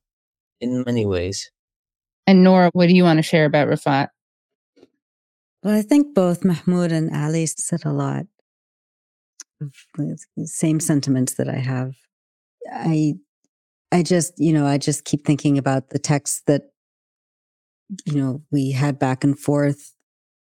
[0.61, 1.49] in many ways.
[2.27, 4.09] And Nora, what do you want to share about Refaat?
[5.63, 8.27] Well, I think both Mahmoud and Ali said a lot
[9.59, 11.93] of the same sentiments that I have.
[12.71, 13.15] I,
[13.91, 16.61] I just, you know, I just keep thinking about the texts that,
[18.05, 19.95] you know, we had back and forth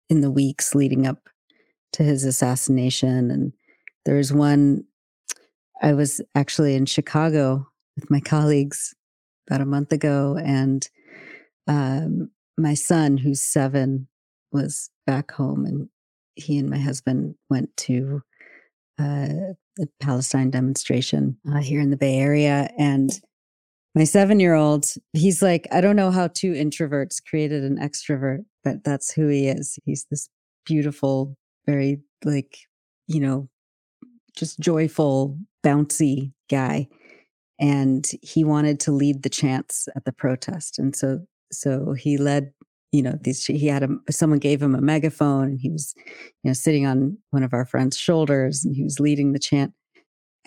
[0.09, 1.30] in the weeks leading up
[1.93, 3.31] to his assassination.
[3.31, 3.53] And
[4.05, 4.85] there was one,
[5.83, 8.95] I was actually in Chicago with my colleagues
[9.49, 10.89] about a month ago, and
[11.67, 14.07] um, my son, who's seven,
[14.53, 15.89] was back home, and
[16.35, 18.23] he and my husband went to
[18.99, 22.71] uh, the Palestine demonstration uh, here in the Bay Area.
[22.79, 23.11] And
[23.95, 28.45] my seven year old, he's like, I don't know how two introverts created an extrovert,
[28.63, 29.79] but that's who he is.
[29.85, 30.29] He's this
[30.65, 32.59] beautiful, very like,
[33.07, 33.49] you know,
[34.37, 36.89] just joyful, bouncy guy.
[37.59, 40.79] And he wanted to lead the chants at the protest.
[40.79, 41.21] And so,
[41.53, 42.53] so he led,
[42.93, 45.95] you know, these, he had a, someone gave him a megaphone and he was,
[46.43, 49.75] you know, sitting on one of our friends' shoulders and he was leading the chant.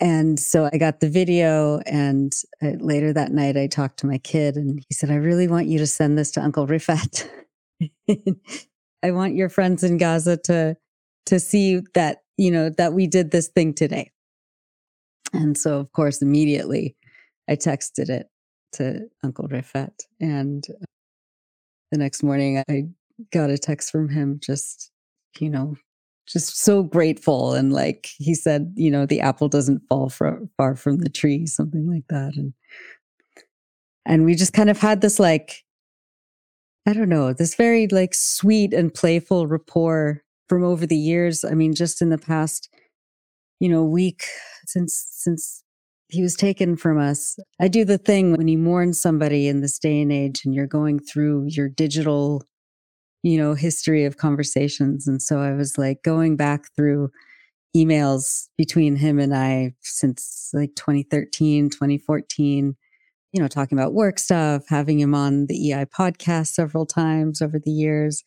[0.00, 1.78] And so I got the video.
[1.86, 2.32] And
[2.62, 5.66] uh, later that night, I talked to my kid and he said, I really want
[5.66, 7.28] you to send this to Uncle Refaat.
[9.02, 10.76] I want your friends in Gaza to
[11.26, 14.10] to see that you know that we did this thing today.
[15.32, 16.96] And so, of course, immediately
[17.48, 18.28] I texted it
[18.72, 20.64] to Uncle Refaat, and
[21.90, 22.84] the next morning I
[23.32, 24.90] got a text from him, just
[25.38, 25.76] you know,
[26.26, 30.76] just so grateful, and like he said, you know, the apple doesn't fall fro- far
[30.76, 32.52] from the tree, something like that, and
[34.06, 35.64] and we just kind of had this like
[36.86, 41.44] I don't know, this very like sweet and playful rapport from over the years.
[41.44, 42.68] I mean, just in the past,
[43.60, 44.24] you know, week
[44.66, 45.62] since since
[46.08, 47.38] he was taken from us.
[47.60, 50.66] I do the thing when you mourn somebody in this day and age and you're
[50.66, 52.44] going through your digital,
[53.22, 55.08] you know, history of conversations.
[55.08, 57.10] And so I was like going back through
[57.76, 62.76] emails between him and I since like 2013, 2014
[63.34, 67.58] you know, talking about work stuff, having him on the EI podcast several times over
[67.58, 68.22] the years,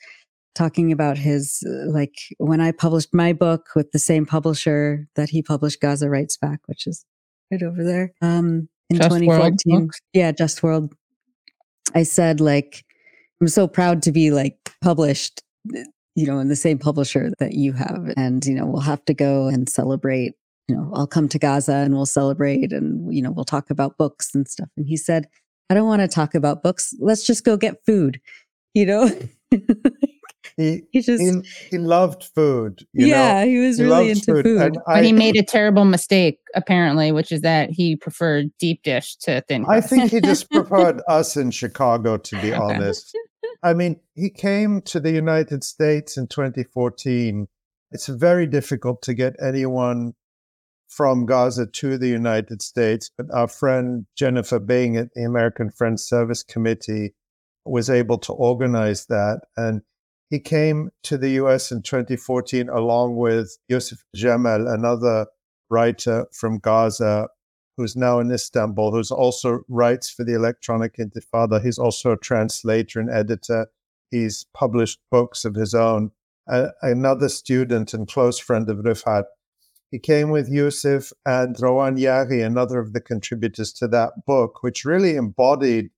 [0.58, 5.30] talking about his, uh, like, when I published my book with the same publisher that
[5.30, 7.06] he published Gaza Writes Back, which is
[7.52, 9.90] right over there, um, in Just 2014.
[10.14, 10.94] Yeah, Just World.
[11.94, 12.84] I said, like,
[13.40, 15.44] I'm so proud to be like published,
[16.16, 18.12] you know, in the same publisher that you have.
[18.18, 20.34] And, you know, we'll have to go and celebrate.
[20.68, 23.98] You know, I'll come to Gaza and we'll celebrate and, you know, we'll talk about
[23.98, 24.70] books and stuff.
[24.76, 25.28] And he said,
[25.70, 26.94] I don't want to talk about books.
[27.00, 28.20] Let's just go get food,
[28.74, 29.12] you know?
[30.56, 31.42] he, he just he,
[31.72, 32.86] he loved food.
[32.94, 33.50] you yeah, know?
[33.50, 34.62] he was He really into food, food.
[34.62, 39.16] and but he made a terrible mistake, apparently, which is that he preferred deep dish
[39.18, 43.16] to thin I think he just preferred us in Chicago, to be honest.
[43.64, 47.48] I mean, he came to the United States in 2014.
[47.92, 50.14] It's very difficult to get anyone
[50.88, 56.04] from Gaza to the United States, but our friend Jennifer Bing at the American Friends
[56.04, 57.14] Service Committee
[57.66, 59.42] was able to organize that.
[59.58, 59.82] And
[60.30, 65.28] he came to the US in 2014 along with Yusuf Jamal, another
[65.70, 67.28] writer from Gaza
[67.78, 71.64] who's now in Istanbul, who's also writes for the Electronic Intifada.
[71.64, 73.68] He's also a translator and editor.
[74.10, 76.12] He's published books of his own.
[76.48, 79.26] Another student and close friend of Refaat.
[79.92, 84.84] He came with Yusuf and Rawan Yaghi, another of the contributors to that book, which
[84.84, 85.92] really embodied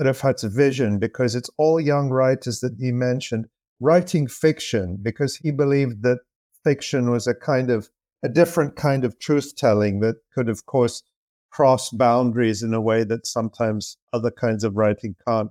[0.00, 3.46] Refaat's vision because it's all young writers that he mentioned
[3.80, 6.18] writing fiction because he believed that
[6.64, 7.88] fiction was a kind of
[8.22, 11.02] a different kind of truth telling that could, of course,
[11.50, 15.50] cross boundaries in a way that sometimes other kinds of writing can't.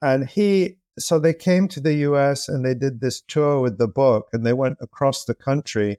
[0.00, 3.88] And he, so they came to the US and they did this tour with the
[3.88, 5.98] book and they went across the country.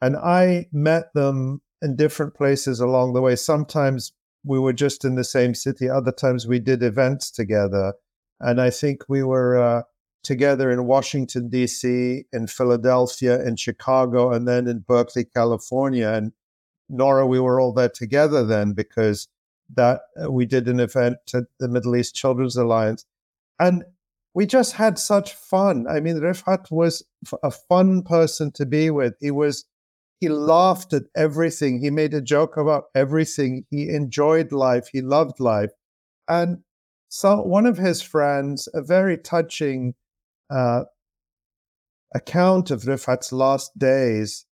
[0.00, 3.36] And I met them in different places along the way.
[3.36, 4.12] Sometimes
[4.44, 7.94] we were just in the same city, other times we did events together.
[8.40, 9.82] And I think we were uh,
[10.22, 16.08] together in Washington, D.C., in Philadelphia, in Chicago, and then in Berkeley, California.
[16.08, 16.32] And
[16.88, 19.28] Nora, we were all there together then because
[19.74, 23.06] that uh, we did an event at the Middle East Children's Alliance.
[23.58, 23.84] And
[24.34, 25.86] we just had such fun.
[25.88, 27.04] I mean, Refaat was
[27.42, 29.14] a fun person to be with.
[29.20, 29.66] He was,
[30.22, 31.80] he laughed at everything.
[31.80, 33.64] He made a joke about everything.
[33.70, 34.86] He enjoyed life.
[34.92, 35.72] He loved life.
[36.28, 36.58] And
[37.08, 39.94] so one of his friends, a very touching
[40.48, 40.84] uh,
[42.14, 44.46] account of Refaat's last days,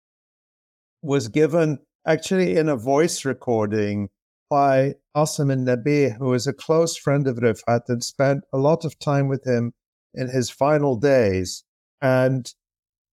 [1.01, 4.09] was given actually in a voice recording
[4.49, 8.99] by Asim Alnabih, who was a close friend of Refaat and spent a lot of
[8.99, 9.71] time with him
[10.13, 11.63] in his final days.
[12.01, 12.53] And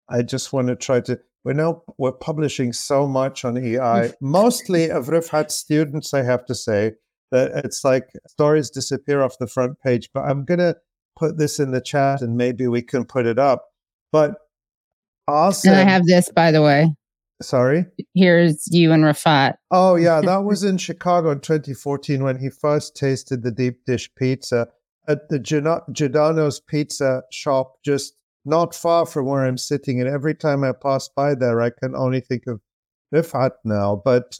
[0.07, 1.19] I just want to try to.
[1.45, 6.15] We're now we're publishing so much on EI, mostly of Refaat's students.
[6.15, 6.93] I have to say
[7.31, 10.11] that it's like stories disappear off the front page.
[10.15, 10.77] But I'm gonna
[11.17, 13.65] put this in the chat, and maybe we can put it up.
[14.13, 14.37] But
[15.27, 15.73] awesome.
[15.73, 16.95] And I have this, by the way.
[17.41, 17.87] Sorry.
[18.15, 19.55] Here's you and Refaat.
[19.71, 24.09] Oh yeah, that was in Chicago in 2014 when he first tasted the deep dish
[24.17, 24.69] pizza
[25.09, 30.01] at the Giordano's Pizza shop, just not far from where I'm sitting.
[30.01, 32.61] And every time I pass by there, I can only think of
[33.15, 34.01] Refaat now.
[34.05, 34.39] But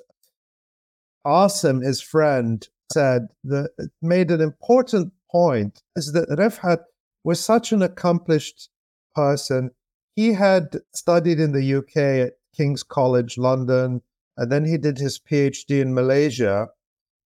[1.27, 3.71] Asim, his friend, said that
[4.03, 6.81] made an important point is that Refaat
[7.25, 8.69] was such an accomplished
[9.15, 9.71] person.
[10.15, 11.97] He had studied in the UK
[12.27, 14.03] at King's College London,
[14.37, 16.69] and then he did his PhD in Malaysia.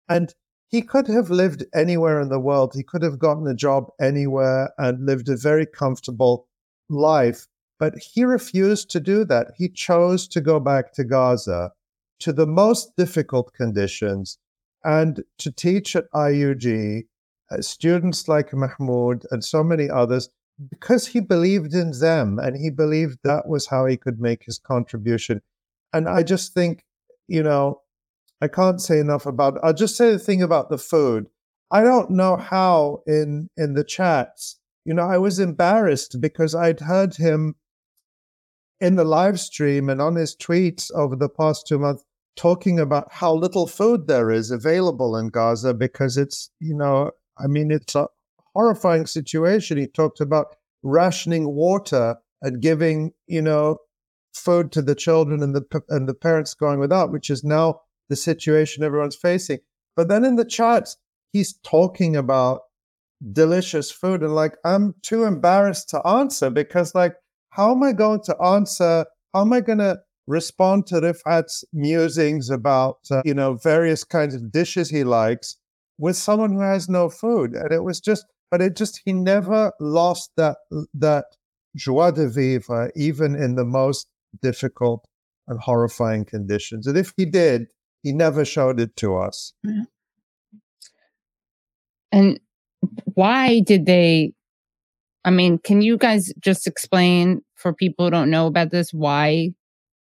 [0.09, 0.33] And
[0.67, 2.73] he could have lived anywhere in the world.
[2.75, 6.47] He could have gotten a job anywhere and lived a very comfortable
[6.89, 7.47] life.
[7.79, 9.51] But he refused to do that.
[9.57, 11.71] He chose to go back to Gaza
[12.19, 14.37] to the most difficult conditions
[14.83, 17.05] and to teach at IUG
[17.51, 20.29] uh, students like Mahmoud and so many others
[20.69, 24.59] because he believed in them and he believed that was how he could make his
[24.59, 25.41] contribution.
[25.91, 26.85] And I just think,
[27.27, 27.81] you know,
[28.41, 31.27] I can't say enough about I'll just say the thing about the food.
[31.71, 36.81] I don't know how in in the chats, you know, I was embarrassed because I'd
[36.81, 37.55] heard him
[38.79, 42.03] in the live stream and on his tweets over the past two months
[42.35, 47.47] talking about how little food there is available in Gaza because it's, you know, I
[47.47, 48.07] mean, it's a
[48.53, 49.77] horrifying situation.
[49.77, 53.77] He talked about rationing water and giving, you know,
[54.33, 58.15] food to the children and the and the parents going without, which is now the
[58.15, 59.59] situation everyone's facing.
[59.95, 60.97] But then in the chats,
[61.31, 62.61] he's talking about
[63.31, 67.15] delicious food, and like I'm too embarrassed to answer because, like,
[67.49, 69.05] how am I going to answer?
[69.33, 74.35] How am I going to respond to Refaat's musings about, uh, you know, various kinds
[74.35, 75.57] of dishes he likes
[75.97, 77.53] with someone who has no food?
[77.53, 80.57] And it was just, but it just, he never lost that,
[80.93, 81.25] that
[81.75, 84.07] joie de vivre, even in the most
[84.41, 85.05] difficult
[85.47, 86.87] and horrifying conditions.
[86.87, 87.67] And if he did,
[88.01, 89.53] he never showed it to us.
[92.11, 92.39] And
[93.13, 94.33] why did they?
[95.25, 99.51] I mean, can you guys just explain for people who don't know about this why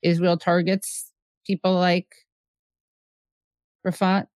[0.02, 1.12] Israel targets
[1.47, 2.09] people like
[3.86, 4.27] Refaat?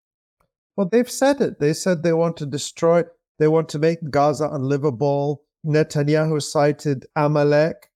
[0.77, 1.61] Well, they've said it.
[1.61, 3.05] They said they want to destroy,
[3.39, 5.43] they want to make Gaza unlivable.
[5.65, 7.91] Netanyahu cited Amalek,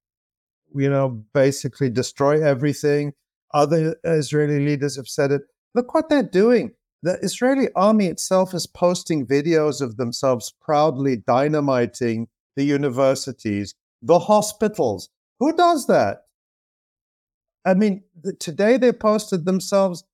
[0.75, 3.13] you know, basically destroy everything.
[3.53, 5.43] Other Israeli leaders have said it.
[5.75, 6.73] Look what they're doing.
[7.03, 15.09] The Israeli army itself is posting videos of themselves proudly dynamiting the universities, the hospitals.
[15.39, 16.25] Who does that?
[17.65, 18.03] I mean,
[18.41, 20.05] today they posted themselves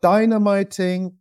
[0.00, 1.16] dynamiting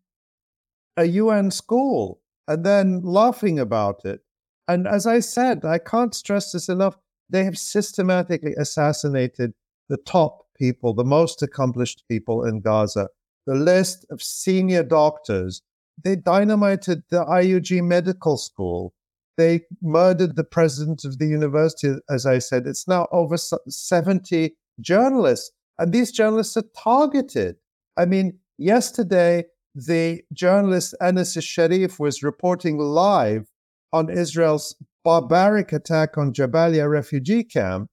[0.95, 4.21] a UN school and then laughing about it.
[4.67, 6.97] And as I said, I can't stress this enough.
[7.29, 9.53] They have systematically assassinated
[9.89, 13.09] the top people, the most accomplished people in Gaza.
[13.49, 15.63] The list of senior doctors.
[16.03, 18.93] They dynamited the IUG medical school.
[19.37, 22.67] They murdered the president of the university, as I said.
[22.67, 25.49] It's now over 70 journalists,
[25.79, 27.55] and these journalists are targeted.
[27.97, 33.47] I mean, yesterday, the journalist Anas Sharif was reporting live
[33.91, 37.89] on Israel's barbaric attack on Jabalia refugee camp,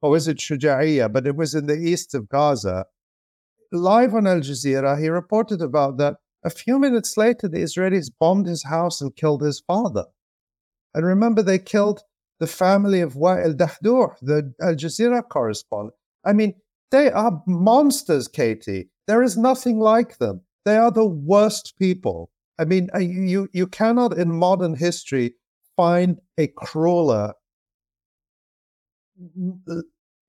[0.00, 1.12] or was it Shuja'iyya?
[1.12, 2.86] But it was in the east of Gaza.
[3.72, 6.16] Live on Al Jazeera, he reported about that.
[6.44, 10.04] A few minutes later, the Israelis bombed his house and killed his father.
[10.94, 12.02] And remember, they killed
[12.38, 15.94] the family of Wa'il Dahdouh, the Al Jazeera correspondent.
[16.24, 16.54] I mean,
[16.90, 18.90] they are monsters, Katie.
[19.06, 20.42] There is nothing like them.
[20.64, 22.30] They are the worst people.
[22.58, 25.34] I mean, uh, you you cannot in modern history
[25.76, 27.34] find a crueler,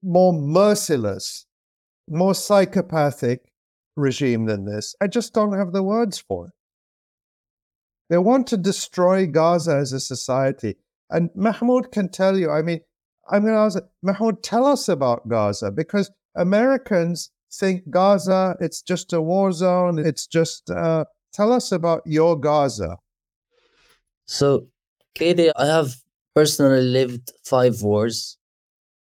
[0.01, 1.45] more merciless,
[2.09, 3.51] more psychopathic
[3.95, 4.95] regime than this.
[5.01, 6.53] I just don't have the words for it.
[8.09, 10.75] They want to destroy Gaza as a society.
[11.09, 12.81] And Mahmoud can tell you, I mean,
[13.29, 19.13] I'm going to ask Mahmoud, tell us about Gaza because Americans think Gaza, it's just
[19.13, 19.99] a war zone.
[19.99, 22.97] It's just, uh, tell us about your Gaza.
[24.25, 24.67] So,
[25.15, 25.95] Katie, I have
[26.35, 28.37] personally lived five wars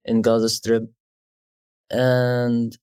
[0.05, 0.83] in Gaza Strip.
[1.91, 2.77] And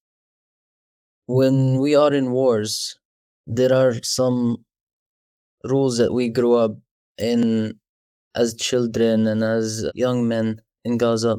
[1.26, 2.98] when we are in wars,
[3.46, 4.64] there are some
[5.64, 6.76] rules that we grew up
[7.18, 7.78] in
[8.34, 11.38] as children and as young men in Gaza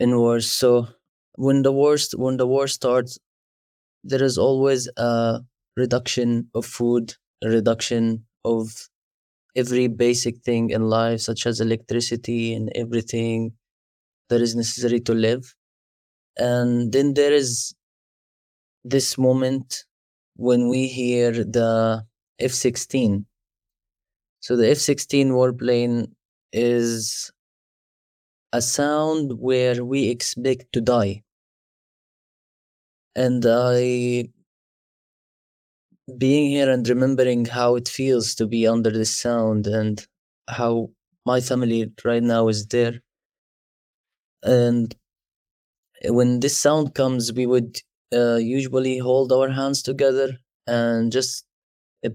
[0.00, 0.50] in wars.
[0.50, 0.88] So
[1.36, 3.18] when the war when the war starts,
[4.04, 5.40] there is always a
[5.76, 7.14] reduction of food,
[7.44, 8.88] a reduction of
[9.56, 13.52] every basic thing in life, such as electricity and everything
[14.30, 15.54] that is necessary to live.
[16.38, 17.74] And then there is
[18.84, 19.84] this moment
[20.36, 22.04] when we hear the
[22.38, 23.26] F 16.
[24.40, 26.10] So the F 16 warplane
[26.52, 27.30] is
[28.52, 31.22] a sound where we expect to die.
[33.14, 34.30] And I,
[36.16, 40.04] being here and remembering how it feels to be under this sound and
[40.48, 40.90] how
[41.26, 43.00] my family right now is there.
[44.42, 44.94] And
[46.04, 47.80] when this sound comes, we would
[48.14, 51.44] uh, usually hold our hands together and just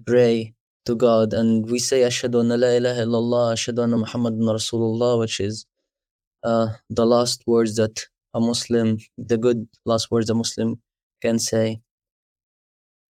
[0.05, 0.53] pray
[0.85, 1.33] to God.
[1.33, 5.65] And we say, Ashhadu an la ilaha illallah, Ashhadu anna Muhammadan Rasulullah, which is
[6.43, 10.81] uh, the last words that a Muslim, the good last words a Muslim
[11.21, 11.81] can say.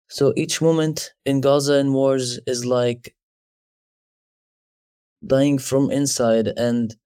[0.09, 3.15] So each moment in Gaza and wars is like
[5.27, 6.97] dying from inside and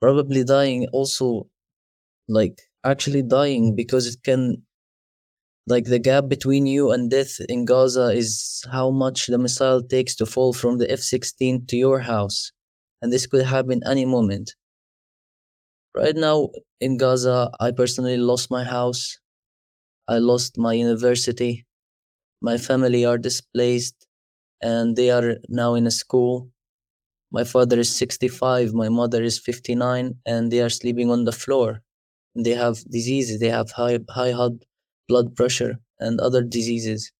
[0.00, 1.48] probably dying also
[2.28, 4.62] like actually dying because it can
[5.66, 10.14] like the gap between you and death in Gaza is how much the missile takes
[10.16, 12.52] to fall from the F 16 to your house.
[13.00, 14.54] And this could happen any moment.
[15.94, 19.18] Right now in Gaza, I personally lost my house.
[20.08, 21.66] I lost my university.
[22.40, 24.06] My family are displaced
[24.62, 26.50] and they are now in a school.
[27.32, 31.82] My father is 65, my mother is 59, and they are sleeping on the floor.
[32.36, 34.32] They have diseases, they have high, high
[35.08, 37.12] blood pressure and other diseases.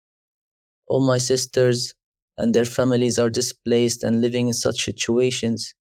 [0.86, 1.94] All my sisters
[2.38, 5.74] and their families are displaced and living in such situations.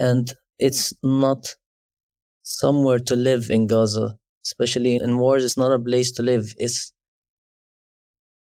[0.00, 1.54] And it's not
[2.42, 5.44] somewhere to live in Gaza, especially in wars.
[5.44, 6.54] It's not a place to live.
[6.58, 6.92] It's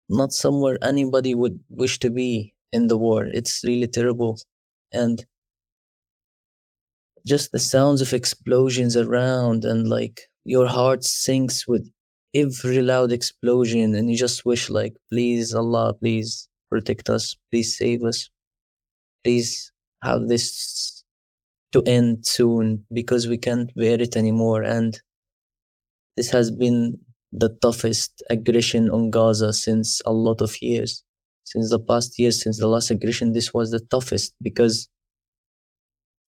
[0.08, 3.26] not somewhere anybody would wish to be in the war.
[3.26, 4.38] It's really terrible.
[4.92, 5.24] And
[7.26, 11.90] just the sounds of explosions around and like your heart sinks with
[12.34, 18.02] every loud explosion and you just wish like please allah please protect us please save
[18.04, 18.30] us
[19.24, 19.72] please
[20.02, 21.04] have this
[21.72, 24.62] to end soon because we can't bear it anymore.
[24.62, 25.00] And
[26.16, 26.98] this has been
[27.32, 31.02] the toughest aggression on Gaza since a lot of years.
[31.44, 34.88] Since the past years, since the last aggression, this was the toughest because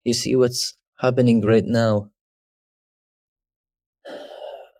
[0.04, 2.10] you see what's happening right now.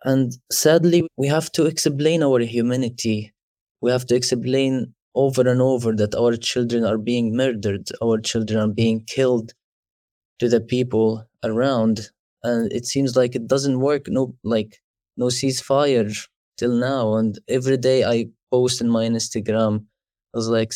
[0.06, 3.34] And sadly, we have to explain our humanity.
[3.82, 8.58] We have to explain over and over that our children are being murdered, our children
[8.60, 9.52] are being killed
[10.40, 12.10] to the people around.
[12.44, 14.06] And it seems like it doesn't work.
[14.08, 14.80] No, like,
[15.16, 16.12] no ceasefire
[16.58, 17.14] till now.
[17.16, 19.86] And every day I post in my Instagram,
[20.34, 20.72] I was like,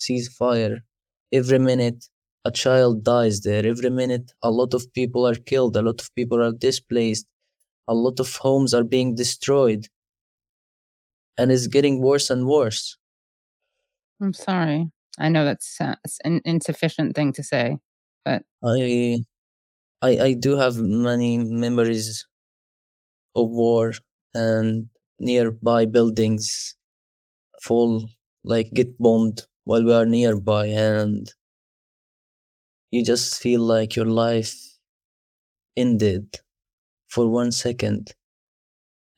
[0.00, 0.80] ceasefire.
[1.32, 2.08] Every minute,
[2.44, 3.66] a child dies there.
[3.66, 5.76] Every minute, a lot of people are killed.
[5.76, 7.26] A lot of people are displaced.
[7.88, 9.88] A lot of homes are being destroyed.
[11.38, 12.96] And it's getting worse and worse.
[14.20, 14.90] I'm sorry.
[15.18, 15.94] I know that's uh,
[16.24, 17.78] an insufficient thing to say,
[18.24, 19.24] but I,
[20.02, 22.26] I, I do have many memories
[23.36, 23.92] of war
[24.34, 24.88] and
[25.20, 26.74] nearby buildings
[27.62, 28.08] fall
[28.44, 31.32] like get bombed while we are nearby and
[32.90, 34.78] you just feel like your life
[35.76, 36.40] ended
[37.14, 38.12] for one second.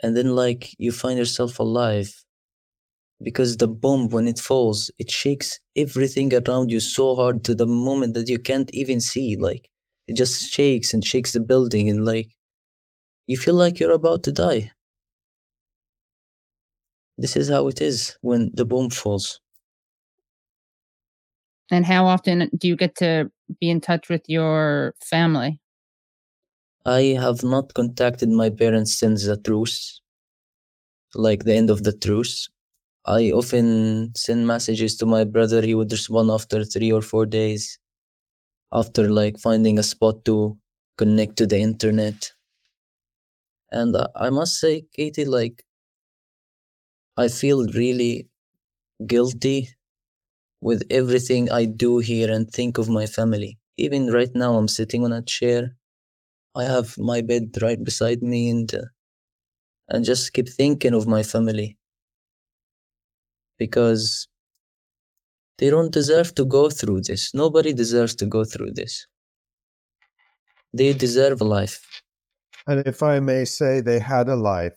[0.02, 2.12] And then like you find yourself alive
[3.22, 7.66] because the bomb when it falls it shakes everything around you so hard to the
[7.66, 9.70] moment that you can't even see like
[10.06, 12.28] it just shakes and shakes the building and like
[13.26, 14.70] you feel like you're about to die.
[17.16, 19.40] This is how it is when the bomb falls.
[21.70, 25.60] And how often do you get to be in touch with your family
[26.86, 30.00] i have not contacted my parents since the truce
[31.14, 32.48] like the end of the truce
[33.06, 35.62] I often send messages to my brother.
[35.62, 37.80] He would respond after three or four days,
[38.72, 40.58] after like finding a spot to
[40.98, 42.32] connect to the internet.
[43.70, 45.64] And I must say, Katie, like,
[47.18, 48.30] I feel really
[49.06, 49.70] guilty
[50.60, 53.58] with everything I do here and think of my family.
[53.76, 55.76] Even right now, I'm sitting on a chair.
[56.56, 58.86] I have my bed right beside me and, uh,
[59.88, 61.76] and just keep thinking of my family
[63.58, 64.26] because
[65.58, 67.34] they don't deserve to go through this.
[67.34, 69.06] Nobody deserves to go through this.
[70.72, 72.02] They deserve a life.
[72.66, 74.76] And if I may say, they had a life.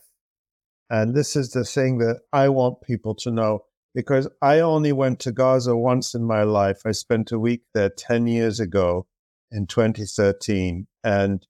[0.90, 5.18] And this is the thing that I want people to know because I only went
[5.20, 6.82] to Gaza once in my life.
[6.84, 9.06] I spent a week there 10 years ago
[9.50, 10.86] in 2013.
[11.04, 11.46] And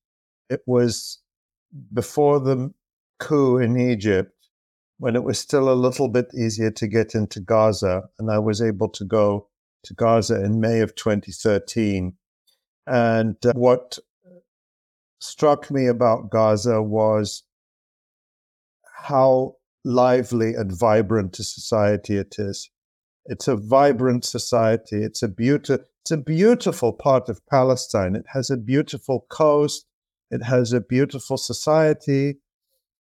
[0.51, 1.19] it was
[1.93, 2.73] before the
[3.19, 4.33] coup in Egypt
[4.99, 8.03] when it was still a little bit easier to get into Gaza.
[8.19, 9.49] And I was able to go
[9.85, 12.15] to Gaza in May of 2013.
[12.87, 13.99] And uh, what
[15.21, 17.45] struck me about Gaza was
[19.05, 22.71] how lively and vibrant a society it is.
[23.27, 25.03] It's a vibrant society.
[25.03, 28.17] It's a beautiful, it's a beautiful part of Palestine.
[28.17, 29.87] It has a beautiful coast.
[30.31, 32.39] It has a beautiful society.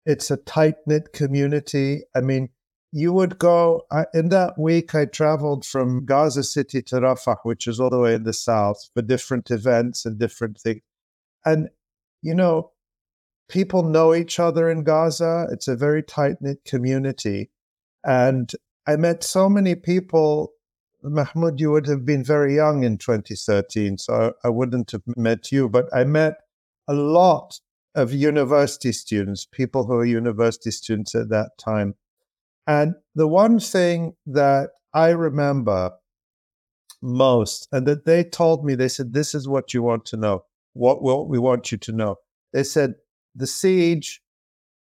[0.06, 2.04] It's a tight knit community.
[2.16, 2.50] I mean,
[2.92, 4.94] you would go I, in that week.
[4.94, 8.90] I traveled from Gaza City to Rafah, which is all the way in the south,
[8.94, 10.82] for different events and different things.
[11.44, 11.70] And
[12.22, 12.72] you know,
[13.50, 15.48] people know each other in Gaza.
[15.52, 17.50] It's a very tight knit community,
[18.04, 18.52] and
[18.86, 20.54] I met so many people.
[21.02, 25.68] Mahmoud, you would have been very young in 2013, so I wouldn't have met you,
[25.68, 26.43] but I met
[26.88, 27.60] a lot
[27.96, 31.96] of university students, people who are university students at that time.
[32.66, 35.92] And the one thing that I remember
[37.02, 40.46] most, and that they told me, they said, This is what you want to know.
[40.74, 42.16] What, what we want you to know.
[42.54, 42.96] They said,
[43.36, 44.22] The siege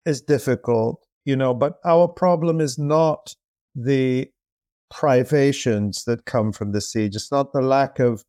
[0.04, 3.34] is difficult, you know, but our problem is not
[3.74, 4.28] the
[4.90, 7.14] privations that come from the siege.
[7.14, 8.24] It's not the lack of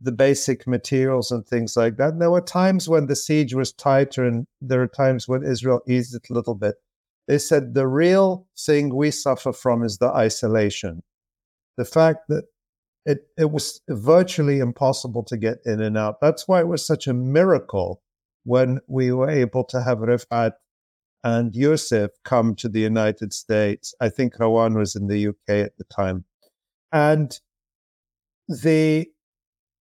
[0.00, 2.10] the basic materials and things like that.
[2.10, 5.80] And there were times when the siege was tighter, and there are times when Israel
[5.86, 6.76] eased it a little bit.
[7.28, 11.02] They said the real thing we suffer from is the isolation.
[11.76, 12.44] The fact that
[13.06, 16.20] it, it was virtually impossible to get in and out.
[16.20, 18.02] That's why it was such a miracle
[18.44, 20.52] when we were able to have Refaat
[21.22, 23.94] and Yusuf come to the United States.
[24.00, 26.24] I think Rawan was in the UK at the time.
[26.92, 27.38] And
[28.48, 29.06] the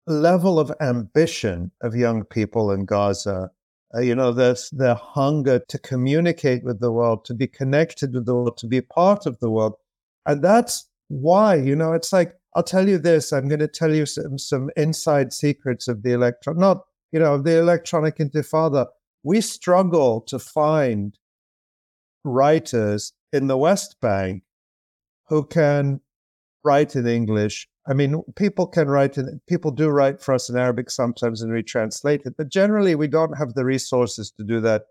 [0.09, 3.51] level of ambition of young people in Gaza.
[3.95, 8.25] Uh, you know, there's their hunger to communicate with the world, to be connected with
[8.25, 9.73] the world, to be part of the world.
[10.25, 13.31] And that's why, you know, it's like I'll tell you this.
[13.31, 16.81] I'm going to tell you some, some inside secrets of the electron, not,
[17.11, 18.87] you know, the electronic intifada.
[19.23, 21.17] We struggle to find
[22.23, 24.43] writers in the West Bank
[25.27, 26.01] who can
[26.63, 27.67] write in English.
[27.89, 31.51] I mean, people can write in, people do write for us in Arabic sometimes and
[31.51, 34.83] we translate it, but generally we don't have the resources to do that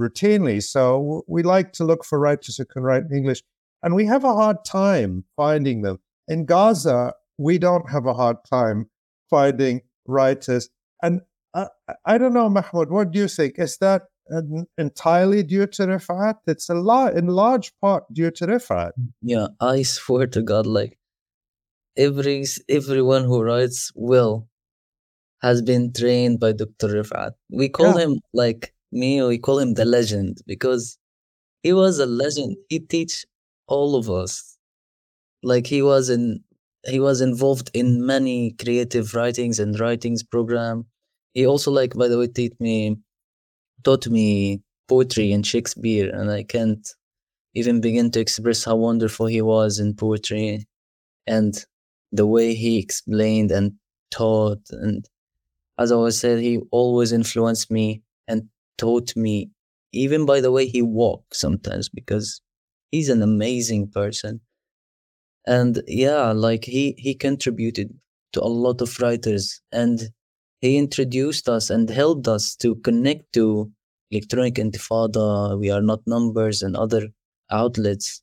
[0.00, 0.62] routinely.
[0.62, 3.42] So we like to look for writers who can write in English,
[3.82, 5.98] and we have a hard time finding them.
[6.28, 8.88] In Gaza, we don't have a hard time
[9.28, 10.68] finding writers.
[11.02, 11.22] And
[11.54, 13.58] uh, I, I don't know, Mahmoud, what do you think?
[13.58, 14.02] Is that
[14.78, 16.36] entirely due to Refaat?
[16.46, 18.92] It's a lot, in large part due to Refaat.
[19.20, 20.98] Yeah, I swear to God, like
[21.96, 24.48] every everyone who writes well
[25.42, 26.88] has been trained by Dr.
[26.88, 27.32] Refaat.
[27.50, 28.04] We call yeah.
[28.04, 30.98] him like me, we call him the legend because
[31.62, 32.56] he was a legend.
[32.68, 33.24] He teach
[33.66, 34.56] all of us.
[35.42, 36.42] Like he was in
[36.86, 40.86] he was involved in many creative writings and writings program.
[41.32, 42.96] He also like by the way taught me
[43.82, 46.86] taught me poetry and Shakespeare and I can't
[47.54, 50.66] even begin to express how wonderful he was in poetry
[51.26, 51.54] and
[52.14, 53.74] the way he explained and
[54.10, 55.08] taught and
[55.78, 59.50] as I always said he always influenced me and taught me
[59.92, 62.40] even by the way he walked sometimes because
[62.90, 64.40] he's an amazing person.
[65.46, 67.88] And yeah like he he contributed
[68.32, 70.10] to a lot of writers and
[70.60, 73.70] he introduced us and helped us to connect to
[74.10, 75.58] electronic intifada.
[75.58, 77.08] We are not numbers and other
[77.50, 78.22] outlets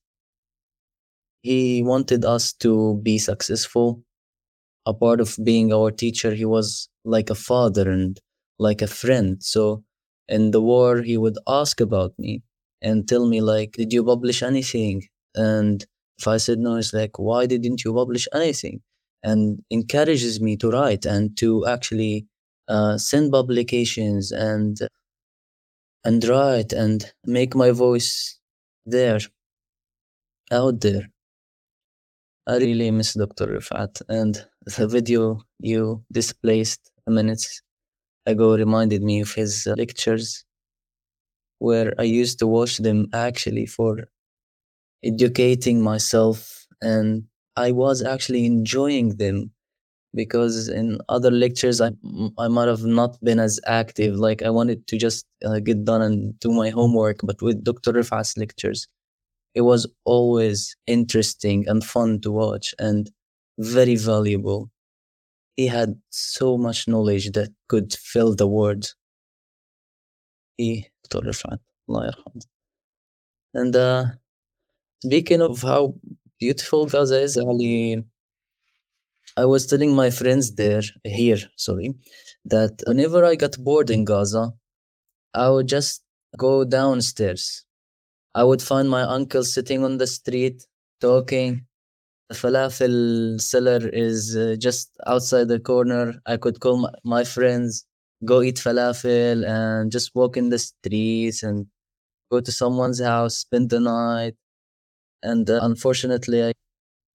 [1.41, 4.03] he wanted us to be successful.
[4.85, 8.19] A part of being our teacher he was like a father and
[8.59, 9.41] like a friend.
[9.43, 9.83] So
[10.29, 12.43] in the war he would ask about me
[12.81, 15.03] and tell me like did you publish anything?
[15.35, 15.85] And
[16.19, 18.81] if i said no it's like why didn't you publish anything?
[19.23, 22.27] And encourages me to write and to actually
[22.67, 24.77] uh, send publications and
[26.03, 28.39] and write and make my voice
[28.85, 29.19] there
[30.51, 31.09] out there
[32.47, 34.45] i really miss dr refaat and
[34.77, 37.45] the video you displaced a minute
[38.25, 40.45] ago reminded me of his uh, lectures
[41.59, 44.07] where I used to watch them actually for
[45.03, 47.23] educating myself and
[47.55, 49.51] I was actually enjoying them
[50.15, 51.91] because in other lectures I,
[52.37, 56.01] I might have not been as active like I wanted to just uh, get done
[56.01, 57.93] and do my homework but with Dr.
[57.93, 58.87] Refaat's lectures
[59.55, 63.11] it was always interesting and fun to watch and
[63.59, 64.69] very valuable
[65.55, 68.93] he had so much knowledge that could fill the world.
[70.57, 70.87] He
[71.87, 72.13] Allah
[73.53, 74.05] And uh,
[75.03, 75.95] speaking of how
[76.39, 78.03] beautiful Gaza is, Ali,
[79.37, 81.93] I was telling my friends there, here, sorry,
[82.45, 84.53] that whenever I got bored in Gaza,
[85.33, 86.03] I would just
[86.37, 87.65] go downstairs.
[88.35, 90.65] I would find my uncle sitting on the street
[91.01, 91.65] talking
[92.29, 96.21] the falafel seller is uh, just outside the corner.
[96.25, 97.85] I could call my, my friends,
[98.25, 101.67] go eat falafel, and just walk in the streets and
[102.31, 104.35] go to someone's house, spend the night.
[105.23, 106.53] And uh, unfortunately, I,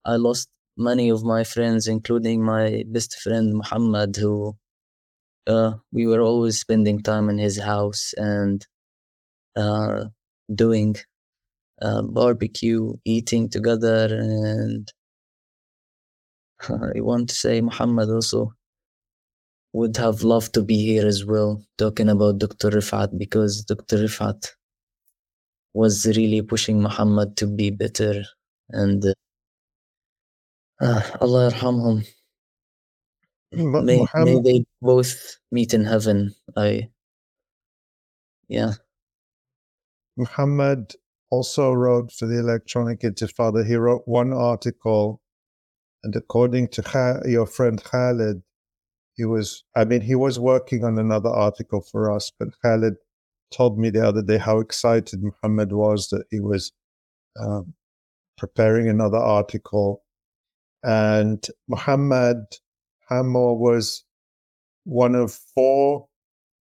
[0.05, 4.57] I lost many of my friends, including my best friend Muhammad, who
[5.47, 8.67] uh, we were always spending time in his house and
[9.57, 10.07] uh,
[10.55, 10.97] doing
[11.83, 14.93] uh, barbecue, eating together, and
[16.69, 18.53] I want to say Muhammad also
[19.73, 22.71] would have loved to be here as well, talking about Dr.
[22.71, 23.99] Refaat because Dr.
[23.99, 24.53] Refaat
[25.75, 28.25] was really pushing Muhammad to be better
[28.71, 29.13] and uh,
[30.81, 32.07] uh, Allah yarhamhum.
[33.53, 36.35] May, may they both meet in heaven.
[36.57, 36.89] I,
[38.49, 38.73] yeah.
[40.17, 40.95] Muhammad
[41.31, 43.67] also wrote for the Electronic Intifada.
[43.67, 45.21] He wrote one article
[46.07, 48.43] and according to your friend Khalid,
[49.17, 52.95] he was, I mean, he was working on another article for us, but Khalid
[53.53, 56.71] told me the other day how excited Muhammad was that he was
[57.41, 57.75] um,
[58.39, 60.05] preparing another article.
[60.85, 62.45] And Muhammad
[63.09, 64.05] Hamor was
[64.85, 66.07] one of four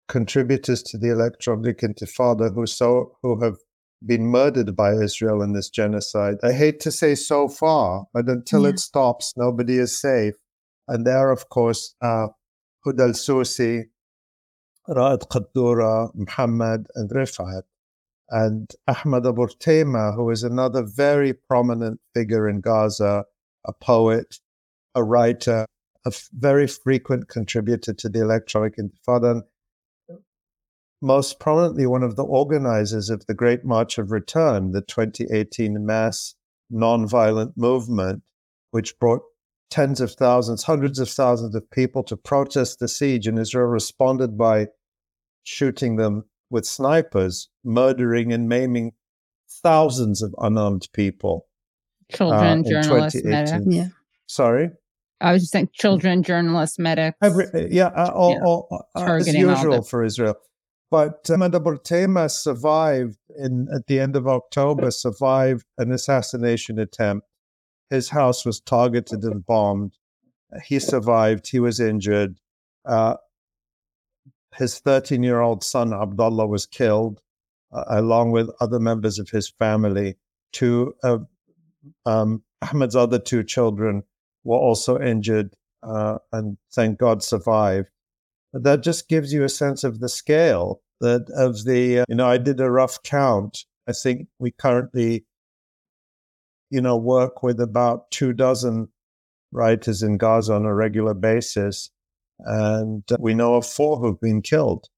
[0.07, 3.57] contributors to the Electronic Intifada who so who have
[4.05, 6.35] been murdered by Israel in this genocide.
[6.43, 8.69] I hate to say so far, but until yeah.
[8.69, 10.35] it stops, nobody is safe.
[10.87, 12.27] And there, of course, uh,
[12.83, 13.85] Hud al Susi,
[14.87, 17.63] Ra'ad Qaddura, Muhammad, and Refaat.
[18.29, 23.25] And Ahmad Abu Artema, who is another very prominent figure in Gaza,
[23.65, 24.39] a poet,
[24.93, 25.65] a writer,
[26.05, 29.41] a f- very frequent contributor to the Electronic Intifada,
[31.05, 36.35] most prominently one of the organizers of the Great March of Return, the 2018 mass
[36.73, 38.23] nonviolent movement,
[38.71, 39.21] which brought
[39.69, 44.37] tens of thousands, hundreds of thousands of people to protest the siege, and Israel responded
[44.37, 44.67] by
[45.43, 48.93] shooting them with snipers, murdering and maiming
[49.47, 51.45] thousands of unarmed people.
[52.11, 53.65] Children, uh, journalists, medics.
[53.67, 53.87] Yeah.
[54.25, 54.69] Sorry?
[55.21, 57.17] I was just saying children, journalists, medics.
[57.21, 58.43] Every, yeah, uh, all, yeah.
[58.43, 60.35] All, uh, as usual for Israel.
[60.91, 67.27] But uh, Artema survived in at the end of October, survived an assassination attempt.
[67.89, 69.97] His house was targeted and bombed.
[70.63, 71.47] He survived.
[71.47, 72.39] He was injured.
[72.85, 73.15] Uh,
[74.55, 77.21] his 13 year old son, Abdullah, was killed,
[77.73, 80.17] uh, along with other members of his family.
[80.53, 81.27] Two of
[82.05, 84.03] um, Ahmed's other two children
[84.43, 85.55] were also injured
[85.85, 87.89] uh, and thank God survived.
[88.63, 92.27] That just gives you a sense of the scale that of the, uh, you know,
[92.27, 93.65] I did a rough count.
[93.87, 95.25] I think we currently,
[96.69, 98.87] you know, work with about two dozen
[99.51, 101.91] writers in Gaza on a regular basis
[102.39, 104.89] and uh, we know of four who've been killed.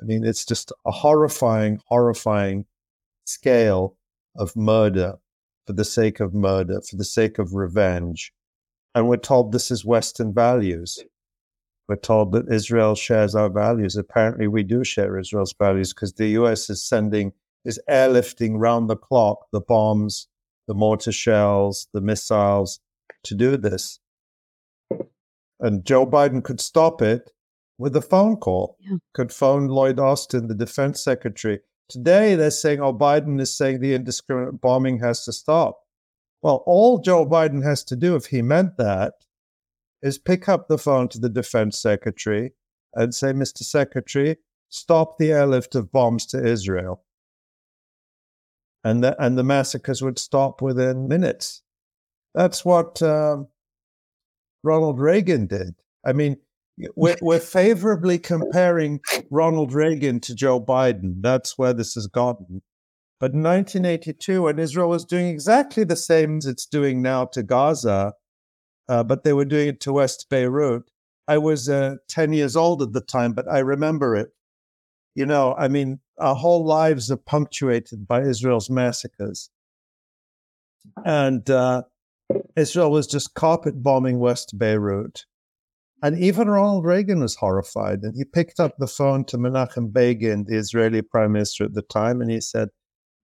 [0.00, 2.66] I mean, it's just a horrifying, horrifying
[3.24, 3.96] scale
[4.36, 5.16] of murder
[5.66, 8.32] for the sake of murder, for the sake of revenge.
[8.94, 10.98] And we're told this is Western values.
[11.90, 13.96] We're told that Israel shares our values.
[13.96, 17.32] Apparently, we do share Israel's values because the US is sending,
[17.64, 20.28] is airlifting round the clock the bombs,
[20.68, 22.78] the mortar shells, the missiles
[23.24, 23.98] to do this
[25.60, 27.30] and Joe Biden could stop it
[27.78, 28.76] with a phone call.
[28.80, 28.96] Yeah.
[29.14, 31.60] Could phone Lloyd Austin, the defense secretary.
[31.88, 35.80] Today, they're saying, oh, Biden is saying the indiscriminate bombing has to stop.
[36.42, 39.14] Well, all Joe Biden has to do, if he meant that,
[40.02, 42.52] is pick up the phone to the defense secretary
[42.94, 43.62] and say, Mr.
[43.62, 44.36] Secretary,
[44.68, 47.04] stop the airlift of bombs to Israel.
[48.82, 51.62] And the, and the massacres would stop within minutes.
[52.34, 53.48] That's what um,
[54.62, 55.74] Ronald Reagan did.
[56.04, 56.38] I mean,
[56.96, 59.00] we're, we're favorably comparing
[59.30, 61.16] Ronald Reagan to Joe Biden.
[61.20, 62.62] That's where this has gotten.
[63.18, 67.42] But in 1982, when Israel was doing exactly the same as it's doing now to
[67.42, 68.14] Gaza,
[68.90, 70.90] uh, but they were doing it to West Beirut.
[71.28, 74.30] I was uh, 10 years old at the time, but I remember it.
[75.14, 79.48] You know, I mean, our whole lives are punctuated by Israel's massacres.
[81.04, 81.84] And uh,
[82.56, 85.24] Israel was just carpet bombing West Beirut.
[86.02, 88.00] And even Ronald Reagan was horrified.
[88.02, 91.82] And he picked up the phone to Menachem Begin, the Israeli prime minister at the
[91.82, 92.70] time, and he said,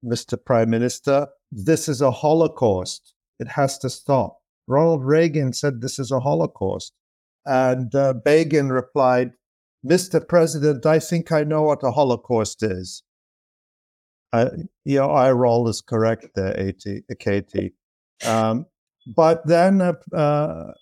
[0.04, 0.38] Mr.
[0.42, 3.14] Prime Minister, this is a Holocaust.
[3.40, 4.38] It has to stop.
[4.66, 6.92] Ronald Reagan said this is a Holocaust.
[7.44, 9.32] And uh, Begin replied,
[9.86, 10.26] Mr.
[10.26, 13.02] President, I think I know what a Holocaust is.
[14.32, 14.50] Uh,
[14.84, 16.84] your eye roll is correct there, AT,
[17.20, 17.74] Katie.
[18.26, 18.66] Um,
[19.06, 20.72] but then, uh, uh,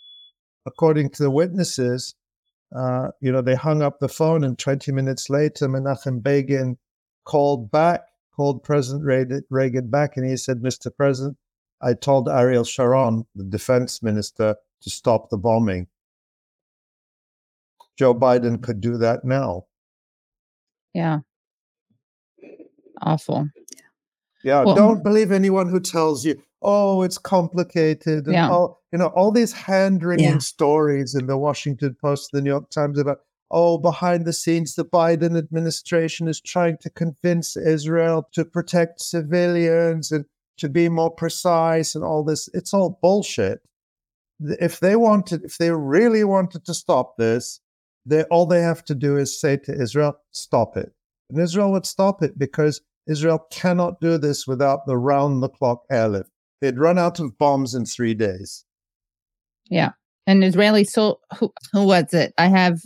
[0.66, 2.14] according to the witnesses,
[2.74, 6.78] uh, you know, they hung up the phone, and 20 minutes later, Menachem Begin
[7.24, 8.00] called back,
[8.34, 9.04] called President
[9.50, 10.90] Reagan back, and he said, Mr.
[10.96, 11.36] President,
[11.84, 15.88] I told Ariel Sharon, the defense minister, to stop the bombing.
[17.98, 19.66] Joe Biden could do that now.
[20.94, 21.20] Yeah.
[23.02, 23.50] Awful.
[24.42, 28.26] Yeah, well, don't believe anyone who tells you, oh, it's complicated.
[28.26, 28.50] And yeah.
[28.50, 30.38] all, you know, all these hand wringing yeah.
[30.38, 33.18] stories in the Washington Post, the New York Times about,
[33.50, 40.10] oh, behind the scenes, the Biden administration is trying to convince Israel to protect civilians
[40.10, 40.24] and
[40.58, 42.48] to be more precise and all this.
[42.54, 43.60] It's all bullshit.
[44.40, 47.60] If they wanted, if they really wanted to stop this,
[48.06, 50.92] they all they have to do is say to Israel, stop it.
[51.30, 55.82] And Israel would stop it because Israel cannot do this without the round the clock
[55.90, 56.30] airlift.
[56.60, 58.64] They'd run out of bombs in three days.
[59.70, 59.90] Yeah.
[60.26, 62.32] And Israeli so who, who was it?
[62.38, 62.80] I have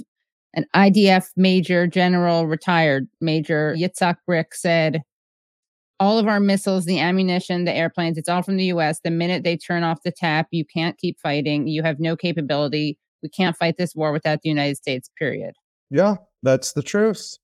[0.54, 5.02] an IDF major general retired Major Yitzhak Brik said
[6.00, 9.00] all of our missiles, the ammunition, the airplanes, it's all from the US.
[9.00, 11.66] The minute they turn off the tap, you can't keep fighting.
[11.66, 12.98] You have no capability.
[13.22, 15.54] We can't fight this war without the United States, period.
[15.90, 17.36] Yeah, that's the truth.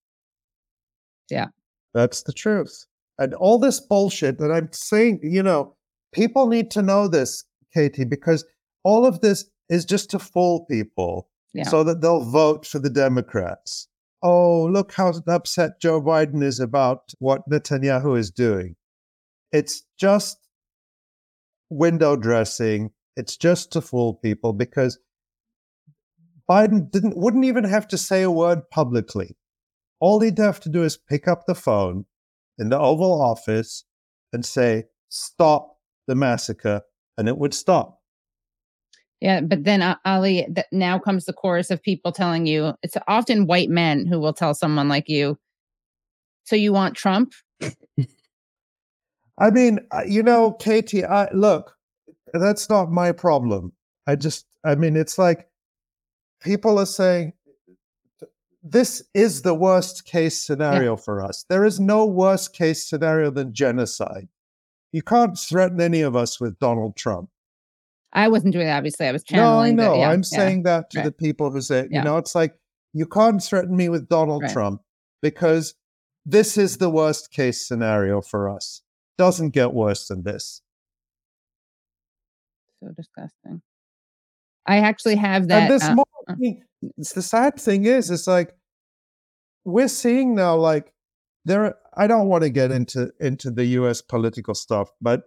[1.31, 1.47] Yeah.
[1.95, 2.87] That's the truth.
[3.19, 5.75] And all this bullshit that I'm saying, you know,
[6.13, 8.45] people need to know this, Katie, because
[8.83, 11.65] all of this is just to fool people yeah.
[11.65, 13.89] so that they'll vote for the Democrats.
[14.27, 18.77] Oh, look how upset Joe Biden is about what Netanyahu is doing.
[19.53, 20.39] It's just
[21.69, 24.99] window dressing It's just to fool people because
[26.51, 29.37] Biden didn't wouldn't even have to say a word publicly.
[30.01, 32.07] All he'd have to do is pick up the phone
[32.59, 33.85] in the Oval Office
[34.33, 36.83] and say, "Stop the massacre,"
[37.17, 38.01] and it would stop.
[39.21, 42.97] Yeah, but then uh, Ali, th- now comes the chorus of people telling you it's
[43.09, 45.39] often white men who will tell someone like you,
[46.45, 47.33] "So you want Trump?"
[49.39, 51.77] I mean, uh, you know, Katie, I, look,
[52.33, 53.73] that's not my problem.
[54.07, 55.49] I just, I mean, it's like
[56.41, 57.33] people are saying
[58.63, 61.03] this is the worst case scenario yeah.
[61.03, 61.45] for us.
[61.49, 64.29] There is no worse case scenario than genocide.
[64.93, 67.29] You can't threaten any of us with Donald Trump.
[68.15, 69.07] I wasn't doing that, obviously.
[69.07, 69.77] I was channeling.
[69.77, 69.93] No, I know.
[69.95, 70.39] The, yeah, I'm yeah.
[70.39, 71.05] saying that to right.
[71.05, 72.55] the people who say, you know, it's like
[72.93, 74.53] you can't threaten me with Donald Right.
[74.53, 74.83] Trump
[75.21, 75.75] because
[76.25, 78.83] this is the worst case scenario for us.
[79.19, 80.63] Doesn't get worse than this.
[82.81, 83.63] So disgusting.
[84.67, 85.63] I actually have that.
[85.63, 85.97] and this uh,
[86.37, 86.63] mean,
[86.97, 88.55] it's the sad thing is, it's like
[89.65, 90.93] we're seeing now, like
[91.45, 91.75] there.
[91.97, 94.01] I don't want to get into into the U.S.
[94.03, 95.25] political stuff, but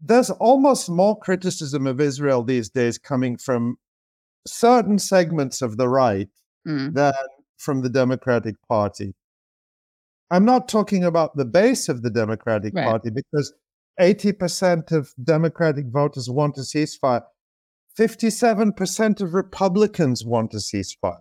[0.00, 3.76] there's almost more criticism of Israel these days coming from
[4.46, 6.28] certain segments of the right
[6.66, 7.14] mm, than
[7.56, 9.14] from the Democratic Party.
[10.30, 12.84] I'm not talking about the base of the Democratic Right.
[12.84, 13.52] Party because
[13.98, 17.22] 80% of Democratic voters want a ceasefire.
[17.98, 21.18] 57% of Republicans want a ceasefire.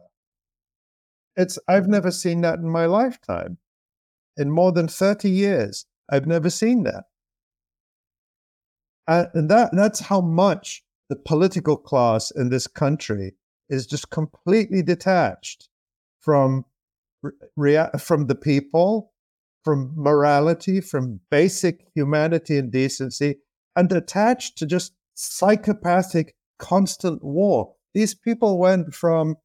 [1.36, 3.58] It's I've never seen that in my lifetime.
[4.36, 7.06] In more than 30 years, I've never seen that.
[9.08, 13.34] Uh, and that that's how much the political class in this country
[13.70, 15.70] is just completely detached
[16.20, 16.66] from
[17.56, 19.14] rea- from the people,
[19.64, 23.38] from morality, from basic humanity and decency,
[23.76, 27.74] and attached to just psychopathic constant war.
[27.94, 29.38] These people went from,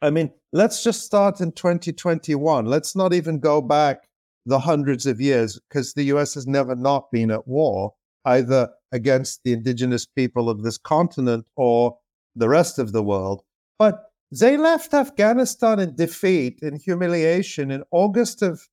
[0.00, 2.66] I mean, let's just start in 2021.
[2.66, 4.08] Let's not even go back
[4.46, 7.94] the hundreds of years because the US has never not been at war,
[8.24, 11.98] either against the indigenous people of this continent or
[12.36, 13.42] the rest of the world.
[13.78, 18.68] But they left Afghanistan in defeat and humiliation in August of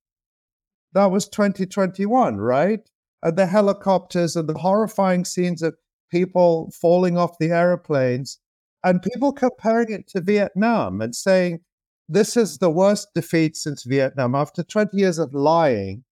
[0.92, 2.80] that was 2021, right?
[3.22, 5.76] And the helicopters and the horrifying scenes of
[6.10, 8.38] people falling off the airplanes
[8.82, 11.60] and people comparing it to Vietnam and saying
[12.08, 16.02] this is the worst defeat since Vietnam after 20 years of lying.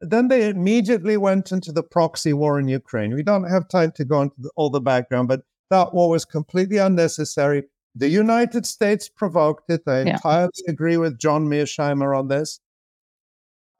[0.00, 3.14] Then they immediately went into the proxy war in Ukraine.
[3.14, 6.24] We don't have time to go into the, all the background, but that war was
[6.24, 7.64] completely unnecessary.
[7.94, 9.82] The United States provoked it.
[9.86, 10.12] I Yeah.
[10.14, 12.60] entirely agree with John Mearsheimer on this.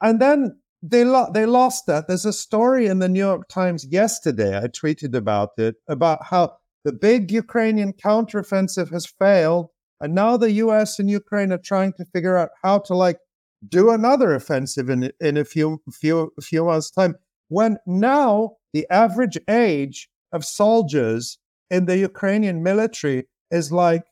[0.00, 2.06] And then they lo- they lost that.
[2.06, 4.56] There's a story in the New York Times yesterday.
[4.56, 9.68] I tweeted about it about how the big Ukrainian counteroffensive has failed,
[10.00, 10.98] and now the U.S.
[10.98, 13.18] and Ukraine are trying to figure out how to like
[13.66, 17.16] do another offensive in in a few few few months' time.
[17.48, 21.38] When now the average age of soldiers
[21.70, 24.04] in the Ukrainian military is like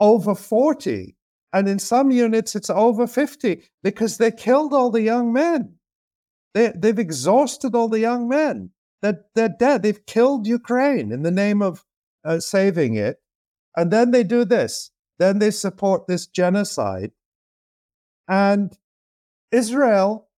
[0.00, 1.16] over 40
[1.52, 5.76] and in some units it's over 50 because they killed all the young men.
[6.52, 8.70] They, they've exhausted all the young men.
[9.02, 9.82] They're, they're dead.
[9.82, 11.84] They've killed ukraine in the name of
[12.24, 13.18] uh, saving it.
[13.76, 14.90] And then they do this.
[15.18, 17.12] Then they support this genocide
[18.28, 18.78] and
[19.52, 20.28] israel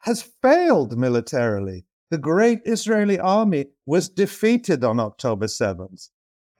[0.00, 6.10] has failed militarily the great israeli army was defeated on october 7th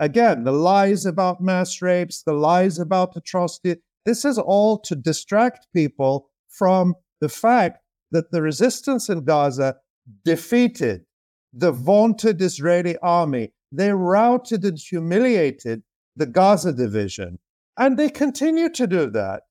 [0.01, 3.77] again the lies about mass rapes the lies about atrocity
[4.07, 7.81] this is all to distract people from the fact
[8.13, 9.77] that the resistance in Gaza
[10.25, 11.05] defeated
[11.53, 13.53] the vaunted Israeli army.
[13.73, 15.83] They routed and humiliated
[16.15, 17.39] the Gaza division.
[17.77, 19.43] And they continue to do that.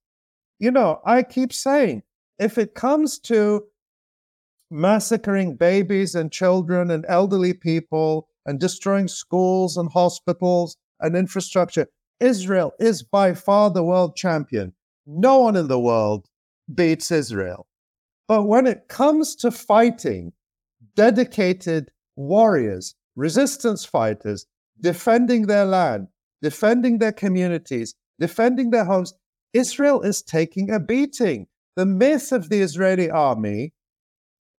[0.59, 2.03] You know, I keep saying
[2.39, 3.65] if it comes to
[4.71, 11.87] massacring babies and children and elderly people and destroying schools and hospitals and infrastructure,
[12.19, 14.73] Israel is by far the world champion.
[15.05, 16.27] No one in the world
[16.73, 17.67] beats Israel.
[18.27, 20.33] But when it comes to fighting
[20.95, 24.45] dedicated warriors, resistance fighters,
[24.79, 26.07] defending their land,
[26.41, 29.13] defending their communities, defending their homes,
[29.55, 31.47] Israel is taking a beating.
[31.77, 33.73] The myth of the Israeli army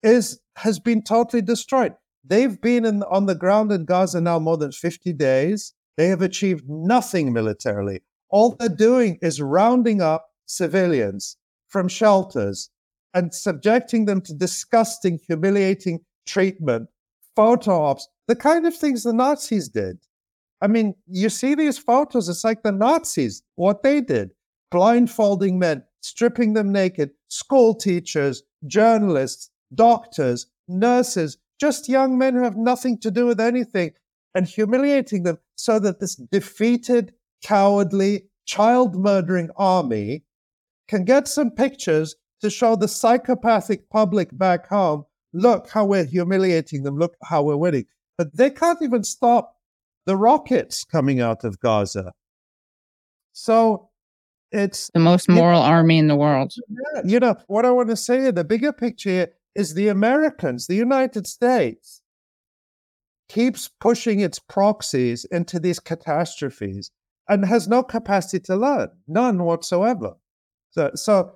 [0.01, 1.93] is has been totally destroyed.
[2.23, 5.73] They've been in, on the ground in Gaza now more than 50 days.
[5.97, 8.01] They have achieved nothing militarily.
[8.29, 11.37] All they're doing is rounding up civilians
[11.67, 12.71] from shelters
[13.13, 16.89] and subjecting them to disgusting, humiliating treatment,
[17.35, 18.07] photo ops.
[18.27, 19.99] the kind of things the Nazis did.
[20.59, 24.31] I mean, you see these photos, it's like the Nazis, what they did
[24.71, 32.57] blindfolding men, stripping them naked, school teachers, journalists, doctors, nurses, just young men who have
[32.57, 33.91] nothing to do with anything,
[34.35, 37.13] and humiliating them so that this defeated,
[37.43, 40.23] cowardly, child murdering army
[40.87, 46.83] can get some pictures to show the psychopathic public back home look how we're humiliating
[46.83, 47.85] them, look how we're winning.
[48.17, 49.55] But they can't even stop
[50.05, 52.13] the rockets coming out of Gaza.
[53.33, 53.89] So
[54.51, 56.53] it's the most moral you know, army in the world.
[57.03, 61.27] You know, what I want to say, the bigger picture is the Americans, the United
[61.27, 62.01] States,
[63.27, 66.91] keeps pushing its proxies into these catastrophes
[67.27, 70.15] and has no capacity to learn, none whatsoever.
[70.69, 71.33] So, so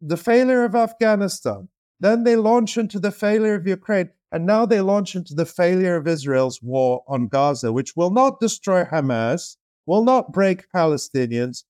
[0.00, 1.68] the failure of Afghanistan,
[2.00, 5.94] then they launch into the failure of Ukraine, and now they launch into the failure
[5.94, 9.56] of Israel's war on Gaza, which will not destroy Hamas,
[9.86, 11.62] will not break Palestinians,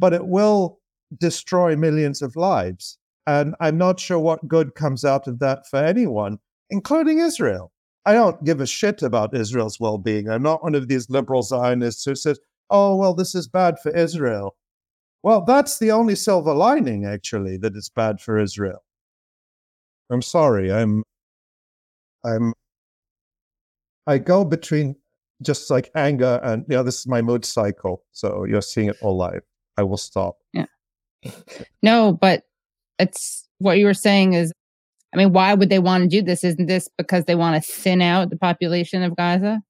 [0.00, 0.80] but it will
[1.18, 2.98] destroy millions of lives.
[3.26, 6.38] And I'm not sure what good comes out of that for anyone,
[6.70, 7.70] including Israel.
[8.06, 10.28] I don't give a shit about Israel's well being.
[10.28, 12.40] I'm not one of these liberal Zionists who says,
[12.70, 14.56] oh, well, this is bad for Israel.
[15.22, 18.82] Well, that's the only silver lining, actually, that it's bad for Israel.
[20.10, 20.72] I'm sorry.
[20.72, 21.04] I'm,
[22.24, 22.54] I'm,
[24.06, 24.96] I go between
[25.42, 28.02] just like anger and, you know, this is my mood cycle.
[28.12, 29.42] So you're seeing it all live.
[29.80, 30.36] I will stop.
[30.52, 30.66] Yeah.
[31.82, 32.42] No, but
[32.98, 34.52] it's what you were saying is,
[35.14, 36.44] I mean, why would they want to do this?
[36.44, 39.62] Isn't this because they want to thin out the population of Gaza?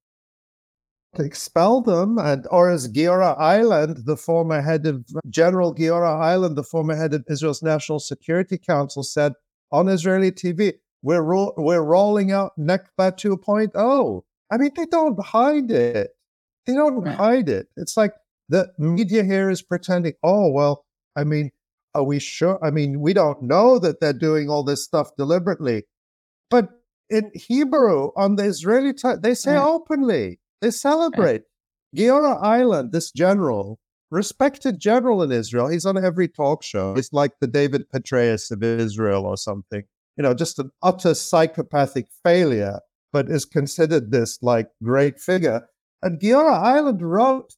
[1.15, 6.55] To expel them, and or as Giora Eiland, the former head of General Giora Eiland,
[6.55, 9.33] the former head of Israel's National Security Council, said
[9.71, 15.71] on Israeli TV, "We're ro- we're rolling out Nakba 2.0." I mean, they don't hide
[15.71, 16.11] it.
[16.65, 17.15] They don't right.
[17.15, 17.67] hide it.
[17.77, 18.13] It's like
[18.51, 18.95] the hmm.
[18.95, 21.51] media here is pretending, oh, well, I mean,
[21.95, 22.63] are we sure?
[22.63, 25.83] I mean, we don't know that they're doing all this stuff deliberately.
[26.49, 26.69] But
[27.09, 31.43] in Hebrew, on the Israeli side, they say openly, they celebrate.
[31.95, 33.79] Giora Eiland, this general,
[34.11, 36.95] respected general in Israel, he's on every talk show.
[36.95, 39.83] He's like the David Petraeus of Israel or something.
[40.17, 42.79] You know, just an utter psychopathic failure,
[43.11, 45.67] but is considered this like great figure.
[46.01, 47.53] And Giora Eiland wrote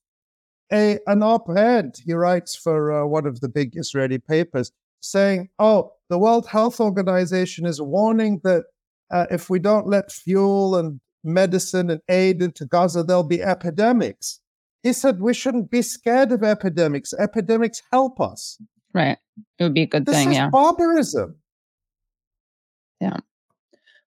[0.74, 4.72] a, an op ed he writes for uh, one of the big Israeli papers
[5.02, 8.66] saying, Oh, the World Health Organization is warning that
[9.12, 14.40] uh, if we don't let fuel and medicine and aid into Gaza, there'll be epidemics.
[14.82, 17.14] He said we shouldn't be scared of epidemics.
[17.14, 18.60] Epidemics help us.
[18.94, 19.18] Right.
[19.60, 20.32] It would be a good this thing.
[20.32, 20.50] Is yeah.
[20.50, 21.36] barbarism.
[23.00, 23.18] Yeah.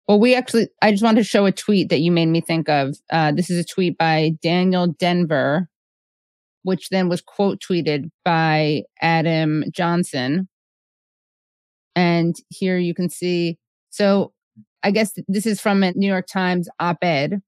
[0.08, 2.68] Well, we actually, I just wanted to show a tweet that you made me think
[2.68, 2.98] of.
[3.10, 5.68] Uh, this is a tweet by Daniel Denvir,
[6.64, 10.48] which then was quote tweeted by Adam Johnson.
[11.96, 13.58] And here you can see.
[13.90, 14.34] So
[14.82, 17.42] I guess this is from a New York Times op ed.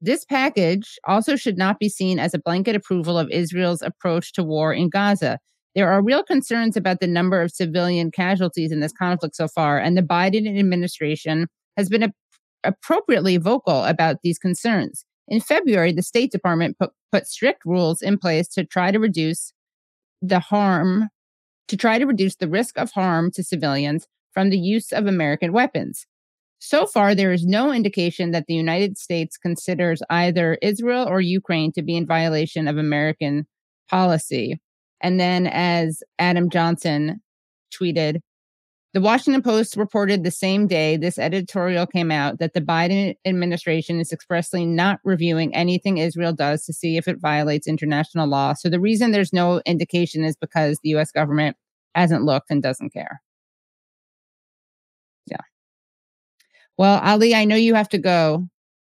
[0.00, 4.42] This package also should not be seen as a blanket approval of Israel's approach to
[4.42, 5.38] war in Gaza.
[5.74, 9.78] There are real concerns about the number of civilian casualties in this conflict so far,
[9.78, 11.46] and the Biden administration
[11.76, 12.12] has been a-
[12.64, 15.04] appropriately vocal about these concerns.
[15.32, 19.54] In February, the State Department put, put strict rules in place to try to reduce
[20.20, 21.08] the harm,
[21.68, 25.54] to try to reduce the risk of harm to civilians from the use of American
[25.54, 26.06] weapons.
[26.58, 31.72] So far, there is no indication that the United States considers either Israel or Ukraine
[31.72, 33.46] to be in violation of American
[33.88, 34.60] policy.
[35.00, 37.22] And then, as Adam Johnson
[37.74, 38.20] tweeted,
[38.94, 43.98] the Washington Post reported the same day this editorial came out that the Biden administration
[44.00, 48.52] is expressly not reviewing anything Israel does to see if it violates international law.
[48.52, 51.56] So the reason there's no indication is because the US government
[51.94, 53.22] hasn't looked and doesn't care.
[55.26, 55.40] Yeah.
[56.76, 58.46] Well, Ali, I know you have to go.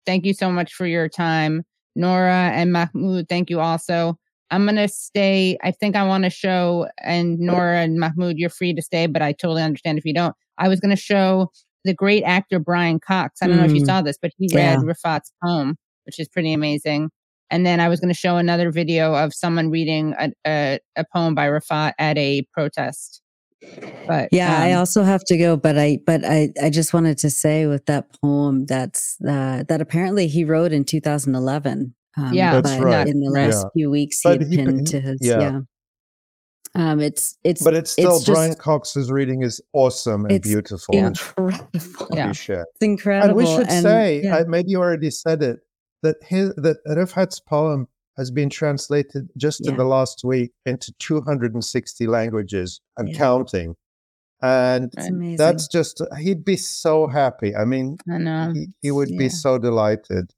[0.06, 1.64] Thank you so much for your time.
[1.96, 4.20] Nora and Mahmoud, thank you also.
[4.56, 5.58] I'm going to stay.
[5.62, 9.22] I think I want to show, and Nora and Mahmoud, you're free to stay, but
[9.22, 10.34] I totally understand if you don't.
[10.58, 11.52] I was going to show
[11.84, 13.40] the great actor Brian Cox.
[13.42, 13.60] I don't mm.
[13.60, 13.86] know if you mm.
[13.86, 14.78] saw this, but he yeah.
[14.78, 15.76] read Refaat's poem,
[16.06, 17.10] which is pretty amazing.
[17.52, 21.04] And then I was going to show another video of someone reading a, a, a
[21.14, 23.22] poem by Refaat at a protest.
[24.08, 25.58] But yeah, um, I also have to go.
[25.58, 29.82] But I, but I, I just wanted to say with that poem that's uh, that
[29.82, 31.94] apparently he wrote in 2011.
[32.18, 33.08] Um, yeah, that's right.
[33.08, 33.70] In the last yeah.
[33.74, 35.40] few weeks, he but had pinned he, to his yeah.
[35.40, 35.60] yeah.
[36.76, 40.48] Um, it's it's but it's still it's Brian just, Cox's reading is awesome and it's
[40.48, 40.94] beautiful.
[40.94, 42.08] incredible.
[42.14, 42.24] Yeah.
[42.24, 42.66] Appreciate.
[42.76, 43.30] It's incredible.
[43.30, 44.38] And we should and, say, yeah.
[44.38, 45.60] I, maybe you already said it,
[46.04, 47.88] that his that Refaat's poem
[48.18, 53.18] has been translated just in the last week into 260 languages and Yeah.
[53.18, 53.76] counting.
[54.42, 55.38] And it's amazing.
[55.38, 57.56] that's just he'd be so happy.
[57.56, 58.52] I mean, I know.
[58.54, 59.18] he, he would Yeah.
[59.18, 60.32] be so delighted.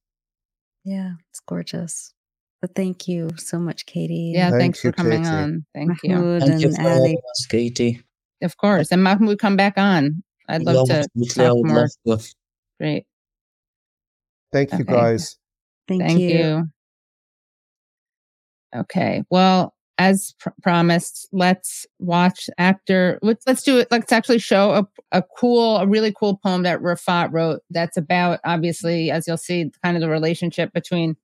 [0.87, 2.13] Yeah, it's gorgeous.
[2.61, 4.31] But thank you so much, Katie.
[4.33, 5.27] Yeah, Thank thanks you, for coming Katie.
[5.27, 5.65] on.
[5.75, 6.15] Thank you.
[6.15, 6.93] Mahmoud Thank you and for Ali.
[6.93, 8.03] having us, Katie.
[8.41, 8.91] Of course.
[8.91, 10.23] And Mahmoud, would come back on.
[10.47, 11.89] I'd Yeah, love to talk would more.
[12.05, 12.27] love.
[12.79, 13.05] Great.
[14.53, 15.37] Thank you, guys.
[15.87, 16.29] Thank, Thank you.
[16.29, 16.63] you.
[18.75, 19.23] Okay.
[19.29, 23.19] Well, as pr- promised, let's watch actor.
[23.21, 23.87] Let's let's do it.
[23.89, 27.61] Let's actually show a, a cool, a really cool poem that Refaat wrote.
[27.69, 31.15] That's about obviously, as you'll see, kind of the relationship between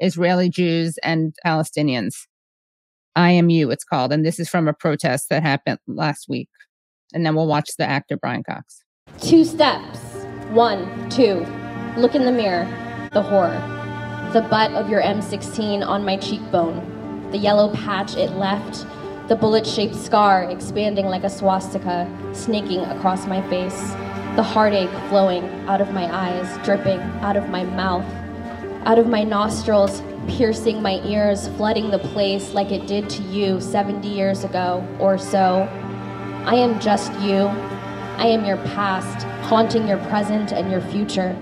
[0.00, 2.26] Israeli Jews and Palestinians.
[3.14, 3.70] I am you.
[3.70, 6.48] It's called, and this is from a protest that happened last week.
[7.14, 8.82] And then we'll watch the actor Brian Cox.
[9.20, 9.98] Two steps.
[10.50, 11.46] One, two.
[11.96, 12.66] Look in the mirror.
[13.12, 13.62] The horror.
[14.32, 16.95] The butt of your M16 on my cheekbone.
[17.32, 18.86] The yellow patch it left.
[19.28, 23.90] The bullet shaped scar expanding like a swastika, snaking across my face.
[24.36, 28.04] The heartache flowing out of my eyes, dripping out of my mouth,
[28.86, 33.60] out of my nostrils, piercing my ears, flooding the place like it did to you
[33.60, 35.68] 70 years ago or so.
[36.44, 37.46] I am just you.
[38.18, 41.36] I am your past, haunting your present and your future.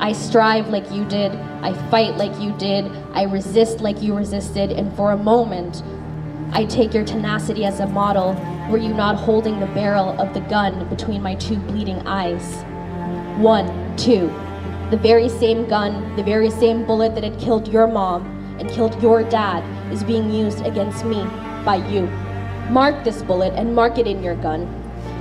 [0.00, 1.32] I strive like you did.
[1.62, 2.90] I fight like you did.
[3.12, 4.70] I resist like you resisted.
[4.70, 5.82] And for a moment,
[6.52, 8.34] I take your tenacity as a model.
[8.70, 12.62] Were you not holding the barrel of the gun between my two bleeding eyes?
[13.40, 14.28] One, two.
[14.90, 19.00] The very same gun, the very same bullet that had killed your mom and killed
[19.02, 19.62] your dad
[19.92, 21.24] is being used against me
[21.64, 22.06] by you.
[22.70, 24.62] Mark this bullet and mark it in your gun.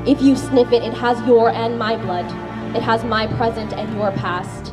[0.05, 2.46] If you sniff it, it has your and my blood.
[2.77, 4.71] It has my present and your past.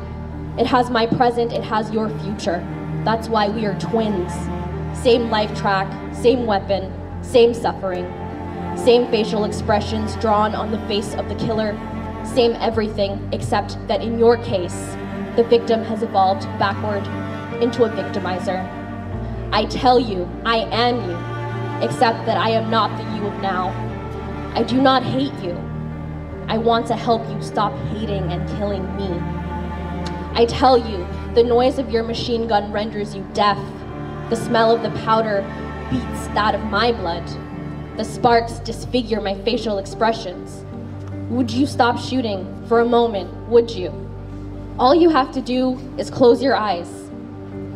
[0.59, 2.59] It has my present, it has your future.
[3.03, 4.31] That's why we are twins.
[4.93, 8.05] Same life track, same weapon, same suffering,
[8.77, 11.73] same facial expressions drawn on the face of the killer,
[12.27, 14.95] same everything, except that in your case,
[15.37, 17.07] the victim has evolved backward
[17.63, 18.61] into a victimizer.
[19.51, 23.71] I tell you, I am you, except that I am not the you of now.
[24.55, 25.59] I do not hate you.
[26.49, 29.09] I want to help you stop hating and killing me.
[30.35, 33.59] I tell you, the noise of your machine gun renders you deaf.
[34.31, 35.43] The smell of the powder
[35.91, 37.27] beats that of my blood.
[37.97, 40.65] The sparks disfigure my facial expressions.
[41.31, 43.93] Would you stop shooting for a moment, would you?
[44.79, 46.91] All you have to do is close your eyes.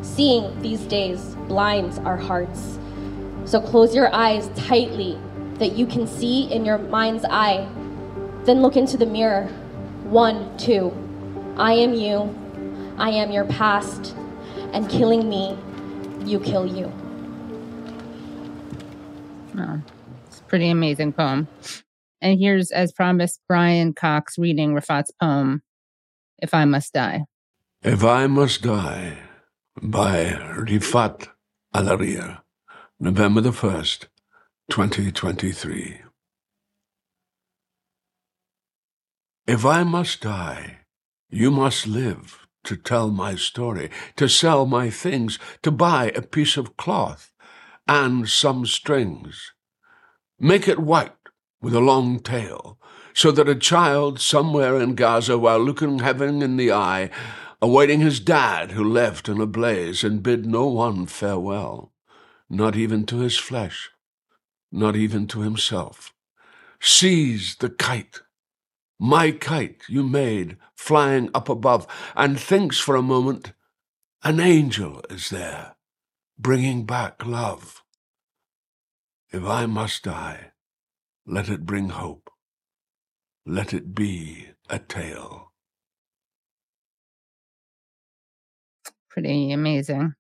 [0.02, 2.78] Seeing these days blinds our hearts.
[3.44, 5.16] So close your eyes tightly
[5.54, 7.66] that you can see in your mind's eye.
[8.48, 9.44] Then look into the mirror.
[10.04, 10.90] One, two.
[11.58, 12.34] I am you.
[12.96, 14.16] I am your past.
[14.72, 15.54] And killing me,
[16.24, 16.90] you kill you.
[19.58, 19.82] Oh,
[20.26, 21.46] it's a pretty amazing poem.
[22.22, 25.62] And here's, as promised, Brian Cox reading Refaat's poem,
[26.38, 27.24] If I Must Die.
[27.82, 29.18] If I Must Die
[29.82, 31.28] by Refaat
[31.74, 32.40] Alareer,
[32.98, 34.06] November the 1st,
[34.70, 36.07] 2023.
[39.48, 40.80] If I must die,
[41.30, 46.58] you must live to tell my story, to sell my things, to buy a piece
[46.58, 47.32] of cloth
[47.86, 49.52] and some strings.
[50.38, 51.16] Make it white
[51.62, 52.78] with a long tail,
[53.14, 57.08] so that a child somewhere in Gaza, while looking heaven in the eye,
[57.62, 61.94] awaiting his dad who left in a blaze and bid no one farewell,
[62.50, 63.88] not even to his flesh,
[64.70, 66.12] not even to himself,
[66.80, 68.20] sees the kite,
[68.98, 73.52] my kite you made, flying up above, and thinks for a moment,
[74.24, 75.76] an angel is there,
[76.38, 77.82] bringing back love.
[79.30, 80.52] If I must die,
[81.26, 82.30] let it bring hope.
[83.46, 85.52] Let it be a tale.
[89.10, 90.14] Pretty amazing.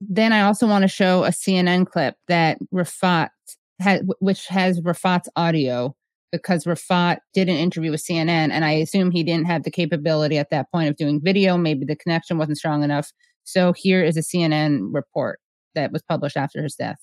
[0.00, 3.30] Then I also want to show a CNN clip that Refaat
[3.78, 5.96] had, which has Refaat's audio
[6.32, 10.38] because Refaat did an interview with CNN, and I assume he didn't have the capability
[10.38, 11.56] at that point of doing video.
[11.56, 13.12] Maybe the connection wasn't strong enough.
[13.44, 15.38] So here is a CNN report
[15.74, 16.98] that was published after his death.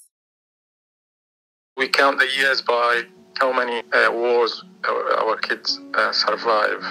[1.77, 3.03] We count the years by
[3.39, 6.83] how many uh, wars our, our kids uh, survive.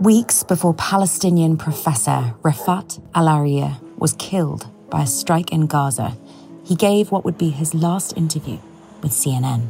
[0.00, 6.16] Weeks before Palestinian professor Refaat Alareer was killed by a strike in Gaza,
[6.64, 8.58] he gave what would be his last interview
[9.02, 9.68] with CNN.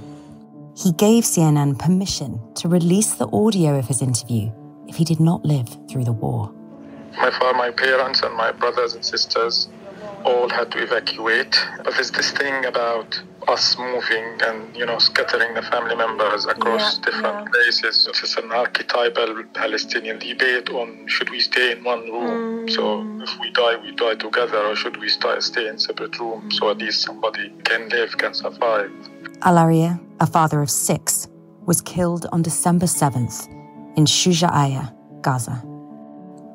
[0.77, 4.51] He gave CNN permission to release the audio of his interview
[4.89, 6.53] if he did not live through the war.
[7.17, 9.69] My father, my parents, and my brothers and sisters
[10.25, 11.59] all had to evacuate.
[11.85, 16.99] But there's this thing about us moving and you know scattering the family members across
[16.99, 17.51] Yeah, different yeah.
[17.53, 18.09] places.
[18.09, 22.69] It's an archetypal Palestinian debate on should we stay in one room.
[22.69, 23.23] So mm.
[23.23, 26.71] if we die, we die together, or should we stay, stay in separate rooms so
[26.71, 28.91] at least somebody can live, can survive.
[29.41, 31.29] Alareer, a father of six,
[31.67, 33.49] was killed on December 7th
[33.97, 35.63] in Shuja'iyah, Gaza.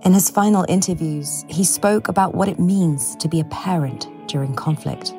[0.03, 4.55] In his final interviews, he spoke about what it means to be a parent during
[4.55, 5.13] conflict.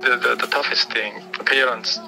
[0.00, 1.12] The, the, the toughest thing,
[1.44, 2.00] parents,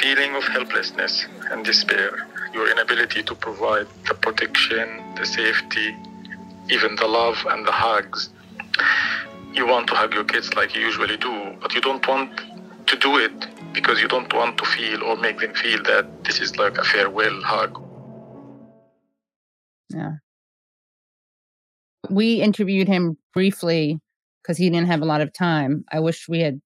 [0.00, 5.94] feeling of helplessness and despair, your inability to provide the protection, the safety,
[6.70, 8.30] even the love and the hugs.
[9.52, 12.40] You want to hug your kids like you usually do, but you don't want
[12.86, 16.40] to do it because you don't want to feel or make them feel that this
[16.40, 17.82] is like a farewell hug.
[19.90, 20.12] Yeah.
[22.08, 24.00] We interviewed him briefly
[24.42, 25.84] because he didn't have a lot of time.
[25.92, 26.60] I wish we had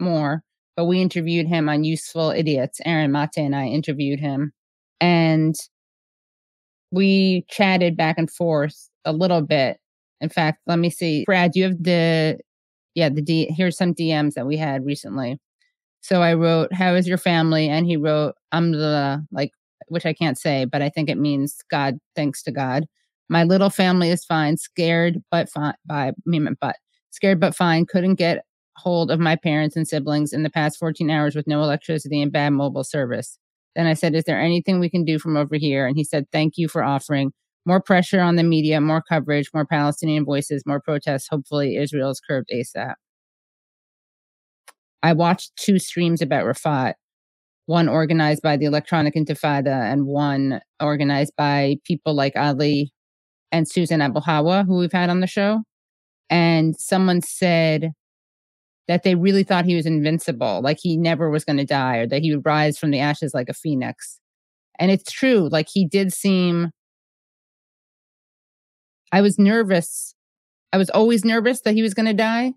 [0.00, 0.42] more,
[0.76, 2.80] but we interviewed him on Useful Idiots.
[2.84, 4.52] Aaron Maté and I interviewed him.
[5.00, 5.54] And
[6.92, 9.78] we chatted back and forth a little bit.
[10.20, 11.24] In fact, let me see.
[11.24, 12.38] Brad, you have the
[12.94, 15.38] yeah, the D here's some DMs that we had recently.
[16.02, 17.68] So I wrote, How is your family?
[17.68, 19.52] And he wrote, I'm the like
[19.88, 22.86] which I can't say, but I think it means God, thanks to God.
[23.28, 26.76] My little family is fine, scared but fine by I mean but
[27.10, 27.86] scared but fine.
[27.86, 28.44] Couldn't get
[28.76, 32.32] hold of my parents and siblings in the past 14 hours with no electricity and
[32.32, 33.38] bad mobile service.
[33.76, 35.86] Then I said, Is there anything we can do from over here?
[35.86, 37.32] And he said, Thank you for offering
[37.66, 41.28] more pressure on the media, more coverage, more Palestinian voices, more protests.
[41.30, 42.94] Hopefully, Israel's curbed ASAP.
[45.02, 46.94] I watched two streams about Refaat,
[47.66, 52.92] one organized by the Electronic Intifada and one organized by people like Ali
[53.52, 55.62] and Susan Abulhawa, who we've had on the show.
[56.28, 57.92] And someone said
[58.90, 62.08] that they really thought he was invincible, like he never was going to die, or
[62.08, 64.18] that he would rise from the ashes like a phoenix.
[64.80, 66.72] And it's true, like he did seem.
[69.12, 70.16] I was nervous.
[70.72, 72.54] I was always nervous that he was going to die.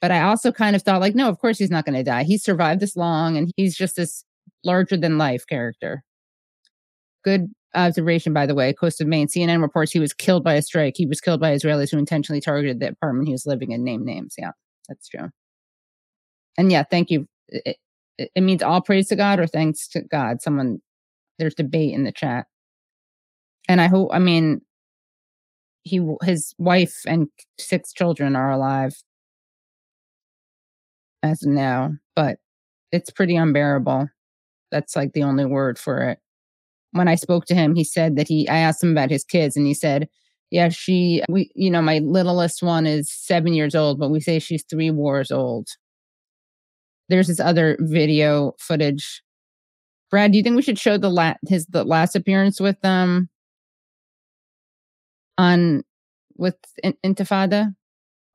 [0.00, 2.22] But I also kind of thought, like, no, of course he's not going to die.
[2.22, 4.22] He survived this long and he's just this
[4.64, 6.04] larger than life character.
[7.24, 8.72] Good observation, by the way.
[8.72, 9.26] Coast of Maine.
[9.26, 10.94] CNN reports he was killed by a strike.
[10.96, 13.82] He was killed by Israelis who intentionally targeted the apartment he was living in.
[13.82, 14.36] Name names.
[14.38, 14.52] Yeah,
[14.88, 15.30] that's true.
[16.56, 17.28] And yeah, thank you.
[17.48, 17.76] It,
[18.18, 20.42] it, it means all praise to God or thanks to God.
[20.42, 20.80] Someone,
[21.38, 22.46] there's debate in the chat.
[23.68, 24.62] And I hope, I mean,
[25.84, 27.28] he, his wife and
[27.58, 28.96] six children are alive
[31.22, 32.38] as of now, but
[32.92, 34.08] it's pretty unbearable.
[34.70, 36.18] That's like the only word for it.
[36.92, 39.56] When I spoke to him, he said that he, I asked him about his kids
[39.56, 40.08] and he said,
[40.50, 44.38] yeah, she, we, you know, my littlest one is seven years old, but we say
[44.38, 45.68] she's three wars old.
[47.08, 49.22] There's this other video footage.
[50.10, 53.28] Brad, do you think we should show the la- his the last appearance with um
[55.36, 55.82] on
[56.36, 57.74] with in- Intifada?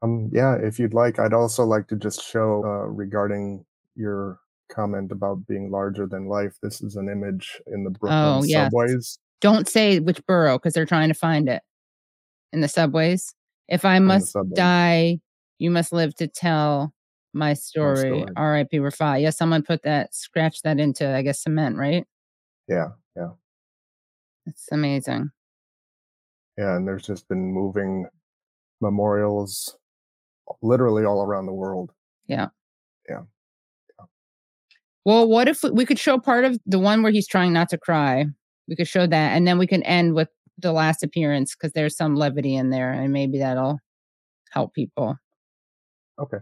[0.02, 3.65] Um, yeah, if you'd like, I'd also like to just show uh, regarding
[3.95, 6.56] your comment about being larger than life.
[6.61, 8.65] This is an image in the Brooklyn Oh, yes.
[8.65, 9.19] subways.
[9.40, 11.61] Don't say which borough because they're trying to find it
[12.53, 13.34] in the subways.
[13.67, 15.19] If I must die,
[15.57, 16.93] you must live to tell
[17.34, 17.97] my story.
[17.97, 18.25] story.
[18.35, 18.77] R.I.P.
[18.77, 19.21] Refaat.
[19.21, 22.05] Yeah, someone put that, scratch that into, I guess, cement, right?
[22.67, 23.30] Yeah, yeah,
[24.45, 25.31] It's amazing.
[26.57, 26.75] yeah.
[26.77, 28.05] And there's just been moving
[28.80, 29.75] memorials
[30.61, 31.91] literally all around the world.
[32.27, 32.47] Yeah.
[33.09, 33.21] Yeah.
[35.05, 37.69] Well, what if we, we could show part of the one where he's trying not
[37.69, 38.25] to cry?
[38.67, 41.97] We could show that, and then we can end with the last appearance because there's
[41.97, 43.80] some levity in there, and maybe that'll
[44.51, 45.17] help people.
[46.19, 46.38] Okay.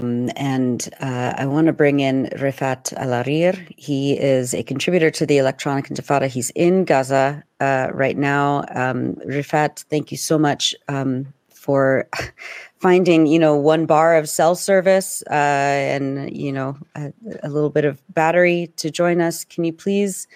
[0.00, 3.72] Um, and uh, I want to bring in Refaat Alareer.
[3.76, 6.28] He is a contributor to the Electronic Intifada.
[6.28, 8.64] He's in Gaza uh, right now.
[8.74, 12.08] Um, Refaat, thank you so much um, for
[12.78, 17.12] finding, you know, one bar of cell service uh, and, you know, a,
[17.42, 19.44] a little bit of battery to join us.
[19.44, 20.28] Can you please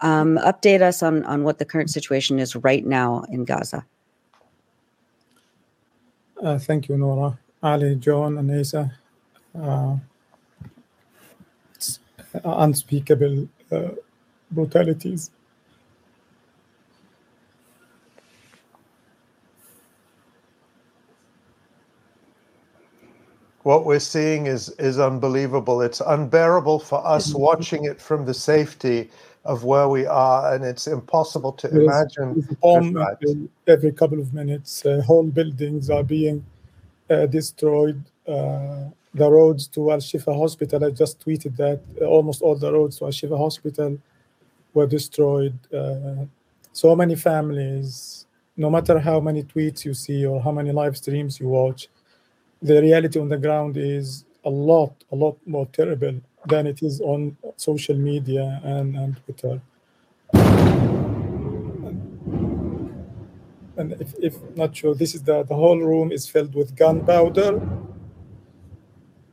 [0.00, 3.84] um, update us on, on what the current situation is right now in Gaza?
[6.42, 8.92] Uh, thank you, Nora, Ali, John, and Asa.
[9.58, 9.96] Uh,
[11.74, 12.00] it's
[12.44, 13.90] unspeakable uh,
[14.50, 15.30] brutalities.
[23.64, 25.80] what we're seeing is is unbelievable.
[25.82, 27.38] It's unbearable for us Mm-hmm.
[27.40, 29.10] watching it from the safety
[29.44, 32.28] of where we are, and it's impossible to There's- imagine.
[32.34, 34.84] there's bomb every couple of minutes.
[34.86, 36.44] Uh, whole buildings are being
[37.10, 38.00] uh, destroyed.
[38.26, 42.72] Uh, the roads to Al Shifa Hospital, I just tweeted that uh, almost all the
[42.72, 43.98] roads to Al Shifa Hospital
[44.72, 45.56] were destroyed.
[45.72, 46.24] Uh,
[46.72, 48.26] so many families,
[48.56, 51.88] no matter how many tweets you see or how many live streams you watch,
[52.62, 56.14] the reality on the ground is a lot, a lot more terrible
[56.46, 59.60] than it is on social media and, and Twitter.
[63.76, 67.60] And if, if not sure, this is the, the whole room is filled with gunpowder,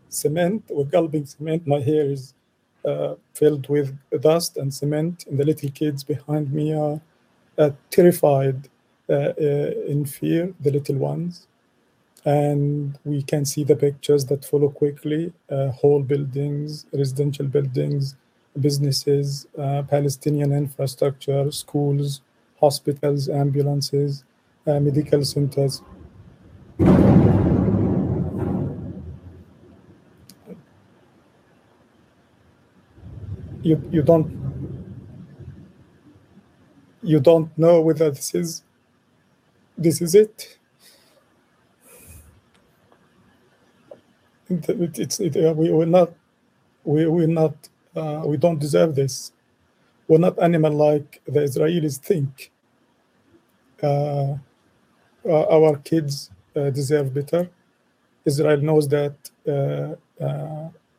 [0.09, 1.65] cement, we're gulping cement.
[1.65, 2.33] My hair is
[2.83, 6.99] uh, filled with dust and cement, and the little kids behind me are
[7.57, 8.67] uh, terrified
[9.09, 11.47] uh, uh, in fear, the little ones.
[12.25, 18.15] And we can see the pictures that follow quickly uh, whole buildings, residential buildings,
[18.59, 22.21] businesses, uh, Palestinian infrastructure, schools,
[22.59, 24.23] hospitals, ambulances,
[24.67, 25.81] uh, medical centers.
[33.63, 34.41] You, you don't
[37.03, 38.63] you don't know whether this is
[39.77, 40.57] this is it.
[44.69, 46.13] It- it's it, uh, we will not
[46.85, 47.55] we will not
[47.95, 49.33] uh, we don't deserve this.
[50.07, 52.51] We're not animal like the Israelis think.
[53.83, 54.35] Uh,
[55.25, 57.49] uh, our kids uh, deserve better.
[58.25, 59.15] Israel knows that
[59.47, 59.95] uh,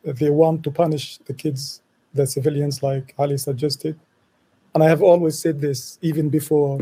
[0.03, 1.81] they want to punish the kids,
[2.13, 3.99] the civilians, like Ali suggested.
[4.75, 6.79] And I have always said this, even before,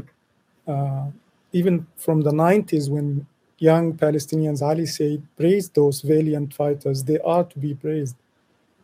[1.54, 3.28] even from the 90s, when
[3.62, 7.04] young Palestinians, Ali said, praise those valiant fighters.
[7.04, 8.16] They are to be praised.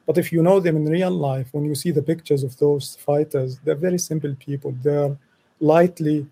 [0.05, 2.95] But if you know them in real life, when you see the pictures of those
[2.95, 4.73] fighters, they're very simple people.
[4.83, 5.17] They're
[5.59, 6.27] lightly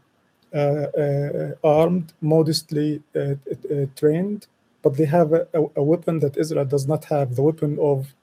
[0.53, 4.48] uh, uh, armed, modestly uh, uh, trained,
[4.83, 8.14] but they have a, a, weapon that Israel does not have the weapon of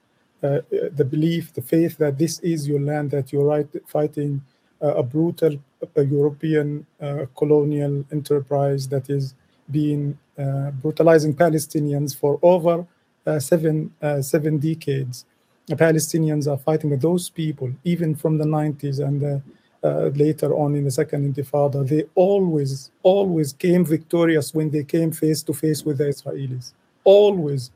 [0.41, 0.61] uh,
[0.99, 4.41] the belief, the faith that this is your land, that you're right, fighting
[4.81, 5.53] uh, a brutal
[5.97, 9.35] uh, European uh, colonial enterprise that is
[9.79, 12.75] being uh, brutalizing Palestinians for over
[13.25, 15.25] uh, seven uh, seven decades.
[15.67, 19.41] The Palestinians are fighting with those people, even from the 90s and
[19.83, 21.87] uh, later on in the Second Intifada.
[21.87, 26.73] They always, always came victorious when they came face to face with the Israelis.
[27.03, 27.71] Always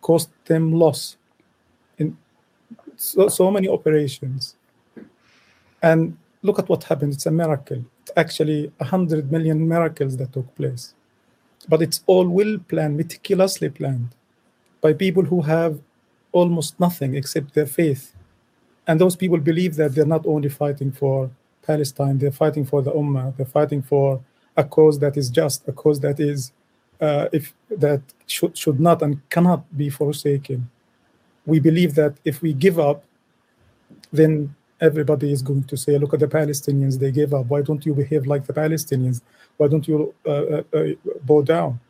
[0.00, 1.16] cost them loss
[1.98, 2.16] in
[2.96, 4.56] so, so many operations.
[5.82, 7.14] And look at what happened.
[7.14, 7.84] It's a miracle.
[8.16, 10.94] Actually a hundred million miracles that took place.
[11.68, 14.08] But it's all well planned, meticulously planned
[14.80, 15.78] by people who have
[16.32, 18.14] almost nothing except their faith.
[18.86, 21.30] And those people believe that they're not only fighting for
[21.62, 24.20] Palestine, they're fighting for the Ummah, they're fighting for
[24.56, 26.52] a cause that is just, a cause that is
[27.00, 30.68] uh, if that should should not and cannot be forsaken.
[31.46, 33.04] We believe that if we give up,
[34.12, 37.46] then everybody is going to say, "Look at the Palestinians; they gave up.
[37.46, 39.20] Why don't you behave like the Palestinians?
[39.56, 40.84] Why don't you uh, uh, uh,
[41.24, 41.80] bow down?"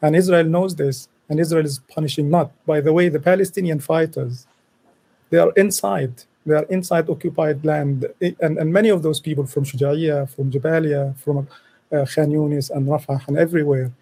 [0.00, 2.50] And Israel knows this, and Israel is punishing not.
[2.66, 4.46] By the way, the Palestinian fighters,
[5.30, 6.24] they are inside.
[6.44, 11.16] They are inside occupied land, and, and many of those people from Shujaiya, from Jabalia,
[11.18, 11.46] from
[11.92, 13.92] uh, Khan Yunis and Rafah and everywhere,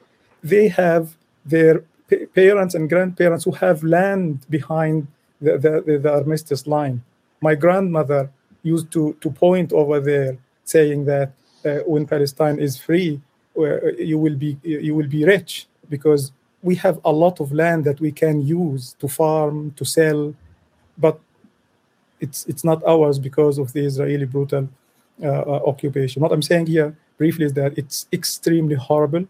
[0.42, 5.06] they have their pa- parents and grandparents who have land behind
[5.40, 7.02] the, the, the armistice line.
[7.42, 8.30] My grandmother
[8.62, 11.32] used to, to point over there, saying that
[11.64, 13.20] uh, when Palestine is free,
[13.58, 17.84] uh, you will be you will be rich because we have a lot of land
[17.84, 20.34] that we can use to farm, to sell,
[20.98, 21.18] but
[22.20, 24.68] it's it's not ours because of the Israeli brutal
[25.22, 26.22] uh, uh, occupation.
[26.22, 29.26] What I'm saying here briefly is that it's extremely horrible.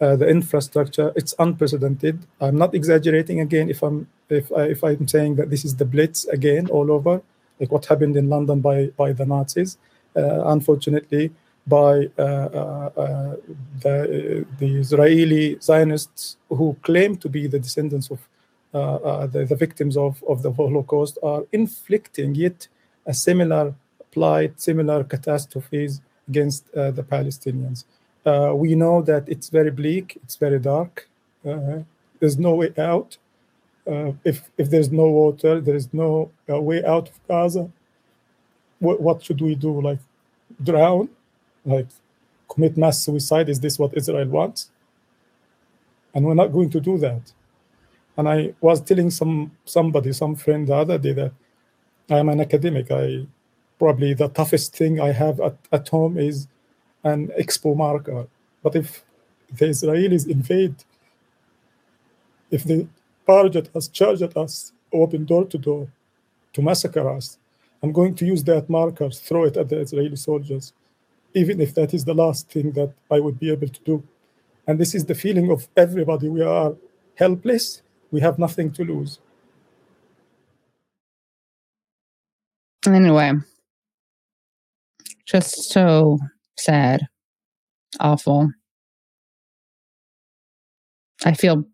[0.00, 2.18] Uh, the infrastructure it's unprecedented.
[2.40, 5.84] I'm not exaggerating again if I'm if I, if I'm saying that this is the
[5.84, 7.22] Blitz again all over,
[7.60, 9.78] like what happened in London by by the Nazis.
[10.16, 11.30] Uh, unfortunately,
[11.66, 13.36] by uh, uh,
[13.82, 18.20] the the Israeli Zionists who claim to be the descendants of
[18.72, 22.68] the, the victims of, of the Holocaust are inflicting yet
[23.06, 23.74] a similar
[24.12, 27.84] plight, similar catastrophes against uh, the Palestinians.
[28.24, 31.08] Uh, we know that it's very bleak, it's very dark.
[31.46, 31.78] Uh,
[32.18, 33.16] there's no way out.
[33.90, 37.68] Uh, if if there's no water, there is no uh, way out of Gaza.
[38.78, 39.80] What, what should we do?
[39.80, 39.98] Like
[40.62, 41.08] drown?
[41.64, 41.88] Like
[42.48, 43.48] commit mass suicide?
[43.48, 44.70] Is this what Israel wants?
[46.14, 47.32] And we're not going to do that.
[48.16, 51.32] And I was telling some somebody, some friend the other day that
[52.08, 52.90] I'm an academic.
[52.92, 53.26] I
[53.78, 56.46] probably the toughest thing I have at, at home is
[57.02, 58.28] an expo marker.
[58.62, 59.04] But if
[59.52, 60.76] the Israelis invade,
[62.50, 62.86] if they
[63.30, 65.84] barge at us, charge at us, open door to door
[66.54, 67.38] to massacre us,
[67.82, 70.72] I'm going to use that marker, throw it at the Israeli soldiers,
[71.32, 74.02] even if that is the last thing that I would be able to do.
[74.66, 76.28] And this is the feeling of everybody.
[76.28, 76.74] We are
[77.14, 77.82] helpless.
[78.10, 79.20] We have nothing to lose.
[82.86, 83.32] Anyway,
[85.24, 86.18] just so
[86.58, 87.06] sad,
[88.00, 88.50] awful.
[91.24, 91.64] I feel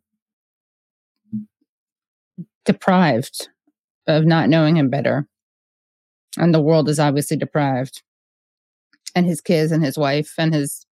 [2.67, 3.49] deprived
[4.07, 5.27] of not knowing him better.
[6.37, 8.03] And the world is obviously deprived.
[9.15, 10.85] And his kids and his wife and his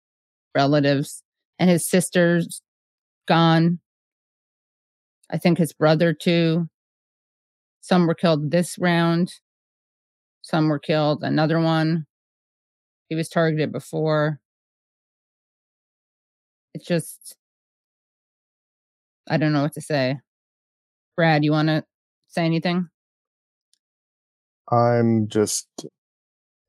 [0.55, 1.23] relatives
[1.59, 2.61] and his sisters
[3.27, 3.79] gone.
[5.29, 6.69] I think his brother too.
[7.81, 9.33] Some were killed this round.
[10.41, 12.05] Some were killed another one.
[13.09, 14.39] He was targeted before.
[16.73, 17.35] It's just
[19.29, 20.17] I don't know what to say.
[21.15, 21.85] Brad, you want to
[22.27, 22.89] say anything?
[24.71, 25.67] I'm just,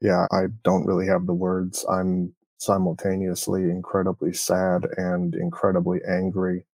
[0.00, 1.84] yeah, I don't really have the words.
[1.90, 6.66] I'm simultaneously incredibly sad and incredibly angry,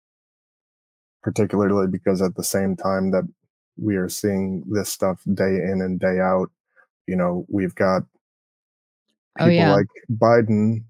[1.23, 3.29] particularly because at the same time that
[3.79, 6.51] we are seeing this stuff day in and day out,
[7.09, 8.03] you know, we've got
[9.41, 9.77] Oh, people yeah.
[9.77, 10.85] like Biden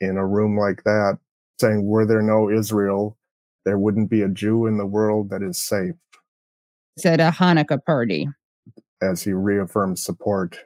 [0.00, 1.18] in a room like that
[1.60, 3.17] saying, were there no Israel,
[3.68, 5.94] there wouldn't be a Jew in the world that is safe,
[6.98, 8.26] said a Hanukkah party.
[9.02, 10.58] as he reaffirms support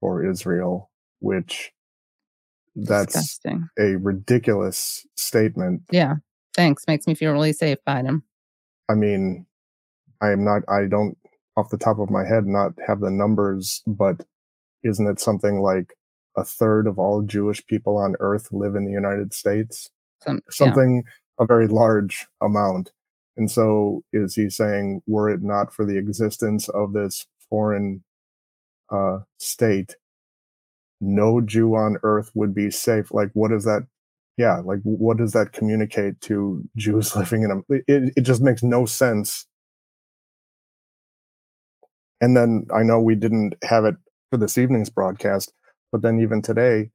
[0.00, 1.70] for Israel, which
[2.74, 3.68] that's Disgusting.
[3.78, 5.82] a ridiculous statement.
[5.92, 6.16] Yeah.
[6.56, 6.82] Thanks.
[6.88, 8.22] Makes me feel really safe, Biden.
[8.88, 9.46] I mean,
[10.20, 11.16] I am not, I don't
[11.56, 14.24] off the top of my head not have the numbers, but
[14.82, 15.94] isn't it something like
[16.36, 19.90] a third of all Jewish people on earth live in the United States?
[20.24, 20.72] Some, yeah.
[21.38, 22.92] A very large amount.
[23.36, 28.02] And so is he saying, were it not for the existence of this foreign
[28.90, 29.96] uh, state,
[31.00, 33.12] no Jew on earth would be safe?
[33.12, 33.86] Like, what does that,
[34.36, 38.62] yeah, like, what does that communicate to Jews living in a, it, it just makes
[38.62, 39.46] no sense.
[42.20, 43.94] And then I know we didn't have it
[44.30, 45.52] for this evening's broadcast,
[45.92, 46.90] but then even today,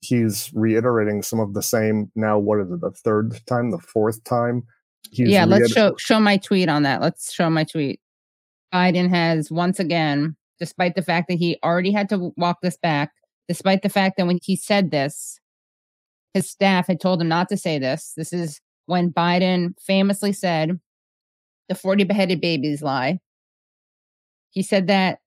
[0.00, 2.10] he's reiterating some of the same.
[2.14, 2.80] Now, what is it?
[2.80, 4.64] The third time, the fourth time?
[5.10, 7.00] He's yeah, let's show show my tweet on that.
[7.00, 8.00] Let's show my tweet.
[8.74, 13.12] Biden has once again, despite the fact that he already had to walk this back,
[13.48, 15.40] despite the fact that when he said this,
[16.34, 18.12] his staff had told him not to say this.
[18.16, 20.80] This is when Biden famously said,
[21.68, 23.20] "The 40 beheaded babies lie."
[24.50, 25.20] He said that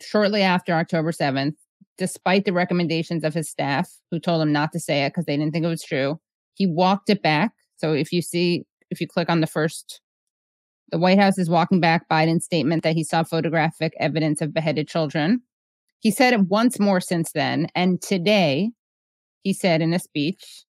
[0.00, 1.56] shortly after October 7th,
[1.98, 5.36] despite the recommendations of his staff, who told him not to say it because they
[5.36, 6.18] didn't think it was true.
[6.54, 7.52] He walked it back.
[7.76, 10.00] So if you see, if you click on the first,
[10.90, 14.88] the White House is walking back Biden's statement that he saw photographic evidence of beheaded
[14.88, 15.42] children.
[16.00, 17.68] He said it once more since then.
[17.74, 18.70] And today,
[19.42, 20.64] he said in a speech,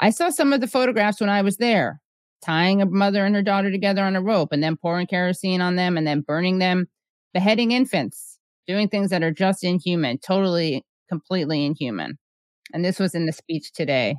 [0.00, 2.00] I saw some of the photographs when I was there,
[2.44, 5.76] tying a mother and her daughter together on a rope and then pouring kerosene on
[5.76, 6.88] them and then burning them,
[7.32, 8.25] beheading infants,
[8.66, 12.18] doing things that are just inhuman, totally, completely inhuman.
[12.72, 14.16] And this was in the speech today.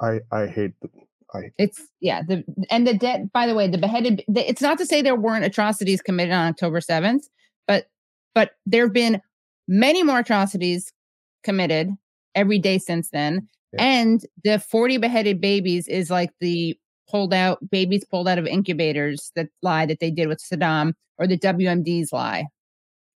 [0.00, 0.88] I I hate the
[1.34, 3.30] I It's yeah, the and the dead.
[3.32, 4.22] By the way, the beheaded.
[4.28, 7.28] The, it's not to say there weren't atrocities committed on October seventh,
[7.66, 7.86] but
[8.34, 9.20] but there have been
[9.68, 10.92] many more atrocities
[11.44, 11.90] committed
[12.34, 13.48] every day since then.
[13.78, 16.76] And the forty beheaded babies is like the
[17.08, 21.26] pulled out babies pulled out of incubators that lie that they did with Saddam or
[21.26, 22.46] the WMDs lie.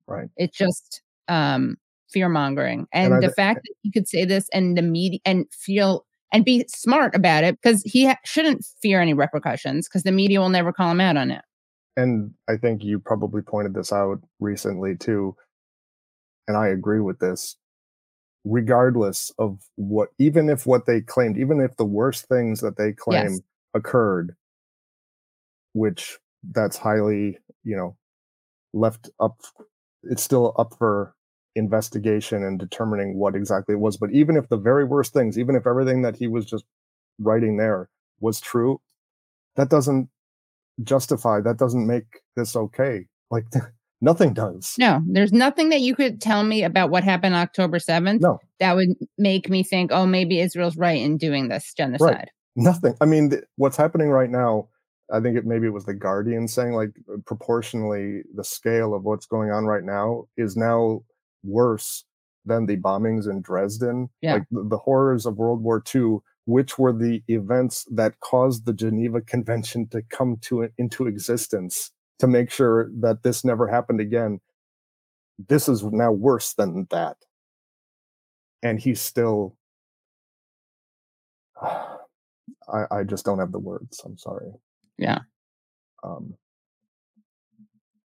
[0.07, 0.29] Right.
[0.37, 1.77] It's just um
[2.11, 2.87] fear mongering.
[2.91, 6.05] And And, the th- fact that he could say this and the media and feel
[6.31, 10.39] and be smart about it because he ha- shouldn't fear any repercussions because the media
[10.39, 11.41] will never call him out on it.
[11.95, 15.35] and I think you probably pointed this out recently too,
[16.47, 17.55] and I agree with this.
[18.45, 22.91] Regardless of what, even if what they claimed, even if the worst things that they
[22.91, 23.41] claim Yes.
[23.73, 24.35] occurred,
[25.73, 26.17] which
[26.51, 27.95] that's highly, you know,
[28.73, 29.39] left up,
[30.03, 31.15] it's still up for
[31.55, 33.97] investigation and determining what exactly it was.
[33.97, 36.65] But even if the very worst things, even if everything that he was just
[37.19, 38.81] writing there was true,
[39.55, 40.09] that doesn't
[40.83, 43.45] justify that doesn't make this okay like
[44.01, 48.21] nothing does No, there's nothing that you could tell me about what happened October 7th
[48.21, 52.09] no that would make me think, oh, maybe Israel's right in doing this genocide.
[52.09, 52.29] Right.
[52.55, 52.95] nothing.
[53.01, 54.69] I mean, th- what's happening right now,
[55.11, 59.03] I think it maybe it was the Guardian saying like uh, proportionally the scale of
[59.03, 61.03] what's going on right now is now
[61.43, 62.05] worse
[62.45, 64.09] than the bombings in Dresden.
[64.21, 64.35] Yeah.
[64.35, 68.73] Like the, the horrors of World War II, which were the events that caused the
[68.73, 74.39] Geneva Convention to come to into existence to make sure that this never happened again.
[75.47, 77.17] This is now worse than that.
[78.61, 79.57] And he's still
[81.61, 84.01] I, I just don't have the words.
[84.05, 84.53] I'm sorry.
[84.97, 85.19] Yeah.
[86.03, 86.35] Um,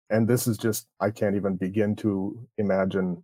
[0.10, 3.24] and this is just I can't even begin to imagine,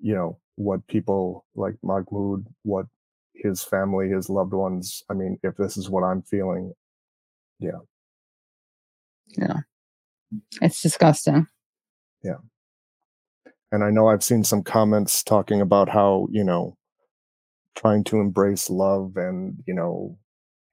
[0.00, 2.86] you know, what people like Mahmoud, what
[3.34, 5.02] his family, his loved ones.
[5.10, 6.72] I mean, if this is what I'm feeling,
[7.58, 7.80] yeah,
[9.36, 9.60] Yeah.
[10.62, 11.46] It's disgusting.
[12.22, 12.36] yeah.
[13.72, 16.76] And I know I've seen some comments talking about how you know
[17.76, 20.16] trying to embrace love and you know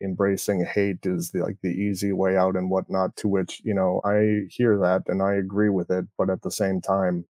[0.04, 4.02] embracing hate is the, like the easy way out and whatnot to which you know
[4.06, 7.26] i hear that and i agree with it but at the same time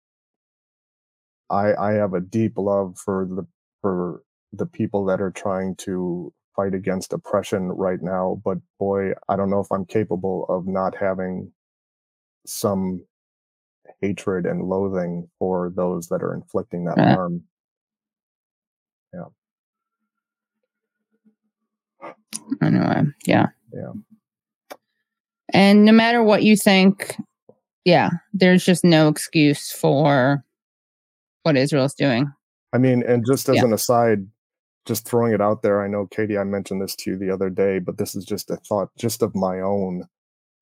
[1.49, 3.45] i i have a deep love for the
[3.81, 4.23] for
[4.53, 9.49] the people that are trying to fight against oppression right now but boy i don't
[9.49, 11.51] know if i'm capable of not having
[12.45, 13.01] some
[14.01, 17.43] hatred and loathing for those that are inflicting that harm
[19.13, 19.25] yeah
[22.61, 23.47] Anyway, yeah.
[23.73, 23.91] yeah
[25.53, 27.15] And no matter what you think,
[27.85, 30.43] yeah, there's just no excuse for
[31.43, 32.31] what Israel's doing.
[32.73, 33.65] I mean, and just as Yeah.
[33.65, 34.27] an aside,
[34.85, 37.49] just throwing it out there, I know Katie, I mentioned this to you the other
[37.49, 40.03] day, but this is just a thought just of my own.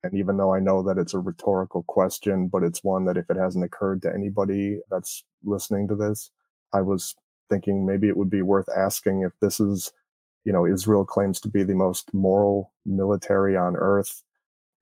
[0.04, 3.28] And even though I know that it's a rhetorical question, but it's one that if
[3.30, 6.30] it hasn't occurred to anybody that's listening to this,
[6.72, 7.14] I was
[7.50, 9.92] thinking maybe it would be worth asking if this is,
[10.44, 14.22] you know, Israel claims to be the most moral military on earth.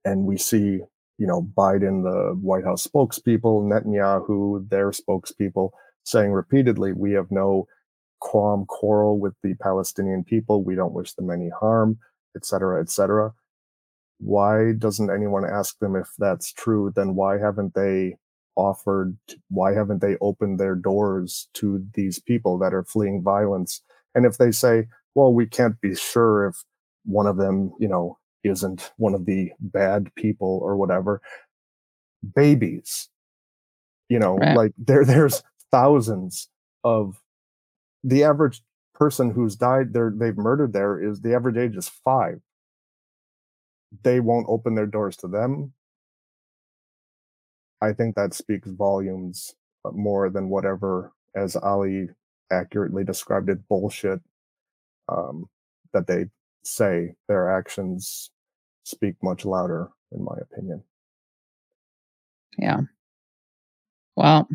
[0.05, 0.81] And we see,
[1.19, 5.71] you know, Biden, the White House spokespeople, Netanyahu, their spokespeople,
[6.05, 7.67] saying repeatedly, we have no
[8.21, 10.63] qualm, quarrel with the Palestinian people.
[10.63, 11.99] We don't wish them any harm,
[12.37, 13.33] et cetera, et cetera.
[14.19, 16.93] Why doesn't anyone ask them if that's true?
[16.95, 18.17] Then why haven't they
[18.55, 19.17] offered,
[19.51, 23.83] why haven't they opened their doors to these people that are fleeing violence?
[24.15, 24.87] And if they say,
[25.17, 26.65] well, we can't be sure if
[27.07, 31.23] one of them, you know, isn't one of the bad people or whatever,
[32.35, 33.09] babies,
[34.09, 34.51] you know, Right.
[34.51, 36.49] like there, there's thousands
[36.85, 37.21] of
[38.05, 38.63] the average
[38.95, 42.41] person who's died there they've murdered there is the average age is five.
[44.05, 45.75] They won't open their doors to them.
[47.83, 49.55] I think that speaks volumes
[49.85, 52.09] uh, more than whatever as ali
[52.53, 54.21] accurately described it bullshit
[55.09, 55.49] um,
[55.93, 56.27] that they
[56.65, 58.31] say their actions
[58.85, 60.83] speak much louder in my opinion
[62.59, 62.81] Yeah.
[64.17, 64.49] Well,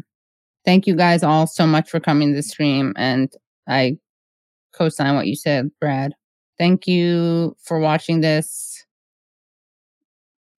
[0.66, 2.94] thank you guys all so much for coming to the stream.
[2.98, 3.32] And
[3.68, 3.98] I
[4.74, 6.14] co sign what you said, Brad.
[6.58, 8.86] Thank you for watching this.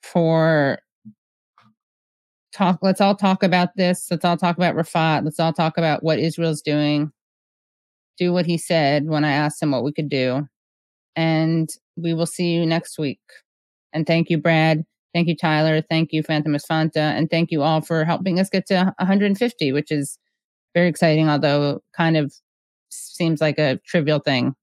[0.03, 0.79] For
[2.53, 4.09] talk, let's all talk about this.
[4.11, 5.25] Let's all talk about Refaat.
[5.25, 7.13] Let's all talk about what Israel's doing.
[8.23, 10.47] Do what he said when I asked him what we could do.
[11.17, 13.19] And we will see you next week.
[13.93, 14.85] And thank you, Brad.
[15.13, 15.83] Thank you, Tyler.
[15.83, 16.99] Thank you, Phantom Fanta.
[17.17, 20.21] And thank you all for helping us get to 150, which is
[20.73, 22.33] very exciting, although kind of
[22.91, 24.55] seems like a trivial thing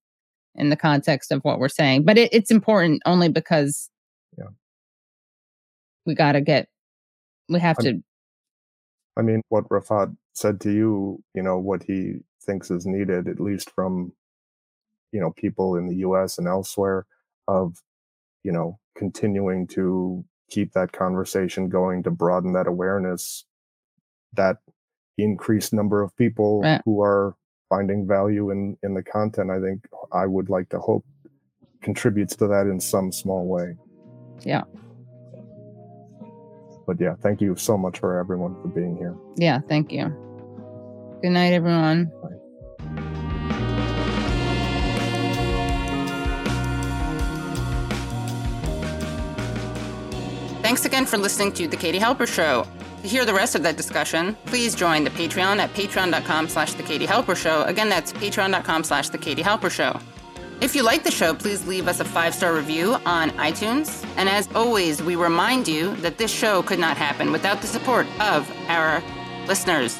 [0.55, 2.05] in the context of what we're saying.
[2.05, 3.89] But it, it's important only because
[4.37, 4.51] Yeah.
[6.05, 6.69] we got to get,
[7.49, 8.03] we have I'm- to,
[9.17, 13.39] I mean, what Refaat said to you, you know, what he thinks is needed, at
[13.39, 14.11] least from,
[15.11, 17.05] you know, people in the US and elsewhere,
[17.47, 17.75] of,
[18.43, 23.45] you know, continuing to keep that conversation going to broaden that awareness,
[24.33, 24.57] that
[25.17, 26.81] increased number of people Right.
[26.85, 27.35] who are
[27.69, 31.05] finding value in in the content, I think I would like to hope
[31.83, 33.77] contributes to that in some small way.
[34.41, 34.63] yeah.
[36.87, 39.15] But yeah, thank you so much for everyone for being here.
[39.37, 39.59] Yeah.
[39.69, 40.05] Thank you.
[41.21, 42.11] Good night, everyone.
[50.69, 52.63] Thanks again for listening to The Katie Halper Show.
[53.01, 56.83] To hear the rest of that discussion, please join the Patreon at patreon.com slash The
[56.83, 57.63] Katie Halper Show.
[57.63, 59.99] Again, that's patreon.com slash The Katie Halper Show.
[60.61, 64.05] If you like the show, please leave us a five star review on iTunes.
[64.15, 68.05] And as always, we remind you that this show could not happen without the support
[68.21, 69.01] of our
[69.47, 69.99] listeners.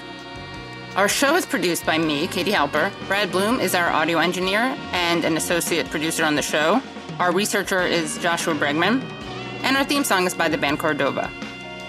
[0.96, 2.94] Our show is produced by me, Katie Halper.
[3.08, 6.80] Brad Bloom is our audio engineer and an associate producer on the show.
[7.18, 9.19] Our researcher is Joshua Bregman.
[9.64, 11.30] And our theme song is by the band Cordova.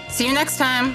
[0.09, 0.93] See you next time.